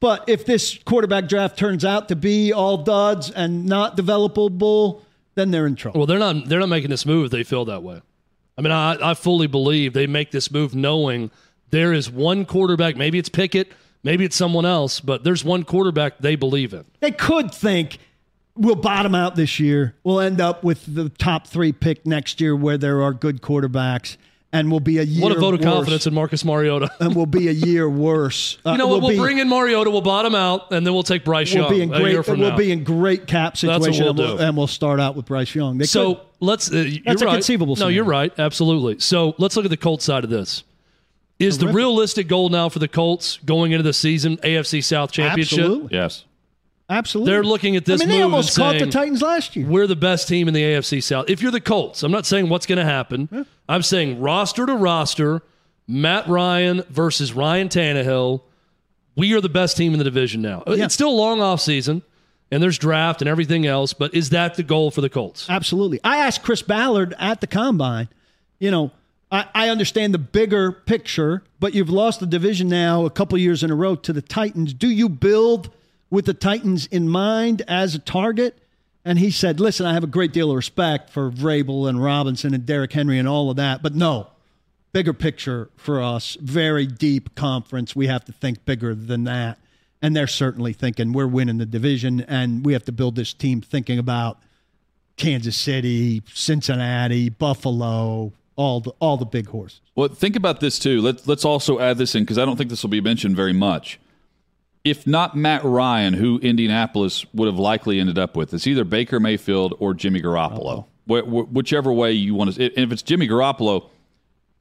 But 0.00 0.28
if 0.28 0.44
this 0.44 0.78
quarterback 0.84 1.28
draft 1.28 1.56
turns 1.58 1.84
out 1.84 2.08
to 2.08 2.16
be 2.16 2.52
all 2.52 2.76
duds 2.78 3.30
and 3.30 3.64
not 3.66 3.96
developable, 3.96 5.00
then 5.34 5.50
they're 5.50 5.66
in 5.66 5.76
trouble. 5.76 6.00
Well, 6.00 6.06
they're 6.06 6.18
not 6.18 6.46
they're 6.48 6.60
not 6.60 6.68
making 6.68 6.90
this 6.90 7.06
move 7.06 7.26
if 7.26 7.30
they 7.30 7.44
feel 7.44 7.64
that 7.66 7.82
way. 7.82 8.00
I 8.56 8.60
mean, 8.60 8.72
I, 8.72 9.10
I 9.10 9.14
fully 9.14 9.46
believe 9.46 9.92
they 9.94 10.06
make 10.08 10.30
this 10.32 10.50
move 10.50 10.74
knowing 10.74 11.30
there 11.70 11.92
is 11.92 12.10
one 12.10 12.44
quarterback. 12.44 12.96
Maybe 12.96 13.18
it's 13.18 13.28
Pickett, 13.28 13.72
maybe 14.02 14.24
it's 14.24 14.36
someone 14.36 14.64
else, 14.66 15.00
but 15.00 15.24
there's 15.24 15.44
one 15.44 15.64
quarterback 15.64 16.18
they 16.18 16.36
believe 16.36 16.72
in. 16.74 16.84
They 17.00 17.10
could 17.12 17.52
think 17.54 17.98
we'll 18.56 18.74
bottom 18.74 19.14
out 19.14 19.36
this 19.36 19.60
year. 19.60 19.94
We'll 20.04 20.20
end 20.20 20.40
up 20.40 20.64
with 20.64 20.92
the 20.92 21.08
top 21.08 21.46
three 21.46 21.72
pick 21.72 22.06
next 22.06 22.40
year 22.40 22.54
where 22.56 22.76
there 22.78 23.02
are 23.02 23.12
good 23.12 23.40
quarterbacks, 23.40 24.16
and 24.52 24.70
we'll 24.70 24.80
be 24.80 24.98
a 24.98 25.02
year 25.02 25.22
What 25.22 25.32
a 25.36 25.38
vote 25.38 25.54
of 25.54 25.60
worse. 25.60 25.74
confidence 25.74 26.06
in 26.06 26.14
Marcus 26.14 26.44
Mariota. 26.44 26.90
and 27.00 27.14
we'll 27.14 27.26
be 27.26 27.48
a 27.48 27.52
year 27.52 27.88
worse. 27.88 28.58
Uh, 28.64 28.70
You 28.72 28.78
know 28.78 28.86
what? 28.88 29.00
We'll 29.02 29.10
be, 29.10 29.18
bring 29.18 29.38
in 29.38 29.48
Mariota. 29.48 29.90
We'll 29.90 30.00
bottom 30.00 30.34
out, 30.34 30.72
and 30.72 30.86
then 30.86 30.94
we'll 30.94 31.02
take 31.02 31.24
Bryce 31.24 31.54
We'll 31.54 31.64
Young 31.64 31.72
be 31.72 31.82
in 31.82 31.92
a 31.94 31.98
year 31.98 32.22
great. 32.22 32.38
We'll 32.38 32.50
now. 32.50 32.56
be 32.56 32.72
in 32.72 32.82
great 32.84 33.26
cap 33.26 33.52
what 33.62 33.62
we'll 33.62 33.80
situation, 33.80 34.06
and, 34.08 34.18
we'll, 34.18 34.38
and 34.40 34.56
we'll 34.56 34.66
start 34.66 35.00
out 35.00 35.16
with 35.16 35.26
Bryce 35.26 35.54
Young. 35.54 35.78
They 35.78 35.84
so 35.84 36.14
could- 36.14 36.24
let's. 36.40 36.72
Uh, 36.72 36.78
you're 36.78 37.02
That's 37.04 37.22
a 37.22 37.26
conceivable 37.26 37.76
No, 37.76 37.88
you're 37.88 38.04
right. 38.04 38.32
Absolutely. 38.38 38.98
So 39.00 39.34
let's 39.38 39.54
look 39.56 39.66
at 39.66 39.70
the 39.70 39.76
Colts 39.76 40.04
side 40.04 40.24
of 40.24 40.30
this. 40.30 40.64
Is 41.38 41.58
the 41.58 41.68
realistic 41.68 42.26
goal 42.28 42.48
now 42.48 42.68
for 42.68 42.78
the 42.78 42.88
Colts 42.88 43.38
going 43.44 43.72
into 43.72 43.82
the 43.84 43.92
season 43.92 44.38
AFC 44.38 44.82
South 44.82 45.12
Championship? 45.12 45.60
absolutely, 45.60 45.96
yes. 45.96 46.24
absolutely. 46.90 47.32
They're 47.32 47.44
looking 47.44 47.76
at 47.76 47.84
this 47.84 48.00
I 48.00 48.04
mean, 48.04 48.08
they 48.08 48.24
move 48.24 48.32
almost 48.32 48.58
and 48.58 48.64
caught 48.64 48.78
the 48.84 48.90
Titans 48.90 49.22
last 49.22 49.54
year. 49.54 49.66
We're 49.66 49.86
the 49.86 49.96
best 49.96 50.26
team 50.26 50.48
in 50.48 50.54
the 50.54 50.62
AFC 50.62 51.02
South. 51.02 51.26
If 51.28 51.40
you're 51.40 51.52
the 51.52 51.60
Colts, 51.60 52.02
I'm 52.02 52.10
not 52.10 52.26
saying 52.26 52.48
what's 52.48 52.66
going 52.66 52.78
to 52.78 52.84
happen. 52.84 53.46
I'm 53.68 53.82
saying 53.82 54.20
roster 54.20 54.66
to 54.66 54.74
roster, 54.74 55.42
Matt 55.86 56.26
Ryan 56.28 56.82
versus 56.90 57.32
Ryan 57.32 57.68
Tannehill. 57.68 58.42
We 59.14 59.34
are 59.34 59.40
the 59.40 59.48
best 59.48 59.76
team 59.76 59.92
in 59.92 59.98
the 59.98 60.04
division 60.04 60.42
now. 60.42 60.62
Yeah. 60.66 60.84
It's 60.84 60.94
still 60.94 61.10
a 61.10 61.10
long 61.10 61.40
off 61.40 61.60
season, 61.60 62.02
and 62.50 62.62
there's 62.62 62.78
draft 62.78 63.22
and 63.22 63.28
everything 63.28 63.66
else. 63.66 63.92
But 63.92 64.14
is 64.14 64.30
that 64.30 64.54
the 64.54 64.62
goal 64.62 64.90
for 64.90 65.00
the 65.00 65.08
Colts? 65.08 65.48
Absolutely. 65.48 66.00
I 66.02 66.18
asked 66.18 66.42
Chris 66.42 66.62
Ballard 66.62 67.14
at 67.18 67.40
the 67.40 67.46
combine, 67.46 68.08
you 68.58 68.70
know, 68.70 68.90
I, 69.30 69.46
I 69.54 69.68
understand 69.68 70.14
the 70.14 70.18
bigger 70.18 70.72
picture, 70.72 71.42
but 71.60 71.74
you've 71.74 71.90
lost 71.90 72.20
the 72.20 72.26
division 72.26 72.68
now 72.68 73.04
a 73.04 73.10
couple 73.10 73.36
years 73.38 73.62
in 73.62 73.70
a 73.70 73.74
row 73.74 73.94
to 73.94 74.12
the 74.12 74.22
Titans. 74.22 74.72
Do 74.72 74.88
you 74.88 75.08
build 75.08 75.70
with 76.10 76.24
the 76.24 76.34
Titans 76.34 76.86
in 76.86 77.08
mind 77.08 77.62
as 77.68 77.94
a 77.94 77.98
target? 77.98 78.58
And 79.04 79.18
he 79.18 79.30
said, 79.30 79.60
listen, 79.60 79.86
I 79.86 79.94
have 79.94 80.04
a 80.04 80.08
great 80.08 80.32
deal 80.32 80.50
of 80.50 80.56
respect 80.56 81.10
for 81.10 81.30
Vrabel 81.30 81.88
and 81.88 82.02
Robinson 82.02 82.54
and 82.54 82.66
Derrick 82.66 82.92
Henry 82.92 83.18
and 83.18 83.28
all 83.28 83.50
of 83.50 83.56
that, 83.56 83.82
but 83.82 83.94
no, 83.94 84.28
bigger 84.92 85.12
picture 85.12 85.70
for 85.76 86.02
us, 86.02 86.36
very 86.40 86.86
deep 86.86 87.34
conference. 87.34 87.94
We 87.94 88.06
have 88.06 88.24
to 88.26 88.32
think 88.32 88.64
bigger 88.64 88.94
than 88.94 89.24
that. 89.24 89.58
And 90.00 90.14
they're 90.14 90.26
certainly 90.26 90.72
thinking 90.72 91.12
we're 91.12 91.26
winning 91.26 91.58
the 91.58 91.66
division 91.66 92.20
and 92.22 92.64
we 92.64 92.72
have 92.72 92.84
to 92.84 92.92
build 92.92 93.16
this 93.16 93.32
team 93.32 93.60
thinking 93.60 93.98
about 93.98 94.38
Kansas 95.16 95.56
City, 95.56 96.22
Cincinnati, 96.32 97.28
Buffalo, 97.28 98.32
all 98.58 98.80
the 98.80 98.90
all 98.98 99.16
the 99.16 99.24
big 99.24 99.46
horses. 99.46 99.80
Well, 99.94 100.08
think 100.08 100.36
about 100.36 100.60
this 100.60 100.78
too. 100.78 101.00
Let's 101.00 101.26
let's 101.26 101.44
also 101.44 101.78
add 101.78 101.96
this 101.96 102.14
in 102.14 102.24
because 102.24 102.36
I 102.36 102.44
don't 102.44 102.56
think 102.56 102.68
this 102.68 102.82
will 102.82 102.90
be 102.90 103.00
mentioned 103.00 103.36
very 103.36 103.54
much. 103.54 103.98
If 104.84 105.06
not 105.06 105.36
Matt 105.36 105.64
Ryan, 105.64 106.14
who 106.14 106.38
Indianapolis 106.40 107.24
would 107.32 107.46
have 107.46 107.58
likely 107.58 108.00
ended 108.00 108.18
up 108.18 108.36
with, 108.36 108.52
it's 108.52 108.66
either 108.66 108.84
Baker 108.84 109.20
Mayfield 109.20 109.74
or 109.78 109.94
Jimmy 109.94 110.20
Garoppolo. 110.20 110.86
Wh- 111.08 111.26
wh- 111.26 111.52
whichever 111.52 111.92
way 111.92 112.12
you 112.12 112.34
want 112.34 112.54
to. 112.54 112.64
And 112.64 112.78
if 112.78 112.92
it's 112.92 113.02
Jimmy 113.02 113.28
Garoppolo, 113.28 113.88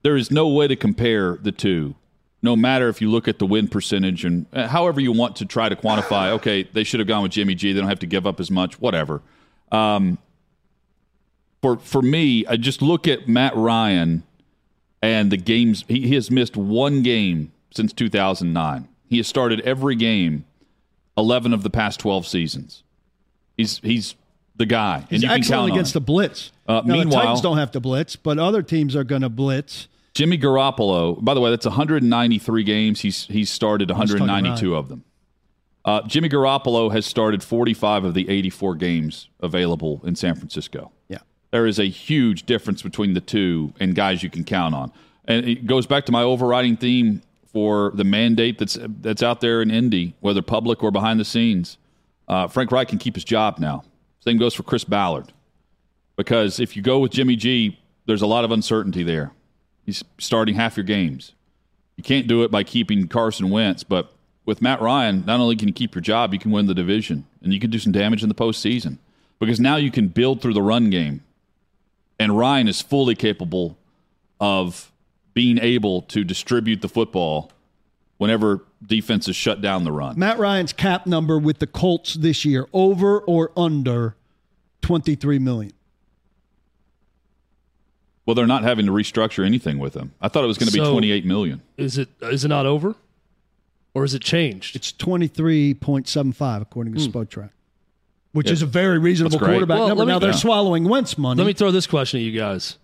there 0.04 0.16
is 0.16 0.32
no 0.32 0.48
way 0.48 0.68
to 0.68 0.76
compare 0.76 1.38
the 1.38 1.52
two. 1.52 1.96
No 2.44 2.56
matter 2.56 2.88
if 2.88 3.02
you 3.02 3.10
look 3.10 3.28
at 3.28 3.40
the 3.40 3.48
win 3.48 3.68
percentage 3.68 4.24
and 4.24 4.46
uh, 4.54 4.68
however 4.68 5.02
you 5.02 5.12
want 5.12 5.38
to 5.38 5.46
try 5.46 5.70
to 5.70 5.76
quantify. 5.76 6.32
Okay, 6.34 6.64
they 6.64 6.84
should 6.84 7.00
have 7.00 7.08
gone 7.08 7.24
with 7.24 7.32
Jimmy 7.32 7.56
G. 7.56 7.74
They 7.74 7.80
don't 7.80 7.90
have 7.90 8.00
to 8.00 8.06
give 8.06 8.28
up 8.28 8.40
as 8.40 8.52
much. 8.52 8.80
Whatever. 8.80 9.22
Um, 9.72 10.20
for 11.62 11.78
for 11.78 12.02
me, 12.02 12.46
I 12.46 12.58
just 12.58 12.82
look 12.82 13.08
at 13.08 13.28
Matt 13.28 13.56
Ryan 13.56 14.24
and 15.02 15.32
the 15.32 15.38
games. 15.38 15.84
He, 15.88 16.02
he 16.08 16.16
has 16.16 16.30
missed 16.32 16.58
one 16.58 17.04
game 17.04 17.52
since 17.72 17.94
2009 17.94 18.88
he 19.10 19.18
has 19.18 19.28
started 19.28 19.62
every 19.62 19.96
game 19.96 20.46
11 21.18 21.54
of 21.54 21.64
the 21.64 21.70
past 21.70 22.00
12 22.00 22.28
seasons. 22.28 22.84
He's 23.56 23.80
he's 23.80 24.16
the 24.56 24.66
guy 24.66 25.06
and 25.10 25.22
He's 25.22 25.24
excellent 25.24 25.72
against 25.72 25.94
the 25.94 26.02
blitz. 26.02 26.52
Uh, 26.68 26.82
now, 26.86 26.96
meanwhile- 26.96 27.10
the 27.10 27.16
Titans 27.16 27.42
don't 27.42 27.58
have 27.58 27.72
to 27.72 27.80
blitz, 27.80 28.16
but 28.16 28.38
other 28.38 28.62
teams 28.62 28.96
are 28.96 29.04
going 29.04 29.22
to 29.22 29.30
blitz. 29.30 29.88
Jimmy 30.14 30.38
Garoppolo 30.38 31.24
by 31.24 31.34
the 31.34 31.42
way 31.42 31.50
that's 31.50 31.66
193 31.66 32.64
games. 32.64 33.02
He's 33.02 33.26
he's 33.28 33.50
started 33.50 33.90
192 33.90 34.76
of 34.76 34.90
them. 34.90 35.04
Uh, 35.86 36.02
Jimmy 36.06 36.28
Garoppolo 36.28 36.92
has 36.92 37.06
started 37.06 37.42
45 37.42 38.04
of 38.04 38.14
the 38.14 38.28
84 38.30 38.76
games 38.76 39.30
available 39.40 40.02
in 40.04 40.18
San 40.18 40.36
Francisco. 40.36 40.92
There 41.52 41.66
is 41.66 41.80
a 41.80 41.86
huge 41.86 42.46
difference 42.46 42.82
between 42.82 43.14
the 43.14 43.22
two 43.22 43.74
and 43.80 43.96
guys 43.96 44.22
you 44.24 44.30
can 44.30 44.44
count 44.44 44.76
on. 44.76 44.92
And 45.26 45.48
it 45.48 45.66
goes 45.66 45.86
back 45.86 46.06
to 46.06 46.12
my 46.12 46.24
overriding 46.24 46.78
theme 46.78 47.22
for 47.52 47.92
the 47.96 48.04
mandate 48.04 48.60
that's 48.60 48.78
that's 49.02 49.24
out 49.24 49.42
there 49.42 49.62
in 49.62 49.72
Indy, 49.72 50.14
whether 50.20 50.42
public 50.42 50.84
or 50.84 50.92
behind 50.92 51.20
the 51.20 51.26
scenes. 51.26 51.78
Uh, 52.28 52.48
Frank 52.48 52.72
Reich 52.72 52.90
can 52.90 53.00
keep 53.00 53.16
his 53.16 53.24
job 53.24 53.58
now. 53.58 53.84
Same 54.20 54.38
goes 54.38 54.54
for 54.54 54.64
Chris 54.64 54.84
Ballard, 54.84 55.32
because 56.18 56.60
if 56.60 56.76
you 56.76 56.82
go 56.82 57.00
with 57.00 57.12
Jimmy 57.12 57.38
G, 57.38 57.80
there's 58.06 58.22
a 58.22 58.28
lot 58.28 58.44
of 58.44 58.52
uncertainty 58.52 59.04
there. 59.04 59.32
He's 59.86 60.04
starting 60.18 60.56
half 60.56 60.76
your 60.76 60.84
games. 60.84 61.34
You 61.96 62.04
can't 62.04 62.28
do 62.28 62.44
it 62.44 62.52
by 62.52 62.64
keeping 62.64 63.08
Carson 63.08 63.50
Wentz, 63.50 63.84
but 63.84 64.14
with 64.46 64.62
Matt 64.62 64.82
Ryan, 64.82 65.26
not 65.26 65.40
only 65.40 65.56
can 65.56 65.70
you 65.70 65.74
keep 65.74 65.96
your 65.96 66.02
job, 66.02 66.34
you 66.34 66.40
can 66.40 66.52
win 66.52 66.68
the 66.68 66.74
division, 66.74 67.26
and 67.42 67.54
you 67.54 67.60
can 67.60 67.70
do 67.70 67.80
some 67.80 67.92
damage 67.92 68.22
in 68.22 68.30
the 68.30 68.36
postseason 68.36 68.98
because 69.40 69.60
now 69.60 69.78
you 69.78 69.92
can 69.92 70.10
build 70.10 70.42
through 70.42 70.54
the 70.54 70.62
run 70.62 70.90
game 70.90 71.24
and 72.20 72.38
Ryan 72.38 72.68
is 72.68 72.82
fully 72.82 73.16
capable 73.16 73.78
of 74.40 74.92
being 75.34 75.60
able 75.60 76.02
to 76.04 76.24
distribute 76.24 76.82
the 76.82 76.90
football 76.90 77.52
whenever 78.18 78.64
defenses 78.86 79.36
shut 79.36 79.62
down 79.62 79.84
the 79.84 79.92
run. 79.92 80.18
Matt 80.18 80.40
Ryan's 80.40 80.74
cap 80.74 81.06
number 81.06 81.38
with 81.38 81.60
the 81.60 81.68
Colts 81.68 82.16
this 82.16 82.46
year 82.46 82.68
over 82.74 83.20
or 83.20 83.52
under 83.56 84.16
23 84.82 85.40
million. 85.40 85.74
Well, 88.26 88.36
they're 88.36 88.46
not 88.46 88.64
having 88.64 88.86
to 88.88 88.92
restructure 88.92 89.46
anything 89.46 89.80
with 89.80 89.94
him. 89.94 90.14
I 90.20 90.28
thought 90.28 90.44
it 90.44 90.48
was 90.48 90.58
going 90.58 90.68
to 90.68 90.74
be 90.74 90.84
So- 90.84 90.92
28 90.92 91.26
million. 91.26 91.62
Is 91.78 91.98
it 91.98 92.10
is 92.22 92.44
it 92.44 92.50
not 92.50 92.66
over, 92.66 92.96
or 93.94 94.04
is 94.04 94.14
it 94.14 94.22
changed? 94.22 94.76
It's 94.76 94.92
23.75 94.92 96.62
according 96.62 96.96
to 96.96 97.00
hmm. 97.00 97.10
Spotrac, 97.10 97.52
which 98.38 98.48
Yeah. 98.48 98.54
is 98.54 98.62
a 98.62 98.66
very 98.68 99.00
reasonable 99.00 99.40
quarterback 99.40 99.80
Well, 99.80 99.88
number. 99.90 100.06
me- 100.06 100.12
now 100.12 100.20
they're 100.20 100.30
Yeah. 100.30 100.36
swallowing 100.36 100.84
Wentz 100.88 101.18
money. 101.18 101.40
Let 101.40 101.48
me 101.48 101.54
throw 101.54 101.72
this 101.72 101.88
question 101.88 102.20
at 102.20 102.24
you 102.24 102.38
guys: 102.38 102.78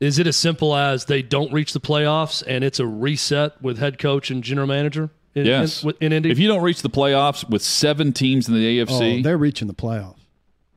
Is 0.00 0.18
it 0.18 0.26
as 0.26 0.36
simple 0.36 0.74
as 0.74 1.04
they 1.04 1.22
don't 1.22 1.52
reach 1.52 1.72
the 1.72 1.80
playoffs 1.80 2.42
and 2.46 2.64
it's 2.64 2.80
a 2.80 2.86
reset 2.86 3.60
with 3.62 3.78
head 3.78 3.98
coach 3.98 4.30
and 4.30 4.42
general 4.42 4.66
manager? 4.66 5.10
In, 5.34 5.46
Yes. 5.46 5.82
in, 5.84 5.92
in 6.00 6.12
Indy. 6.12 6.30
If 6.30 6.38
you 6.38 6.48
don't 6.48 6.62
reach 6.62 6.82
the 6.82 6.90
playoffs 6.90 7.48
with 7.48 7.62
seven 7.62 8.12
teams 8.12 8.48
in 8.48 8.54
the 8.54 8.80
oh, 8.80 8.84
AFC, 8.86 9.22
they're 9.22 9.36
reaching 9.38 9.66
the 9.68 9.74
playoffs. 9.74 10.16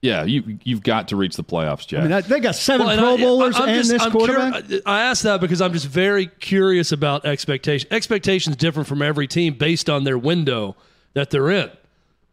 yeah, 0.01 0.23
you 0.23 0.57
you've 0.63 0.83
got 0.83 1.07
to 1.09 1.15
reach 1.15 1.35
the 1.35 1.43
playoffs, 1.43 1.87
Jack. 1.87 2.03
I 2.03 2.07
mean, 2.07 2.23
they 2.27 2.39
got 2.39 2.55
seven 2.55 2.85
Well, 2.87 2.97
Pro 2.97 3.13
I- 3.15 3.17
Bowlers 3.17 3.55
I'm 3.55 3.69
and 3.69 3.77
just- 3.77 3.89
this 3.91 4.01
I'm 4.03 4.11
quarterback. 4.11 4.63
curi- 4.65 4.81
I 4.85 5.01
asked 5.03 5.23
that 5.23 5.41
because 5.41 5.61
I'm 5.61 5.73
just 5.73 5.87
very 5.87 6.27
curious 6.39 6.91
about 6.91 7.25
expectation. 7.25 7.87
Expectations 7.91 8.55
different 8.55 8.87
from 8.87 9.01
every 9.01 9.27
team 9.27 9.53
based 9.55 9.89
on 9.89 10.03
their 10.03 10.17
window 10.17 10.75
that 11.13 11.29
they're 11.31 11.49
in. 11.51 11.69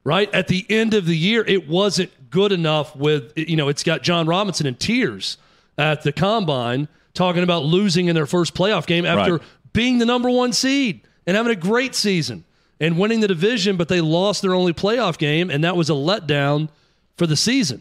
Right 0.04 0.32
at 0.34 0.48
the 0.48 0.66
end 0.68 0.92
of 0.92 1.06
the 1.06 1.16
year, 1.16 1.42
it 1.46 1.66
wasn't 1.66 2.10
good 2.30 2.52
enough. 2.52 2.94
With 2.94 3.32
you 3.36 3.56
know, 3.56 3.68
it's 3.68 3.82
got 3.82 4.02
John 4.02 4.26
Robinson 4.26 4.66
in 4.66 4.74
tears 4.74 5.38
at 5.78 6.02
the 6.02 6.12
combine 6.12 6.88
talking 7.14 7.42
about 7.42 7.64
losing 7.64 8.06
in 8.08 8.14
their 8.14 8.26
first 8.26 8.54
playoff 8.54 8.86
game 8.86 9.06
after 9.06 9.34
Right. 9.34 9.42
being 9.72 9.98
the 9.98 10.04
number 10.04 10.28
one 10.28 10.52
seed 10.52 11.00
and 11.26 11.36
having 11.36 11.52
a 11.52 11.56
great 11.56 11.94
season 11.94 12.44
and 12.80 12.98
winning 12.98 13.20
the 13.20 13.28
division, 13.28 13.76
but 13.76 13.88
they 13.88 14.00
lost 14.00 14.42
their 14.42 14.52
only 14.54 14.72
playoff 14.74 15.16
game, 15.16 15.48
and 15.48 15.64
that 15.64 15.76
was 15.76 15.88
a 15.88 15.94
letdown 15.94 16.68
for 17.16 17.26
the 17.26 17.36
season. 17.36 17.80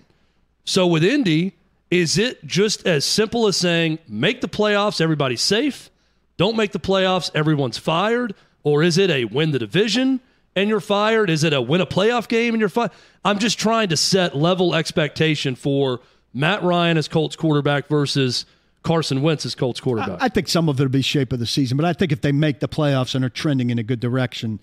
So 0.66 0.88
with 0.88 1.04
Indy, 1.04 1.54
is 1.92 2.18
it 2.18 2.46
just 2.46 2.88
as 2.88 3.04
simple 3.04 3.48
as 3.48 3.58
saying 3.58 4.00
make 4.08 4.40
the 4.42 4.48
playoffs, 4.48 5.02
everybody's 5.02 5.42
safe? 5.42 5.90
Don't 6.38 6.56
make 6.56 6.72
the 6.72 6.80
playoffs, 6.80 7.30
everyone's 7.36 7.78
fired? 7.78 8.34
Or 8.64 8.82
is 8.82 8.98
it 8.98 9.10
a 9.10 9.26
win 9.26 9.52
the 9.52 9.60
division 9.60 10.22
and 10.56 10.70
you're 10.70 10.80
fired? 10.80 11.30
Is 11.30 11.44
it 11.44 11.54
a 11.54 11.62
win 11.62 11.82
a 11.82 11.86
playoff 11.86 12.28
game 12.28 12.54
and 12.54 12.60
you're 12.60 12.70
fired? 12.70 12.92
I'm 13.26 13.40
just 13.40 13.60
trying 13.60 13.90
to 13.90 13.98
set 13.98 14.36
level 14.36 14.76
expectation 14.76 15.56
for 15.56 16.02
Matt 16.34 16.64
Ryan 16.64 16.98
as 16.98 17.08
Colts 17.08 17.36
quarterback 17.36 17.88
versus 17.88 18.46
Carson 18.84 19.22
Wentz 19.22 19.46
as 19.46 19.56
Colts 19.56 19.80
quarterback. 19.80 20.22
I 20.22 20.28
think 20.30 20.48
some 20.48 20.70
of 20.70 20.80
it 20.80 20.84
will 20.84 20.90
be 20.90 21.02
shape 21.02 21.32
of 21.34 21.40
the 21.40 21.46
season, 21.46 21.78
but 21.78 21.86
I 21.86 21.94
think 21.94 22.12
if 22.12 22.22
they 22.22 22.32
make 22.32 22.60
the 22.60 22.68
playoffs 22.68 23.16
and 23.16 23.24
are 23.24 23.30
trending 23.30 23.70
in 23.70 23.80
a 23.80 23.84
good 23.84 24.00
direction, 24.00 24.60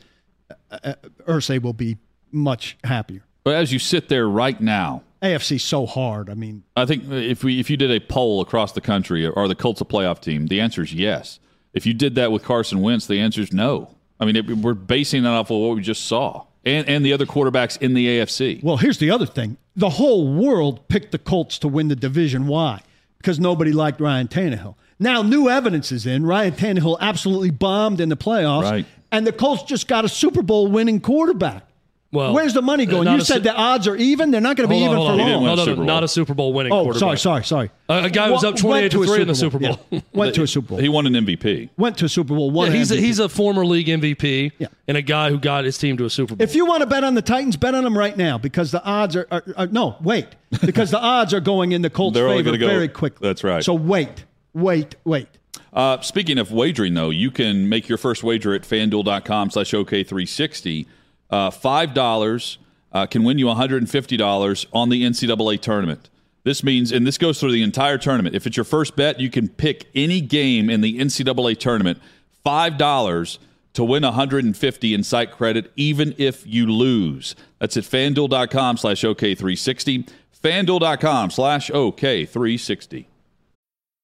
uh, 0.71 0.79
uh, 0.85 0.95
Irsay 1.27 1.61
will 1.61 1.73
be 1.73 1.97
much 2.31 2.77
happier. 2.85 3.25
but 3.45 3.55
as 3.55 3.73
you 3.73 3.79
sit 3.79 4.09
there 4.09 4.29
right 4.29 4.61
now, 4.61 5.03
AFC 5.23 5.61
so 5.61 5.87
hard. 5.87 6.31
I 6.31 6.35
mean, 6.35 6.63
I 6.77 6.87
think 6.87 7.11
if 7.11 7.45
we 7.45 7.61
if 7.61 7.69
you 7.69 7.77
did 7.77 7.91
a 7.91 8.01
poll 8.01 8.41
across 8.41 8.73
the 8.73 8.81
country, 8.81 9.27
are 9.27 9.49
the 9.49 9.55
Colts 9.55 9.81
a 9.81 9.85
playoff 9.85 10.21
team? 10.21 10.47
The 10.47 10.61
answer 10.61 10.83
is 10.83 10.95
yes. 10.95 11.41
If 11.73 11.87
you 11.87 11.95
did 11.95 12.15
that 12.17 12.33
with 12.33 12.43
Carson 12.43 12.81
Wentz, 12.81 13.07
the 13.07 13.21
answer 13.21 13.41
is 13.41 13.53
no. 13.53 13.95
I 14.21 14.25
mean, 14.27 14.37
it, 14.37 14.47
we're 14.49 14.75
basing 14.75 15.23
that 15.23 15.31
off 15.31 15.51
of 15.51 15.59
what 15.59 15.75
we 15.77 15.83
just 15.83 16.05
saw, 16.07 16.45
and 16.65 16.87
and 16.89 17.05
the 17.05 17.13
other 17.13 17.27
quarterbacks 17.27 17.81
in 17.81 17.95
the 17.95 18.07
AFC. 18.07 18.63
well, 18.63 18.77
here's 18.77 18.99
the 18.99 19.11
other 19.11 19.27
thing: 19.27 19.57
the 19.75 19.91
whole 19.91 20.29
world 20.33 20.87
picked 20.89 21.11
the 21.13 21.19
Colts 21.19 21.59
to 21.61 21.69
win 21.69 21.89
the 21.89 21.97
division. 21.97 22.47
Why? 22.47 22.83
Because 23.19 23.41
nobody 23.41 23.73
liked 23.73 24.01
Ryan 24.01 24.29
Tannehill. 24.29 24.75
Now, 24.99 25.23
new 25.23 25.49
evidence 25.49 25.91
is 25.93 26.05
in. 26.07 26.27
Ryan 26.27 26.53
Tannehill 26.53 26.99
absolutely 27.01 27.51
bombed 27.51 28.01
in 28.01 28.11
the 28.11 28.17
playoffs, 28.17 28.71
Right. 28.71 28.87
and 29.11 29.27
the 29.27 29.33
Colts 29.33 29.63
just 29.63 29.89
got 29.89 30.05
a 30.05 30.09
Super 30.09 30.43
Bowl 30.43 30.67
winning 30.67 31.01
quarterback. 31.01 31.65
Well, 32.13 32.35
Where's 32.35 32.55
the 32.55 32.63
money 32.63 32.87
going? 32.87 33.07
You 33.09 33.21
said 33.21 33.37
Su- 33.37 33.41
the 33.43 33.55
odds 33.55 33.87
are 33.87 33.95
even. 33.97 34.31
They're 34.33 34.41
not 34.41 34.57
going 34.57 34.69
to 34.69 34.75
be 34.75 34.79
on, 34.85 34.91
even 34.91 34.97
for 34.97 35.11
on, 35.13 35.17
didn't 35.19 35.33
long. 35.33 35.45
No, 35.45 35.53
a 35.53 35.57
no, 35.57 35.65
Super 35.65 35.71
no, 35.71 35.77
Bowl. 35.77 35.85
not 35.87 36.03
a 36.05 36.09
Super 36.09 36.35
Bowl 36.35 36.53
winning 36.53 36.73
Oh, 36.73 36.83
quarterback. 36.83 37.19
sorry, 37.19 37.19
sorry, 37.19 37.45
sorry. 37.45 37.71
A- 37.89 38.05
a 38.07 38.11
guy 38.11 38.31
was 38.31 38.43
up 38.43 38.57
28 38.57 38.91
to 38.93 39.03
a 39.03 39.07
3 39.07 39.23
in 39.23 39.29
the 39.29 39.35
Super 39.35 39.59
Super 39.59 39.69
Bowl. 39.75 39.87
Yeah. 39.91 40.01
Went 40.13 40.35
to 40.35 40.43
a 40.43 40.47
Super 40.49 40.69
Bowl. 40.71 40.79
He 40.79 40.89
won 40.89 41.07
an 41.07 41.13
MVP. 41.15 41.71
Went 41.77 41.99
to 41.99 42.07
a 42.07 42.09
Super 42.09 42.35
Bowl. 42.35 42.51
Won 42.51 42.71
Yeah, 42.73 42.79
he's 42.79 42.91
a, 42.91 42.97
he's 42.97 43.19
a 43.21 43.29
former 43.29 43.65
league 43.65 43.87
MVP 43.87 44.53
Yeah. 44.59 44.67
and 44.89 44.97
a 44.97 45.03
guy 45.03 45.31
who 45.31 45.39
got 45.39 45.65
his 45.65 45.79
team 45.79 45.97
to 45.99 46.05
a 46.05 46.11
Super 46.11 46.35
Bowl. 46.35 46.43
If 46.45 46.55
you 46.57 46.67
want 46.67 46.81
to 46.81 46.87
bet 46.87 47.05
on 47.05 47.15
the 47.15 47.23
Titans, 47.23 47.57
bet 47.57 47.75
on 47.75 47.85
them 47.85 47.97
right 47.97 48.17
now 48.17 48.39
because 48.39 48.71
the 48.73 48.83
odds 48.85 49.15
are, 49.17 49.27
are, 49.31 49.45
are- 49.57 49.67
no 49.69 49.97
wait 50.03 50.27
because 50.65 50.91
the 50.91 51.01
odds 51.01 51.33
are 51.33 51.41
going 51.41 51.73
in 51.73 51.83
the 51.83 51.91
Colts' 51.91 52.15
They're 52.15 52.29
favor 52.29 52.57
go- 52.57 52.67
very 52.67 52.89
quickly. 52.89 53.29
that's 53.29 53.45
right. 53.45 53.63
So 53.65 53.75
wait, 53.75 54.25
wait, 54.53 54.97
wait. 55.05 55.29
Uh, 55.73 56.01
speaking 56.01 56.39
of 56.39 56.51
wagering, 56.51 56.95
though, 56.95 57.11
you 57.11 57.31
can 57.31 57.69
make 57.69 57.89
your 57.89 57.97
first 57.99 58.25
wager 58.25 58.53
at 58.55 58.63
fanduel.com 58.63 59.51
slash 59.51 59.71
OK360. 59.71 60.87
Uh, 61.31 61.51
$5 61.51 62.57
uh, 62.93 63.07
can 63.07 63.25
win 63.25 63.39
you 63.39 63.47
$150 63.47 64.67
on 64.73 64.89
the 64.89 65.03
NCAA 65.03 65.61
tournament. 65.61 66.11
This 66.43 66.65
means, 66.65 66.91
and 66.91 67.07
this 67.07 67.19
goes 67.19 67.39
through 67.39 67.53
the 67.53 67.63
entire 67.63 67.99
tournament. 67.99 68.35
If 68.35 68.47
it's 68.47 68.57
your 68.57 68.65
first 68.65 68.97
bet, 68.97 69.21
you 69.21 69.31
can 69.31 69.49
pick 69.49 69.89
any 69.95 70.21
game 70.21 70.71
in 70.71 70.81
the 70.81 70.99
NCAA 70.99 71.59
tournament. 71.59 72.01
$5 72.45 73.39
to 73.75 73.85
win 73.85 74.03
150 74.03 74.95
in 74.95 75.05
site 75.05 75.33
credit, 75.33 75.71
even 75.77 76.15
if 76.19 76.47
you 76.47 76.67
lose. 76.67 77.37
That's 77.59 77.77
at 77.77 77.85
fanduel.com 77.85 78.79
slash 78.79 79.03
OK360. 79.03 80.09
Fanduel.com 80.43 81.31
slash 81.31 81.71
OK360. 81.71 83.05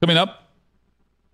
Coming 0.00 0.16
up, 0.16 0.42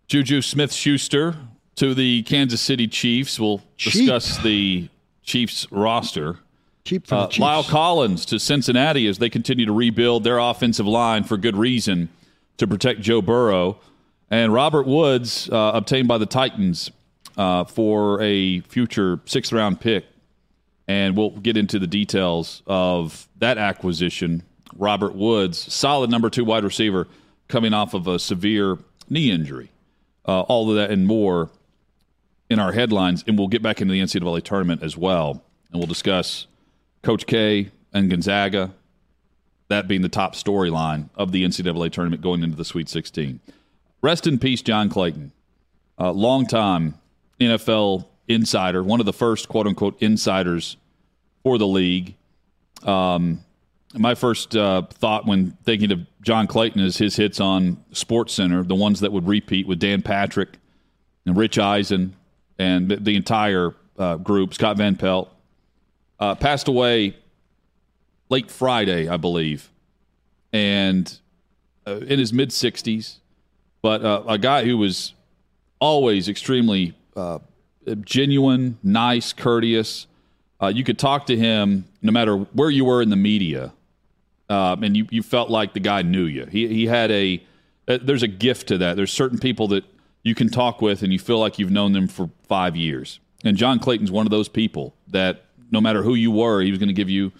Juju 0.08 0.42
Smith 0.42 0.72
Schuster 0.72 1.36
to 1.76 1.94
the 1.94 2.22
Kansas 2.22 2.60
City 2.60 2.86
Chiefs. 2.86 3.40
We'll 3.40 3.60
Cheap. 3.76 3.92
discuss 3.92 4.38
the 4.38 4.88
Chiefs 5.22 5.66
roster. 5.70 6.38
Cheap 6.84 7.06
for 7.06 7.14
Uh, 7.14 7.22
the 7.26 7.32
Chiefs. 7.32 7.44
La'el 7.44 7.68
Collins 7.68 8.24
to 8.26 8.38
Cincinnati 8.38 9.06
as 9.06 9.18
they 9.18 9.28
continue 9.30 9.66
to 9.66 9.72
rebuild 9.72 10.24
their 10.24 10.38
offensive 10.38 10.86
line 10.86 11.24
for 11.24 11.36
good 11.36 11.56
reason 11.56 12.08
to 12.58 12.66
protect 12.66 13.00
Joe 13.00 13.22
Burrow. 13.22 13.78
And 14.30 14.52
Robert 14.52 14.86
Woods, 14.86 15.48
uh, 15.50 15.72
obtained 15.74 16.08
by 16.08 16.18
the 16.18 16.26
Titans 16.26 16.90
uh, 17.36 17.64
for 17.64 18.20
a 18.22 18.60
future 18.60 19.20
sixth 19.24 19.52
round 19.52 19.80
pick. 19.80 20.04
And 20.88 21.16
we'll 21.16 21.30
get 21.30 21.56
into 21.56 21.78
the 21.78 21.86
details 21.86 22.62
of 22.66 23.28
that 23.38 23.56
acquisition. 23.58 24.42
Robert 24.76 25.14
Woods, 25.14 25.58
solid 25.72 26.10
number 26.10 26.28
two 26.30 26.44
wide 26.44 26.64
receiver, 26.64 27.06
coming 27.52 27.74
off 27.74 27.92
of 27.92 28.08
a 28.08 28.18
severe 28.18 28.78
knee 29.10 29.30
injury. 29.30 29.70
Uh, 30.26 30.40
all 30.40 30.70
of 30.70 30.76
that 30.76 30.90
and 30.90 31.06
more 31.06 31.50
in 32.48 32.58
our 32.58 32.72
headlines. 32.72 33.22
And 33.26 33.38
we'll 33.38 33.48
get 33.48 33.62
back 33.62 33.82
into 33.82 33.92
the 33.92 34.00
NCAA 34.00 34.42
tournament 34.42 34.82
as 34.82 34.96
well. 34.96 35.42
And 35.70 35.78
we'll 35.78 35.86
discuss 35.86 36.46
Coach 37.02 37.26
K 37.26 37.70
and 37.92 38.08
Gonzaga, 38.08 38.72
that 39.68 39.86
being 39.86 40.00
the 40.00 40.08
top 40.08 40.34
storyline 40.34 41.10
of 41.14 41.30
the 41.32 41.44
NCAA 41.44 41.92
tournament 41.92 42.22
going 42.22 42.42
into 42.42 42.56
the 42.56 42.64
Sweet 42.64 42.88
16. 42.88 43.40
Rest 44.00 44.26
in 44.26 44.38
peace, 44.38 44.62
John 44.62 44.88
Clayton, 44.88 45.32
uh, 45.98 46.10
longtime 46.10 46.94
NFL 47.38 48.06
insider, 48.28 48.82
one 48.82 49.00
of 49.00 49.06
the 49.06 49.12
first 49.12 49.50
quote 49.50 49.66
unquote 49.66 50.00
insiders 50.00 50.78
for 51.42 51.58
the 51.58 51.66
league. 51.66 52.14
Um, 52.82 53.44
my 53.94 54.14
first 54.14 54.56
uh, 54.56 54.82
thought 54.90 55.26
when 55.26 55.56
thinking 55.64 55.92
of 55.92 56.00
John 56.22 56.46
Clayton 56.46 56.80
is 56.80 56.96
his 56.96 57.16
hits 57.16 57.40
on 57.40 57.82
Sports 57.92 58.32
Center, 58.32 58.62
the 58.62 58.74
ones 58.74 59.00
that 59.00 59.12
would 59.12 59.26
repeat 59.26 59.66
with 59.66 59.78
Dan 59.78 60.02
Patrick 60.02 60.58
and 61.26 61.36
Rich 61.36 61.58
Eisen 61.58 62.16
and 62.58 62.90
the, 62.90 63.16
entire 63.16 63.74
uh, 63.98 64.16
group, 64.16 64.54
Scott 64.54 64.76
Van 64.76 64.96
Pelt, 64.96 65.30
uh, 66.20 66.34
passed 66.34 66.68
away 66.68 67.16
late 68.28 68.50
Friday, 68.50 69.08
I 69.08 69.16
believe, 69.16 69.70
and 70.52 71.18
uh, 71.86 71.96
in 71.96 72.18
his 72.18 72.32
mid 72.32 72.50
60s, 72.50 73.16
but 73.82 74.04
uh, 74.04 74.22
a 74.28 74.38
guy 74.38 74.64
who 74.64 74.78
was 74.78 75.12
always 75.80 76.28
extremely 76.28 76.94
uh, 77.16 77.40
genuine, 78.02 78.78
nice, 78.82 79.32
courteous. 79.32 80.06
You 80.72 80.84
could 80.84 80.96
talk 80.96 81.26
to 81.26 81.36
him 81.36 81.86
no 82.02 82.12
matter 82.12 82.36
where 82.36 82.70
you 82.70 82.84
were 82.84 83.02
in 83.02 83.10
the 83.10 83.16
media, 83.16 83.72
um, 84.52 84.82
and 84.84 84.94
you, 84.94 85.06
you 85.10 85.22
felt 85.22 85.48
like 85.48 85.72
the 85.72 85.80
guy 85.80 86.02
knew 86.02 86.24
you. 86.24 86.44
He, 86.44 86.68
he 86.68 86.86
had 86.86 87.10
a 87.10 87.42
uh, 87.88 87.98
there's 88.02 88.22
a 88.22 88.28
gift 88.28 88.68
to 88.68 88.78
that. 88.78 88.96
There's 88.96 89.10
certain 89.10 89.38
people 89.38 89.68
that 89.68 89.82
you 90.22 90.34
can 90.34 90.50
talk 90.50 90.82
with 90.82 91.02
and 91.02 91.10
you 91.10 91.18
feel 91.18 91.38
like 91.38 91.58
you've 91.58 91.70
known 91.70 91.92
them 91.94 92.06
for 92.06 92.28
five 92.48 92.76
years. 92.76 93.18
And 93.44 93.56
John 93.56 93.78
Clayton's 93.78 94.10
one 94.10 94.26
of 94.26 94.30
those 94.30 94.48
people 94.48 94.94
that 95.08 95.46
no 95.70 95.80
matter 95.80 96.02
who 96.02 96.14
you 96.14 96.30
were, 96.30 96.60
he 96.60 96.70
was 96.70 96.78
going 96.78 96.90
to 96.90 96.94
give 96.94 97.08
you 97.08 97.32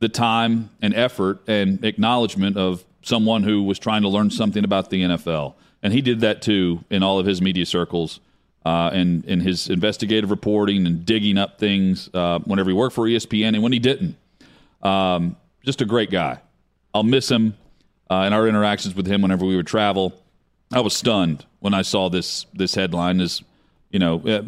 the 0.00 0.10
time 0.10 0.68
and 0.82 0.94
effort 0.94 1.40
and 1.48 1.82
acknowledgement 1.84 2.58
of 2.58 2.84
someone 3.00 3.42
who 3.42 3.62
was 3.62 3.78
trying 3.78 4.02
to 4.02 4.08
learn 4.08 4.30
something 4.30 4.62
about 4.62 4.90
the 4.90 5.02
NFL. 5.02 5.54
And 5.82 5.92
he 5.92 6.02
did 6.02 6.20
that 6.20 6.42
too 6.42 6.84
in 6.90 7.02
all 7.02 7.18
of 7.18 7.24
his 7.24 7.40
media 7.40 7.64
circles 7.64 8.20
uh, 8.66 8.90
and 8.92 9.24
in 9.24 9.40
his 9.40 9.70
investigative 9.70 10.30
reporting 10.30 10.86
and 10.86 11.06
digging 11.06 11.38
up 11.38 11.58
things 11.58 12.10
uh, 12.12 12.40
whenever 12.40 12.68
he 12.68 12.74
worked 12.74 12.94
for 12.94 13.06
ESPN 13.06 13.54
and 13.54 13.62
when 13.62 13.72
he 13.72 13.78
didn't. 13.78 14.16
Um, 14.82 15.36
just 15.64 15.80
a 15.80 15.84
great 15.84 16.10
guy. 16.10 16.40
I'll 16.94 17.02
miss 17.02 17.30
him 17.30 17.56
uh, 18.10 18.24
in 18.26 18.32
our 18.32 18.46
interactions 18.46 18.94
with 18.94 19.06
him 19.06 19.22
whenever 19.22 19.44
we 19.44 19.56
would 19.56 19.66
travel. 19.66 20.12
I 20.72 20.80
was 20.80 20.94
stunned 20.94 21.44
when 21.60 21.74
I 21.74 21.82
saw 21.82 22.08
this 22.08 22.46
this 22.54 22.74
headline. 22.74 23.20
As 23.20 23.42
you 23.90 23.98
know, 23.98 24.20
uh, 24.26 24.42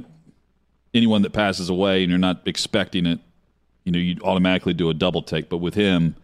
anyone 0.93 1.23
that 1.23 1.33
passes 1.33 1.69
away 1.69 2.03
and 2.03 2.11
you're 2.11 2.19
not 2.19 2.43
expecting 2.47 3.07
it, 3.07 3.21
you 3.85 3.93
know, 3.93 3.99
you 3.99 4.17
automatically 4.23 4.75
do 4.75 4.91
a 4.91 4.95
double 4.95 5.23
take. 5.23 5.49
But 5.49 5.59
with 5.59 5.75
him, 5.75 6.17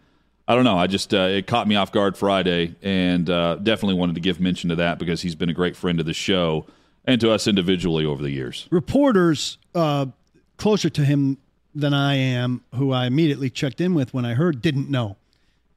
I 0.47 0.55
don't 0.55 0.63
know. 0.63 0.77
I 0.77 0.87
just 0.87 1.13
uh, 1.13 1.29
it 1.29 1.47
caught 1.47 1.67
me 1.67 1.75
off 1.75 1.91
guard 1.91 2.17
Friday, 2.17 2.75
and 2.81 3.29
uh, 3.29 3.55
definitely 3.55 3.95
wanted 3.95 4.15
to 4.15 4.21
give 4.21 4.39
mention 4.39 4.69
to 4.69 4.75
that 4.77 4.99
because 4.99 5.21
he's 5.21 5.35
been 5.35 5.49
a 5.49 5.53
great 5.53 5.75
friend 5.75 5.99
of 5.99 6.05
the 6.05 6.13
show 6.13 6.65
and 7.05 7.19
to 7.21 7.31
us 7.31 7.47
individually 7.47 8.05
over 8.05 8.21
the 8.21 8.31
years. 8.31 8.67
Reporters 8.71 9.57
uh, 9.73 10.07
closer 10.57 10.89
to 10.89 11.05
him 11.05 11.37
than 11.73 11.93
I 11.93 12.15
am, 12.15 12.63
who 12.75 12.91
I 12.91 13.05
immediately 13.05 13.49
checked 13.49 13.81
in 13.81 13.93
with 13.93 14.13
when 14.13 14.25
I 14.25 14.33
heard, 14.33 14.61
didn't 14.61 14.89
know 14.89 15.17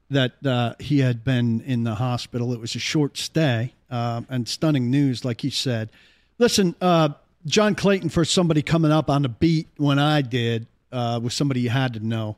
that 0.09 0.45
uh, 0.45 0.75
he 0.79 0.99
had 0.99 1.23
been 1.23 1.61
in 1.61 1.83
the 1.83 1.95
hospital. 1.95 2.53
It 2.53 2.59
was 2.59 2.75
a 2.75 2.79
short 2.79 3.17
stay 3.17 3.73
uh, 3.89 4.21
and 4.29 4.47
stunning 4.47 4.91
news, 4.91 5.25
like 5.25 5.41
he 5.41 5.49
said. 5.49 5.89
Listen, 6.37 6.75
uh, 6.81 7.09
John 7.45 7.75
Clayton, 7.75 8.09
for 8.09 8.25
somebody 8.25 8.61
coming 8.61 8.91
up 8.91 9.09
on 9.09 9.21
the 9.21 9.29
beat 9.29 9.67
when 9.77 9.99
I 9.99 10.21
did, 10.21 10.67
uh, 10.91 11.19
was 11.21 11.33
somebody 11.33 11.61
you 11.61 11.69
had 11.69 11.93
to 11.93 11.99
know 11.99 12.37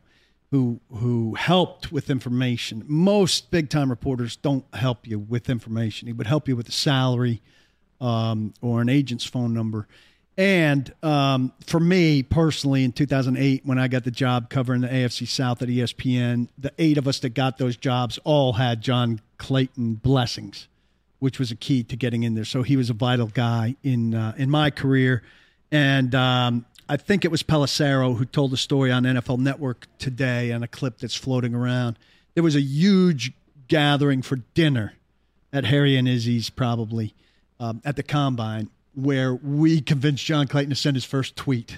who 0.51 0.79
who 0.91 1.35
helped 1.35 1.91
with 1.91 2.09
information. 2.09 2.83
Most 2.87 3.51
big 3.51 3.69
time 3.69 3.89
reporters 3.89 4.35
don't 4.37 4.65
help 4.73 5.05
you 5.05 5.19
with 5.19 5.49
information. 5.49 6.07
He 6.07 6.13
would 6.13 6.27
help 6.27 6.47
you 6.47 6.55
with 6.55 6.69
a 6.69 6.73
salary 6.73 7.41
um, 7.99 8.53
or 8.61 8.81
an 8.81 8.89
agent's 8.89 9.25
phone 9.25 9.53
number. 9.53 9.87
And 10.37 10.93
um, 11.01 11.51
for 11.65 11.79
me 11.79 12.21
personally, 12.21 12.83
in 12.83 12.91
2008, 12.91 13.65
when 13.65 13.79
I 13.79 13.87
got 13.87 14.03
the 14.03 14.11
job 14.11 14.51
covering 14.51 14.81
the 14.81 14.87
AFC 14.87 15.27
South 15.27 15.63
at 15.63 15.67
ESPN, 15.67 16.47
the 16.59 16.71
eight 16.77 16.99
of 16.99 17.07
us 17.07 17.19
that 17.19 17.29
got 17.29 17.57
those 17.57 17.75
jobs 17.75 18.19
all 18.23 18.53
had 18.53 18.81
John 18.81 19.19
Clayton 19.39 19.95
blessings, 19.95 20.67
which 21.17 21.39
was 21.39 21.49
a 21.49 21.55
key 21.55 21.81
to 21.83 21.95
getting 21.95 22.21
in 22.21 22.35
there. 22.35 22.45
So 22.45 22.61
he 22.61 22.77
was 22.77 22.91
a 22.91 22.93
vital 22.93 23.27
guy 23.27 23.75
in 23.83 24.13
uh, 24.13 24.35
in 24.37 24.51
my 24.51 24.69
career. 24.69 25.23
And 25.71 26.13
um, 26.13 26.65
I 26.87 26.97
think 26.97 27.25
it 27.25 27.31
was 27.31 27.41
Pelissero 27.41 28.15
who 28.15 28.25
told 28.25 28.51
the 28.51 28.57
story 28.57 28.91
on 28.91 29.03
NFL 29.03 29.39
Network 29.39 29.87
today 29.97 30.51
on 30.51 30.61
a 30.61 30.67
clip 30.67 30.99
that's 30.99 31.15
floating 31.15 31.55
around. 31.55 31.97
There 32.35 32.43
was 32.43 32.55
a 32.55 32.61
huge 32.61 33.33
gathering 33.67 34.21
for 34.21 34.35
dinner 34.53 34.93
at 35.51 35.65
Harry 35.65 35.97
and 35.97 36.07
Izzy's, 36.07 36.51
probably 36.51 37.15
um, 37.59 37.81
at 37.83 37.95
the 37.95 38.03
combine 38.03 38.69
where 38.97 39.35
we 39.35 39.79
convinced 39.79 40.25
John 40.25 40.47
Clayton 40.47 40.71
to 40.71 40.75
send 40.75 40.95
his 40.95 41.05
first 41.05 41.35
tweet. 41.35 41.77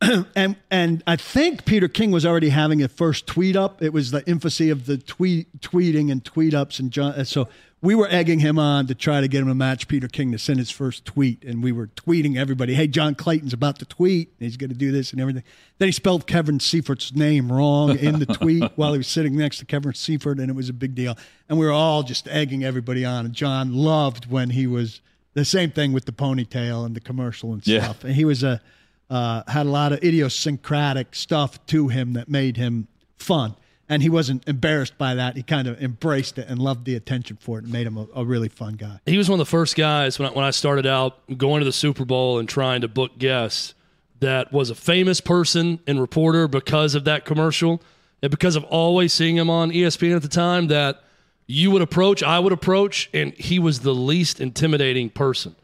and 0.34 0.56
and 0.70 1.02
I 1.06 1.16
think 1.16 1.64
Peter 1.64 1.88
King 1.88 2.10
was 2.10 2.26
already 2.26 2.48
having 2.48 2.82
a 2.82 2.88
first 2.88 3.26
tweet 3.26 3.54
up. 3.54 3.80
It 3.80 3.92
was 3.92 4.10
the 4.10 4.26
infancy 4.28 4.70
of 4.70 4.86
the 4.86 4.98
tweet 4.98 5.60
tweeting 5.60 6.10
and 6.10 6.24
tweet 6.24 6.52
ups 6.52 6.80
and 6.80 6.90
John. 6.90 7.24
So 7.24 7.48
we 7.84 7.94
were 7.94 8.08
egging 8.08 8.38
him 8.38 8.58
on 8.58 8.86
to 8.86 8.94
try 8.94 9.20
to 9.20 9.28
get 9.28 9.42
him 9.42 9.48
to 9.48 9.54
match 9.54 9.88
Peter 9.88 10.08
King 10.08 10.32
to 10.32 10.38
send 10.38 10.58
his 10.58 10.70
first 10.70 11.04
tweet, 11.04 11.44
and 11.44 11.62
we 11.62 11.70
were 11.70 11.88
tweeting 11.88 12.34
everybody, 12.34 12.72
"Hey, 12.72 12.86
John 12.86 13.14
Clayton's 13.14 13.52
about 13.52 13.78
to 13.80 13.84
tweet. 13.84 14.32
He's 14.38 14.56
going 14.56 14.70
to 14.70 14.76
do 14.76 14.90
this 14.90 15.12
and 15.12 15.20
everything." 15.20 15.42
Then 15.76 15.88
he 15.88 15.92
spelled 15.92 16.26
Kevin 16.26 16.58
Seifert's 16.58 17.14
name 17.14 17.52
wrong 17.52 17.98
in 17.98 18.20
the 18.20 18.26
tweet 18.26 18.64
while 18.76 18.92
he 18.92 18.98
was 18.98 19.06
sitting 19.06 19.36
next 19.36 19.58
to 19.58 19.66
Kevin 19.66 19.92
Seifert, 19.92 20.38
and 20.38 20.48
it 20.48 20.54
was 20.54 20.70
a 20.70 20.72
big 20.72 20.94
deal. 20.94 21.14
And 21.46 21.58
we 21.58 21.66
were 21.66 21.72
all 21.72 22.02
just 22.02 22.26
egging 22.28 22.64
everybody 22.64 23.04
on. 23.04 23.26
And 23.26 23.34
John 23.34 23.74
loved 23.74 24.30
when 24.30 24.50
he 24.50 24.66
was 24.66 25.02
the 25.34 25.44
same 25.44 25.70
thing 25.70 25.92
with 25.92 26.06
the 26.06 26.12
ponytail 26.12 26.86
and 26.86 26.96
the 26.96 27.00
commercial 27.00 27.52
and 27.52 27.62
stuff. 27.62 27.98
Yeah. 28.00 28.06
And 28.08 28.16
he 28.16 28.24
was 28.24 28.42
a 28.42 28.62
uh, 29.10 29.42
had 29.46 29.66
a 29.66 29.70
lot 29.70 29.92
of 29.92 30.02
idiosyncratic 30.02 31.14
stuff 31.14 31.64
to 31.66 31.88
him 31.88 32.14
that 32.14 32.30
made 32.30 32.56
him 32.56 32.88
fun 33.18 33.54
and 33.88 34.02
he 34.02 34.08
wasn't 34.08 34.46
embarrassed 34.48 34.96
by 34.96 35.14
that. 35.14 35.36
He 35.36 35.42
kind 35.42 35.68
of 35.68 35.80
embraced 35.82 36.38
it 36.38 36.48
and 36.48 36.58
loved 36.58 36.84
the 36.84 36.94
attention 36.94 37.36
for 37.36 37.58
it 37.58 37.64
and 37.64 37.72
made 37.72 37.86
him 37.86 37.96
a, 37.96 38.06
a, 38.14 38.24
really 38.24 38.48
fun 38.48 38.74
guy. 38.74 39.00
He 39.06 39.18
was 39.18 39.28
one 39.28 39.38
of 39.38 39.46
the 39.46 39.50
first 39.50 39.76
guys 39.76 40.18
when 40.18 40.28
I, 40.28 40.32
when 40.32 40.44
I 40.44 40.50
started 40.50 40.86
out 40.86 41.18
going 41.36 41.60
to 41.60 41.64
the 41.64 41.72
Super 41.72 42.04
Bowl 42.04 42.38
and 42.38 42.48
trying 42.48 42.80
to 42.80 42.88
book 42.88 43.18
guests 43.18 43.74
that 44.20 44.52
was 44.52 44.70
a 44.70 44.74
famous 44.74 45.20
person 45.20 45.80
and 45.86 46.00
reporter 46.00 46.48
because 46.48 46.94
of 46.94 47.04
that 47.04 47.24
commercial 47.24 47.82
and 48.22 48.30
because 48.30 48.56
of 48.56 48.64
always 48.64 49.12
seeing 49.12 49.36
him 49.36 49.50
on 49.50 49.70
ESPN 49.70 50.16
at 50.16 50.22
the 50.22 50.28
time 50.28 50.68
that 50.68 51.02
you 51.46 51.70
would 51.70 51.82
approach, 51.82 52.22
I 52.22 52.38
would 52.38 52.54
approach, 52.54 53.10
and 53.12 53.34
he 53.34 53.58
was 53.58 53.80
the 53.80 53.94
least 53.94 54.40
intimidating 54.40 55.10
person. 55.10 55.54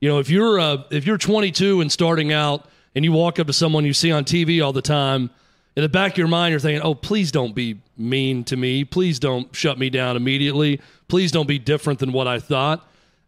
You 0.00 0.10
know, 0.10 0.18
if 0.18 0.28
you're 0.28 0.60
uh, 0.60 0.82
if 0.90 1.06
you're 1.06 1.16
22 1.16 1.80
and 1.80 1.90
starting 1.90 2.30
out 2.30 2.68
and 2.94 3.06
you 3.06 3.12
walk 3.12 3.38
up 3.38 3.46
to 3.46 3.54
someone 3.54 3.86
you 3.86 3.94
see 3.94 4.12
on 4.12 4.24
TV 4.24 4.62
all 4.62 4.74
the 4.74 4.82
time– 4.82 5.30
in 5.76 5.82
the 5.82 5.88
back 5.88 6.12
of 6.12 6.18
your 6.18 6.28
mind, 6.28 6.52
you're 6.52 6.60
thinking, 6.60 6.82
oh, 6.82 6.94
please 6.94 7.32
don't 7.32 7.54
be 7.54 7.80
mean 7.96 8.44
to 8.44 8.56
me. 8.56 8.84
Please 8.84 9.18
don't 9.18 9.54
shut 9.54 9.78
me 9.78 9.90
down 9.90 10.16
immediately. 10.16 10.80
Please 11.08 11.32
don't 11.32 11.48
be 11.48 11.58
different 11.58 11.98
than 11.98 12.12
what 12.12 12.28
I 12.28 12.38
thought. 12.38 12.86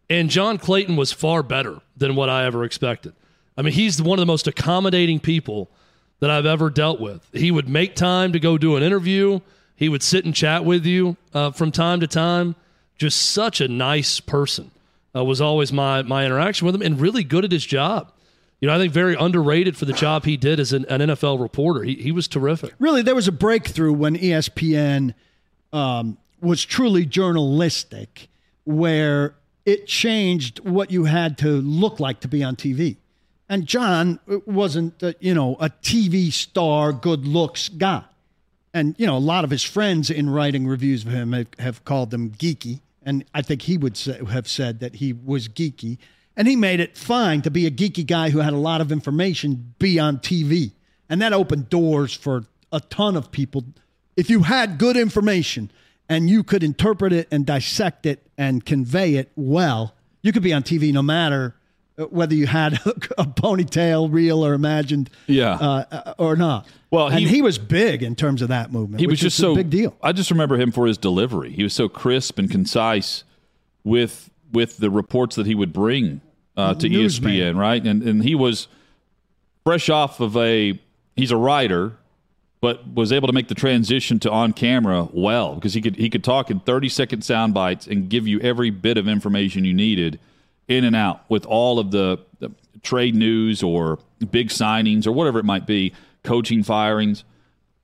And 0.09 0.29
John 0.29 0.57
Clayton 0.57 0.95
was 0.95 1.11
far 1.11 1.43
better 1.43 1.81
than 1.97 2.15
what 2.15 2.29
I 2.29 2.45
ever 2.45 2.63
expected. 2.63 3.13
I 3.57 3.61
mean, 3.63 3.73
he's 3.73 4.01
one 4.01 4.17
of 4.17 4.21
the 4.21 4.31
most 4.31 4.47
accommodating 4.47 5.19
people 5.19 5.69
that 6.19 6.29
I've 6.29 6.45
ever 6.45 6.69
dealt 6.69 7.01
with. 7.01 7.27
He 7.33 7.51
would 7.51 7.67
make 7.67 7.95
time 7.95 8.31
to 8.33 8.39
go 8.39 8.57
do 8.57 8.75
an 8.75 8.83
interview, 8.83 9.41
he 9.75 9.89
would 9.89 10.01
sit 10.01 10.25
and 10.25 10.33
chat 10.33 10.65
with 10.65 10.85
you 10.85 11.17
uh, 11.33 11.51
from 11.51 11.71
time 11.71 11.99
to 11.99 12.07
time. 12.07 12.55
Just 12.97 13.29
such 13.29 13.61
a 13.61 13.67
nice 13.67 14.19
person 14.19 14.71
uh, 15.15 15.23
was 15.23 15.39
always 15.39 15.71
my, 15.71 16.01
my 16.01 16.25
interaction 16.25 16.65
with 16.65 16.73
him 16.73 16.81
and 16.81 16.99
really 16.99 17.23
good 17.23 17.45
at 17.45 17.51
his 17.51 17.63
job 17.63 18.11
you 18.59 18.67
know, 18.67 18.73
I 18.73 18.77
think 18.77 18.91
very 18.91 19.15
underrated 19.15 19.77
for 19.77 19.85
the 19.85 19.93
job 19.93 20.25
he 20.25 20.37
did 20.37 20.59
as 20.59 20.73
an, 20.73 20.85
an 20.85 21.01
NFL 21.01 21.39
reporter. 21.39 21.83
He, 21.83 21.95
he 21.95 22.11
was 22.11 22.27
terrific. 22.27 22.73
Really, 22.79 23.01
there 23.01 23.15
was 23.15 23.27
a 23.27 23.31
breakthrough 23.31 23.93
when 23.93 24.17
ESPN 24.17 25.13
um, 25.71 26.17
was 26.41 26.65
truly 26.65 27.05
journalistic, 27.05 28.29
where 28.63 29.35
it 29.65 29.85
changed 29.85 30.59
what 30.61 30.91
you 30.91 31.05
had 31.05 31.37
to 31.39 31.47
look 31.47 31.99
like 31.99 32.21
to 32.21 32.27
be 32.27 32.43
on 32.43 32.55
TV. 32.55 32.97
And 33.49 33.65
John 33.65 34.19
wasn't, 34.45 35.01
uh, 35.01 35.13
you 35.19 35.33
know, 35.33 35.55
a 35.59 35.69
TV 35.69 36.31
star, 36.31 36.91
good 36.91 37.25
looks 37.25 37.69
guy. 37.69 38.03
And, 38.73 38.95
you 38.97 39.07
know, 39.07 39.17
a 39.17 39.19
lot 39.19 39.43
of 39.43 39.49
his 39.49 39.63
friends 39.63 40.09
in 40.09 40.29
writing 40.29 40.67
reviews 40.67 41.05
of 41.05 41.11
him 41.11 41.31
have, 41.31 41.47
have 41.59 41.85
called 41.85 42.13
him 42.13 42.31
geeky. 42.31 42.81
And 43.03 43.23
I 43.33 43.41
think 43.41 43.63
he 43.63 43.77
would 43.77 43.95
say, 43.95 44.19
have 44.25 44.47
said 44.47 44.79
that 44.81 44.95
he 44.95 45.13
was 45.13 45.47
geeky. 45.47 45.97
And 46.37 46.47
he 46.47 46.55
made 46.55 46.79
it 46.79 46.95
fine 46.95 47.41
to 47.41 47.51
be 47.51 47.65
a 47.65 47.71
geeky 47.71 48.05
guy 48.05 48.29
who 48.29 48.39
had 48.39 48.53
a 48.53 48.57
lot 48.57 48.79
of 48.79 48.91
information 48.91 49.73
be 49.79 49.99
on 49.99 50.19
TV. 50.19 50.71
And 51.09 51.19
that 51.21 51.33
opened 51.33 51.69
doors 51.69 52.13
for 52.13 52.45
a 52.71 52.79
ton 52.79 53.17
of 53.17 53.31
people. 53.31 53.65
If 54.15 54.29
you 54.29 54.43
had 54.43 54.77
good 54.77 54.95
information 54.95 55.71
and 56.07 56.29
you 56.29 56.43
could 56.43 56.63
interpret 56.63 57.11
it 57.11 57.27
and 57.31 57.45
dissect 57.45 58.05
it 58.05 58.25
and 58.37 58.63
convey 58.63 59.15
it 59.15 59.31
well, 59.35 59.95
you 60.21 60.31
could 60.31 60.43
be 60.43 60.53
on 60.53 60.61
TV 60.61 60.93
no 60.93 61.01
matter 61.01 61.55
uh, 61.97 62.03
whether 62.05 62.35
you 62.35 62.45
had 62.45 62.73
a 63.17 63.25
ponytail, 63.25 64.07
real 64.11 64.45
or 64.45 64.53
imagined, 64.53 65.09
yeah, 65.25 65.53
uh, 65.55 65.85
uh, 65.91 66.13
or 66.19 66.35
not. 66.35 66.67
Well, 66.91 67.09
he, 67.09 67.23
and 67.23 67.27
he 67.27 67.41
was 67.41 67.57
big 67.57 68.03
in 68.03 68.15
terms 68.15 68.43
of 68.43 68.49
that 68.49 68.71
movement. 68.71 68.99
He 68.99 69.07
was 69.07 69.19
just 69.19 69.37
so 69.37 69.55
big 69.55 69.71
deal. 69.71 69.95
I 70.03 70.11
just 70.11 70.29
remember 70.29 70.57
him 70.57 70.71
for 70.71 70.85
his 70.85 70.97
delivery. 70.99 71.51
He 71.51 71.63
was 71.63 71.73
so 71.73 71.89
crisp 71.89 72.37
and 72.37 72.51
concise 72.51 73.23
with 73.83 74.29
with 74.51 74.77
the 74.77 74.91
reports 74.91 75.35
that 75.37 75.47
he 75.47 75.55
would 75.55 75.73
bring 75.73 76.21
uh, 76.57 76.73
to 76.73 76.89
Newsman. 76.89 77.33
ESPN, 77.33 77.57
right? 77.57 77.85
And 77.85 78.03
and 78.03 78.23
he 78.23 78.35
was 78.35 78.67
fresh 79.63 79.89
off 79.89 80.19
of 80.19 80.35
a 80.35 80.79
he's 81.15 81.31
a 81.31 81.37
writer, 81.37 81.93
but 82.59 82.87
was 82.93 83.11
able 83.11 83.27
to 83.27 83.33
make 83.33 83.47
the 83.47 83.55
transition 83.55 84.19
to 84.19 84.31
on 84.31 84.53
camera 84.53 85.07
well 85.13 85.55
because 85.55 85.73
he 85.73 85.81
could 85.81 85.95
he 85.95 86.09
could 86.09 86.23
talk 86.23 86.49
in 86.49 86.59
30 86.59 86.89
second 86.89 87.21
sound 87.23 87.53
bites 87.53 87.87
and 87.87 88.09
give 88.09 88.27
you 88.27 88.39
every 88.41 88.69
bit 88.69 88.97
of 88.97 89.07
information 89.07 89.63
you 89.63 89.73
needed 89.73 90.19
in 90.67 90.83
and 90.83 90.95
out 90.95 91.21
with 91.29 91.45
all 91.45 91.79
of 91.79 91.91
the, 91.91 92.19
the 92.39 92.51
trade 92.81 93.15
news 93.15 93.63
or 93.63 93.99
big 94.31 94.49
signings 94.49 95.07
or 95.07 95.13
whatever 95.13 95.39
it 95.39 95.45
might 95.45 95.65
be, 95.65 95.93
coaching 96.23 96.61
firings. 96.61 97.23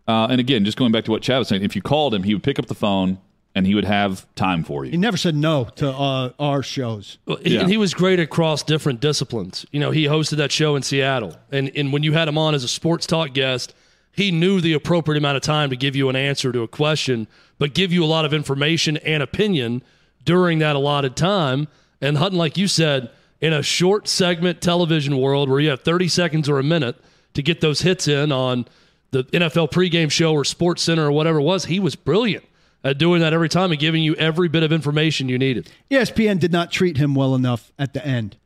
Uh, 0.06 0.28
and 0.30 0.42
again, 0.42 0.66
just 0.66 0.78
going 0.78 0.92
back 0.92 1.06
to 1.06 1.12
what 1.12 1.22
Chad 1.22 1.40
was 1.40 1.48
saying, 1.48 1.64
if 1.64 1.78
you 1.78 1.82
called 1.82 2.14
him, 2.14 2.24
he 2.24 2.34
would 2.34 2.44
pick 2.44 2.60
up 2.60 2.66
the 2.66 2.76
phone 2.76 3.20
and 3.56 3.68
he 3.68 3.76
would 3.76 3.86
have 3.86 4.26
time 4.36 4.64
for 4.64 4.84
you. 4.84 4.92
He 4.92 4.98
never 4.98 5.18
said 5.18 5.36
no 5.36 5.66
to 5.76 5.90
uh, 5.90 6.32
our 6.40 6.64
shows. 6.64 7.20
Well, 7.26 7.38
yeah. 7.42 7.62
And 7.62 7.70
he 7.70 7.78
was 7.78 7.94
great 7.94 8.20
across 8.20 8.64
different 8.64 9.00
disciplines. 9.00 9.66
You 9.72 9.80
know, 9.80 9.92
he 9.92 10.06
hosted 10.06 10.38
that 10.38 10.52
show 10.52 10.76
in 10.76 10.82
Seattle. 10.82 11.38
And, 11.52 11.72
and 11.76 11.94
when 11.94 12.04
you 12.04 12.14
had 12.14 12.28
him 12.28 12.38
on 12.38 12.56
as 12.56 12.64
a 12.64 12.68
sports 12.68 13.06
talk 13.06 13.34
guest, 13.34 13.76
he 14.12 14.32
knew 14.32 14.60
the 14.60 14.74
appropriate 14.74 15.18
amount 15.18 15.38
of 15.38 15.44
time 15.44 15.70
to 15.70 15.76
give 15.76 15.96
you 15.96 16.10
an 16.10 16.16
answer 16.16 16.52
to 16.52 16.62
a 16.62 16.68
question, 16.68 17.28
but 17.60 17.74
give 17.74 17.92
you 17.92 18.04
a 18.04 18.08
lot 18.08 18.26
of 18.26 18.34
information 18.34 18.98
and 18.98 19.22
opinion 19.22 19.84
during 20.26 20.60
that 20.60 20.76
allotted 20.76 21.16
time. 21.16 21.68
And 22.02 22.18
Hutton, 22.18 22.38
like 22.38 22.58
you 22.58 22.68
said, 22.68 23.12
in 23.40 23.54
a 23.54 23.62
short 23.62 24.08
segment 24.08 24.62
television 24.62 25.18
world 25.18 25.50
where 25.50 25.60
you 25.60 25.70
have 25.70 25.82
30 25.82 26.08
seconds 26.08 26.50
or 26.50 26.60
a 26.60 26.64
minute 26.64 26.96
to 27.34 27.44
get 27.44 27.62
those 27.62 27.82
hits 27.82 28.08
in 28.08 28.32
on 28.32 28.66
the 29.12 29.24
NFL 29.26 29.72
pregame 29.72 30.10
show 30.10 30.34
or 30.34 30.44
Sports 30.44 30.82
Center 30.82 31.06
or 31.06 31.12
whatever 31.12 31.40
it 31.40 31.44
was, 31.44 31.66
he 31.66 31.80
was 31.80 31.96
brilliant 31.96 32.46
at 32.84 32.98
doing 32.98 33.22
that 33.22 33.34
every 33.34 33.50
time 33.50 33.72
and 33.72 33.80
giving 33.80 34.04
you 34.04 34.16
every 34.16 34.50
bit 34.50 34.64
of 34.64 34.72
information 34.72 35.30
you 35.30 35.38
needed. 35.38 35.70
ESPN 35.90 36.40
did 36.40 36.52
not 36.52 36.72
treat 36.72 36.98
him 36.98 37.16
well 37.16 37.36
enough 37.36 37.72
at 37.80 37.94
the 37.94 38.06
end. 38.06 38.38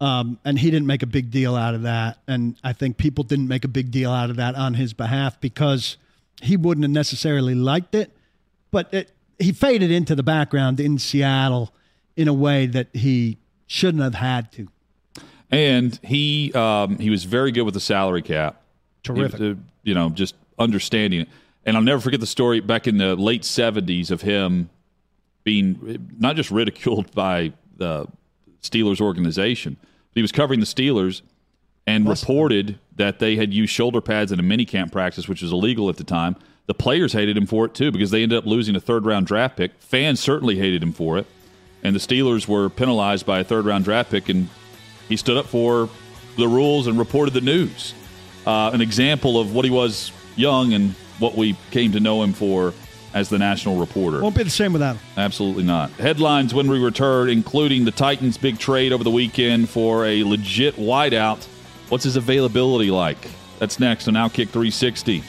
Um, 0.00 0.38
and 0.44 0.58
he 0.58 0.70
didn't 0.70 0.86
make 0.86 1.02
a 1.02 1.06
big 1.06 1.30
deal 1.30 1.54
out 1.54 1.74
of 1.74 1.82
that. 1.82 2.18
And 2.26 2.56
I 2.62 2.72
think 2.72 2.98
people 2.98 3.24
didn't 3.24 3.48
make 3.48 3.64
a 3.64 3.68
big 3.68 3.90
deal 3.90 4.10
out 4.10 4.28
of 4.28 4.36
that 4.36 4.54
on 4.54 4.74
his 4.74 4.92
behalf 4.92 5.40
because 5.40 5.96
he 6.42 6.56
wouldn't 6.56 6.84
have 6.84 6.90
necessarily 6.90 7.54
liked 7.54 7.94
it. 7.94 8.12
But 8.70 8.92
it, 8.92 9.12
he 9.38 9.52
faded 9.52 9.90
into 9.90 10.14
the 10.14 10.22
background 10.22 10.80
in 10.80 10.98
Seattle 10.98 11.72
in 12.16 12.28
a 12.28 12.34
way 12.34 12.66
that 12.66 12.88
he 12.92 13.38
shouldn't 13.66 14.02
have 14.02 14.14
had 14.14 14.52
to. 14.52 14.68
And 15.50 15.98
he 16.02 16.52
um, 16.54 16.98
he 16.98 17.08
was 17.08 17.24
very 17.24 17.52
good 17.52 17.62
with 17.62 17.74
the 17.74 17.80
salary 17.80 18.22
cap. 18.22 18.60
Terrific. 19.02 19.40
He, 19.40 19.50
uh, 19.50 19.54
you 19.84 19.94
know, 19.94 20.10
just 20.10 20.34
understanding 20.58 21.20
it. 21.20 21.28
And 21.66 21.76
I'll 21.76 21.82
never 21.82 22.00
forget 22.00 22.20
the 22.20 22.26
story 22.26 22.60
back 22.60 22.86
in 22.86 22.96
the 22.96 23.16
late 23.16 23.42
70s 23.42 24.12
of 24.12 24.22
him 24.22 24.70
being 25.42 26.08
not 26.18 26.36
just 26.36 26.50
ridiculed 26.50 27.12
by 27.12 27.52
the 27.76 28.06
Steelers 28.62 29.00
organization, 29.00 29.76
but 29.80 30.14
he 30.14 30.22
was 30.22 30.32
covering 30.32 30.60
the 30.60 30.66
Steelers 30.66 31.22
and 31.86 32.08
reported 32.08 32.78
that 32.96 33.18
they 33.18 33.36
had 33.36 33.52
used 33.52 33.72
shoulder 33.72 34.00
pads 34.00 34.32
in 34.32 34.40
a 34.40 34.42
minicamp 34.42 34.90
practice, 34.90 35.28
which 35.28 35.42
was 35.42 35.52
illegal 35.52 35.88
at 35.88 35.96
the 35.96 36.04
time. 36.04 36.36
The 36.66 36.74
players 36.74 37.12
hated 37.12 37.36
him 37.36 37.46
for 37.46 37.64
it 37.66 37.74
too 37.74 37.92
because 37.92 38.10
they 38.10 38.22
ended 38.22 38.38
up 38.38 38.46
losing 38.46 38.74
a 38.74 38.80
third 38.80 39.04
round 39.04 39.26
draft 39.26 39.56
pick. 39.56 39.72
Fans 39.78 40.18
certainly 40.18 40.56
hated 40.56 40.82
him 40.82 40.92
for 40.92 41.18
it. 41.18 41.26
And 41.82 41.94
the 41.94 42.00
Steelers 42.00 42.48
were 42.48 42.68
penalized 42.68 43.26
by 43.26 43.40
a 43.40 43.44
third 43.44 43.64
round 43.64 43.84
draft 43.84 44.10
pick, 44.10 44.28
and 44.28 44.48
he 45.08 45.16
stood 45.16 45.36
up 45.36 45.46
for 45.46 45.88
the 46.36 46.48
rules 46.48 46.86
and 46.88 46.98
reported 46.98 47.34
the 47.34 47.40
news. 47.40 47.94
Uh, 48.44 48.70
an 48.72 48.80
example 48.80 49.38
of 49.38 49.54
what 49.54 49.64
he 49.64 49.70
was 49.70 50.10
young 50.34 50.72
and 50.72 50.94
what 51.18 51.34
we 51.36 51.56
came 51.70 51.92
to 51.92 52.00
know 52.00 52.22
him 52.22 52.32
for 52.32 52.72
as 53.14 53.28
the 53.30 53.38
national 53.38 53.76
reporter. 53.76 54.20
Won't 54.20 54.36
be 54.36 54.42
the 54.42 54.50
same 54.50 54.72
without 54.72 54.96
him. 54.96 55.02
Absolutely 55.16 55.62
not. 55.62 55.90
Headlines 55.92 56.52
when 56.52 56.68
we 56.68 56.78
return, 56.78 57.30
including 57.30 57.84
the 57.84 57.90
Titans' 57.90 58.36
big 58.36 58.58
trade 58.58 58.92
over 58.92 59.02
the 59.02 59.10
weekend 59.10 59.70
for 59.70 60.04
a 60.04 60.22
legit 60.22 60.76
wideout. 60.76 61.42
What's 61.88 62.04
his 62.04 62.16
availability 62.16 62.90
like? 62.90 63.30
That's 63.58 63.80
next 63.80 64.06
on 64.08 64.14
Outkick 64.14 64.50
360. 64.50 65.22